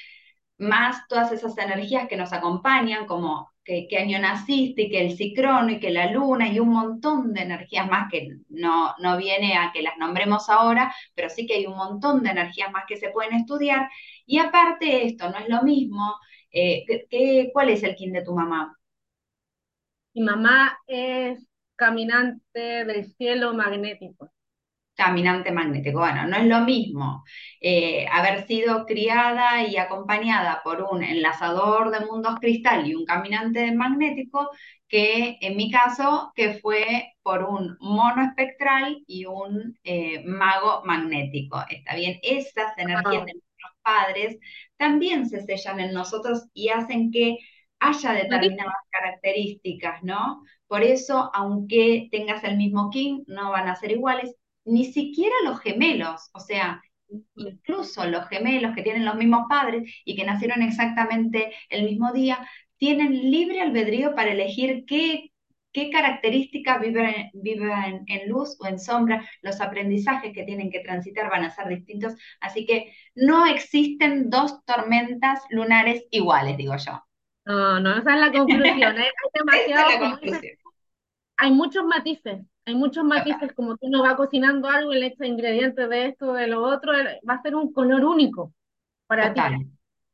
más 0.57 1.07
todas 1.07 1.31
esas 1.31 1.57
energías 1.57 2.07
que 2.07 2.17
nos 2.17 2.33
acompañan, 2.33 3.05
como 3.05 3.51
que, 3.63 3.87
año 3.97 4.19
naciste 4.19 4.83
y 4.83 4.89
que 4.89 5.01
el 5.01 5.17
cicrono 5.17 5.69
y 5.71 5.79
que 5.79 5.91
la 5.91 6.11
luna 6.11 6.47
y 6.47 6.59
un 6.59 6.69
montón 6.69 7.33
de 7.33 7.41
energías 7.41 7.87
más 7.87 8.09
que 8.09 8.29
no, 8.49 8.95
no 8.99 9.17
viene 9.17 9.57
a 9.57 9.71
que 9.73 9.81
las 9.81 9.97
nombremos 9.97 10.49
ahora, 10.49 10.93
pero 11.13 11.29
sí 11.29 11.45
que 11.45 11.55
hay 11.55 11.65
un 11.67 11.75
montón 11.77 12.23
de 12.23 12.31
energías 12.31 12.71
más 12.71 12.85
que 12.87 12.97
se 12.97 13.09
pueden 13.09 13.33
estudiar. 13.33 13.89
Y 14.25 14.39
aparte 14.39 15.05
esto, 15.05 15.29
no 15.29 15.37
es 15.37 15.49
lo 15.49 15.63
mismo 15.63 16.15
eh, 16.58 16.86
¿qué, 17.10 17.49
cuál 17.53 17.70
es 17.70 17.84
el 17.84 17.95
kin 17.95 18.14
de 18.14 18.24
tu 18.24 18.34
mamá? 18.34 18.76
Mi 20.14 20.24
mamá 20.24 20.80
es 20.88 21.47
caminante 21.76 22.86
del 22.86 23.05
cielo 23.14 23.53
magnético. 23.53 24.32
Caminante 24.95 25.51
magnético. 25.51 25.99
Bueno, 25.99 26.26
no 26.26 26.38
es 26.38 26.45
lo 26.47 26.62
mismo 26.62 27.24
eh, 27.62 28.08
haber 28.12 28.47
sido 28.47 28.88
criada 28.88 29.62
y 29.64 29.78
acompañada 29.78 30.62
por 30.64 30.82
un 30.91 31.03
enlazador 31.03 31.91
de 31.91 32.03
mundos 32.03 32.39
cristal 32.39 32.88
y 32.88 32.95
un 32.95 33.05
caminante 33.05 33.72
magnético 33.74 34.49
que 34.88 35.38
en 35.41 35.55
mi 35.58 35.70
caso 35.70 36.32
que 36.36 36.55
fue 36.55 37.14
por 37.22 37.43
un 37.43 37.78
mono 37.80 38.24
espectral 38.24 39.03
y 39.05 39.26
un 39.26 39.78
eh, 39.84 40.24
mago 40.26 40.82
magnético. 40.86 41.64
Está 41.70 41.95
bien, 41.95 42.20
esas 42.24 42.76
energías 42.78 43.26
de 43.26 43.34
nuestros 43.34 43.72
padres 43.84 44.38
también 44.78 45.28
se 45.30 45.41
sellan 45.45 45.80
en 45.80 45.93
nosotros 45.93 46.47
y 46.53 46.69
hacen 46.69 47.11
que 47.11 47.38
haya 47.80 48.13
determinadas 48.13 48.75
características, 48.91 50.03
¿no? 50.03 50.43
Por 50.67 50.84
eso, 50.84 51.30
aunque 51.34 52.09
tengas 52.11 52.43
el 52.43 52.57
mismo 52.57 52.89
king, 52.89 53.23
no 53.28 53.51
van 53.51 53.67
a 53.67 53.75
ser 53.75 53.91
iguales, 53.91 54.36
ni 54.65 54.86
siquiera 54.86 55.36
los 55.45 55.59
gemelos, 55.61 56.30
o 56.34 56.39
sea, 56.39 56.82
incluso 57.36 58.05
los 58.05 58.28
gemelos 58.28 58.75
que 58.75 58.84
tienen 58.84 59.05
los 59.05 59.15
mismos 59.15 59.45
padres 59.49 59.89
y 60.05 60.15
que 60.15 60.25
nacieron 60.25 60.61
exactamente 60.61 61.53
el 61.69 61.84
mismo 61.86 62.11
día, 62.11 62.47
tienen 62.78 63.32
libre 63.32 63.61
albedrío 63.61 64.13
para 64.15 64.32
elegir 64.32 64.86
qué 64.86 65.32
qué 65.78 65.91
características 65.91 66.82
viven, 66.82 67.30
viven, 67.36 68.03
en 68.07 68.30
luz 68.30 68.57
o 68.59 68.65
en 68.65 68.80
sombra, 68.80 69.23
los 69.43 69.61
aprendizajes 69.61 70.34
que 70.34 70.41
tienen 70.41 70.71
que 70.71 70.80
transitar 70.80 71.30
van 71.30 71.43
a 71.43 71.51
ser 71.51 71.67
distintos, 71.67 72.15
así 72.39 72.65
que 72.65 72.95
no 73.13 73.45
existen 73.45 74.32
dos 74.32 74.65
tormentas 74.65 75.39
lunares 75.51 76.03
iguales, 76.09 76.57
digo 76.57 76.75
yo. 76.78 77.03
No, 77.45 77.80
no, 77.80 77.95
esa 77.95 78.15
es 78.15 78.19
la 78.19 78.32
conclusión, 78.32 78.97
¿eh? 78.97 79.11
hay 79.51 80.57
hay 81.38 81.51
muchos 81.51 81.86
matices, 81.86 82.39
hay 82.65 82.73
muchos 82.73 83.03
matices, 83.03 83.53
como 83.53 83.78
tú 83.78 83.88
no 83.88 84.01
va 84.01 84.17
cocinando 84.17 84.67
algo 84.69 84.93
y 84.93 84.99
le 84.99 85.05
echas 85.05 85.28
ingredientes 85.28 85.88
de 85.88 86.07
esto, 86.07 86.34
de 86.34 86.47
lo 86.47 86.63
otro, 86.63 86.91
va 86.91 87.36
a 87.36 87.41
ser 87.43 87.53
un 87.53 87.71
color 87.71 88.03
único 88.03 88.51
para 89.05 89.32
ti. 89.32 89.41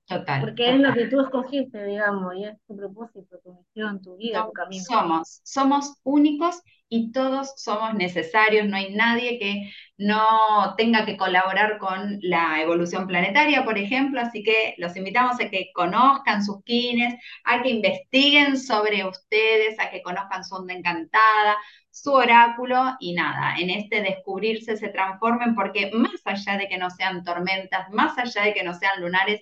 Total. 0.06 0.42
Porque 0.42 0.70
es 0.70 0.80
lo 0.80 0.94
que 0.94 1.08
tú 1.08 1.22
escogiste, 1.22 1.86
digamos, 1.86 2.36
y 2.36 2.46
es 2.46 2.58
tu 2.68 2.76
propósito, 2.76 3.40
tu 3.44 3.54
misión, 3.54 4.02
tu 4.02 4.18
vida, 4.18 4.46
tu 4.46 4.52
camino. 4.52 4.84
Somos, 4.84 5.40
somos 5.44 5.96
únicos 6.04 6.62
y 6.90 7.12
todos 7.12 7.54
somos 7.58 7.96
necesarios, 7.96 8.68
no 8.68 8.76
hay 8.76 8.94
nadie 8.94 9.40
que 9.40 9.72
no 9.98 10.76
tenga 10.78 11.06
que 11.06 11.18
colaborar 11.18 11.80
con 11.80 12.20
la 12.22 12.62
evolución 12.62 13.08
planetaria, 13.08 13.64
por 13.64 13.80
ejemplo, 13.80 14.20
así 14.22 14.44
que 14.44 14.76
los 14.78 14.96
invitamos 14.96 15.40
a 15.40 15.50
que 15.50 15.72
conozcan 15.74 16.44
sus 16.44 16.64
kines, 16.64 17.16
a 17.46 17.64
que 17.64 17.70
investiguen 17.70 18.60
sobre 18.60 19.06
ustedes, 19.08 19.80
a 19.80 19.90
que 19.90 20.04
conozcan 20.04 20.44
su 20.44 20.54
onda 20.54 20.74
encantada, 20.74 21.58
su 21.90 22.12
oráculo 22.12 22.96
y 23.00 23.14
nada, 23.14 23.56
en 23.58 23.70
este 23.72 24.02
descubrirse 24.02 24.78
se 24.78 24.90
transformen 24.90 25.56
porque 25.56 25.90
más 25.94 26.22
allá 26.26 26.58
de 26.58 26.68
que 26.68 26.78
no 26.78 26.90
sean 26.92 27.24
tormentas, 27.24 27.90
más 27.90 28.18
allá 28.20 28.44
de 28.44 28.54
que 28.54 28.64
no 28.64 28.74
sean 28.74 29.02
lunares, 29.02 29.42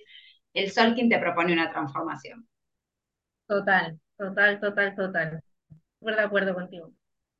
el 0.54 0.70
sol 0.70 0.94
quien 0.94 1.08
te 1.08 1.18
propone 1.18 1.52
una 1.52 1.70
transformación. 1.70 2.46
Total, 3.46 3.98
total, 4.16 4.60
total, 4.60 4.94
total. 4.96 5.42
Estoy 6.00 6.14
de 6.14 6.20
acuerdo 6.22 6.54
contigo. 6.54 6.92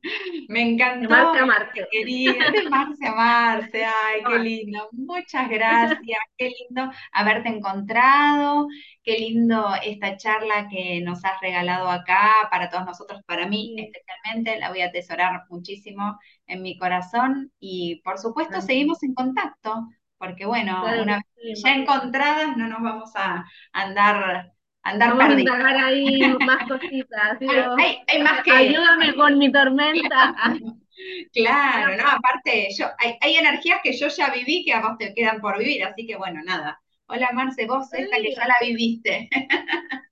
Me 0.49 0.61
encantó. 0.61 1.07
De 1.07 1.07
Marce 1.07 1.39
a 1.39 1.45
Marce. 1.45 1.87
Querida, 1.91 2.51
de 2.51 2.69
Marce 2.69 3.07
a 3.07 3.13
Marce, 3.13 3.85
ay, 3.85 4.21
qué 4.27 4.39
lindo. 4.39 4.89
Muchas 4.91 5.49
gracias, 5.49 6.19
qué 6.37 6.49
lindo 6.49 6.91
haberte 7.11 7.49
encontrado, 7.49 8.67
qué 9.03 9.17
lindo 9.19 9.69
esta 9.83 10.17
charla 10.17 10.67
que 10.69 11.01
nos 11.01 11.23
has 11.23 11.39
regalado 11.41 11.89
acá 11.89 12.31
para 12.49 12.69
todos 12.69 12.85
nosotros, 12.85 13.21
para 13.25 13.47
mí 13.47 13.75
especialmente, 13.77 14.59
la 14.59 14.69
voy 14.69 14.81
a 14.81 14.87
atesorar 14.87 15.43
muchísimo 15.49 16.17
en 16.47 16.61
mi 16.63 16.77
corazón 16.77 17.51
y 17.59 18.01
por 18.03 18.17
supuesto 18.17 18.61
seguimos 18.61 19.03
en 19.03 19.13
contacto, 19.13 19.87
porque 20.19 20.45
bueno, 20.45 20.83
una 21.01 21.21
vez 21.35 21.63
ya 21.63 21.73
encontradas 21.73 22.55
no 22.55 22.67
nos 22.67 22.81
vamos 22.81 23.11
a 23.15 23.45
andar 23.71 24.51
andar 24.83 25.15
Vamos 25.15 25.35
a 25.35 25.39
indagar 25.39 25.77
ahí 25.77 26.19
más 26.45 26.67
cositas. 26.67 27.37
hay, 27.77 27.97
hay, 28.07 28.23
más 28.23 28.43
que... 28.43 28.51
Ayúdame 28.51 29.15
con 29.15 29.37
mi 29.37 29.51
tormenta. 29.51 30.35
claro, 31.33 31.97
no, 31.97 32.09
aparte, 32.09 32.69
yo, 32.77 32.85
hay, 32.97 33.15
hay, 33.21 33.35
energías 33.35 33.79
que 33.83 33.93
yo 33.93 34.07
ya 34.07 34.29
viví 34.31 34.63
que 34.65 34.73
a 34.73 34.81
vos 34.81 34.97
te 34.97 35.13
quedan 35.13 35.41
por 35.41 35.57
vivir, 35.57 35.83
así 35.83 36.05
que 36.05 36.15
bueno, 36.15 36.41
nada. 36.43 36.79
Hola 37.07 37.29
Marce, 37.33 37.65
vos 37.65 37.91
esta 37.93 38.17
que 38.17 38.35
ya 38.35 38.47
la 38.47 38.55
viviste. 38.61 39.29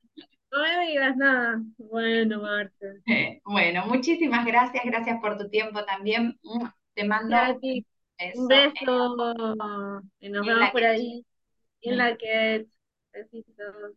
No 0.49 0.64
me 0.64 0.88
digas 0.88 1.16
nada. 1.18 1.62
Bueno, 1.78 2.41
Marce. 2.41 3.01
Eh, 3.05 3.41
bueno, 3.43 3.86
muchísimas 3.86 4.45
gracias, 4.45 4.84
gracias 4.86 5.20
por 5.20 5.38
tu 5.38 5.49
tiempo 5.49 5.84
también. 5.84 6.39
Te 6.95 7.03
mando 7.03 7.36
un 8.36 8.47
beso. 8.47 9.34
Y 10.20 10.30
nos 10.30 10.45
vemos 10.45 10.72
por 10.72 10.84
ahí. 10.84 11.26
En 11.82 11.97
la 11.97 12.18
que. 12.18 12.68
Besitos. 13.13 13.95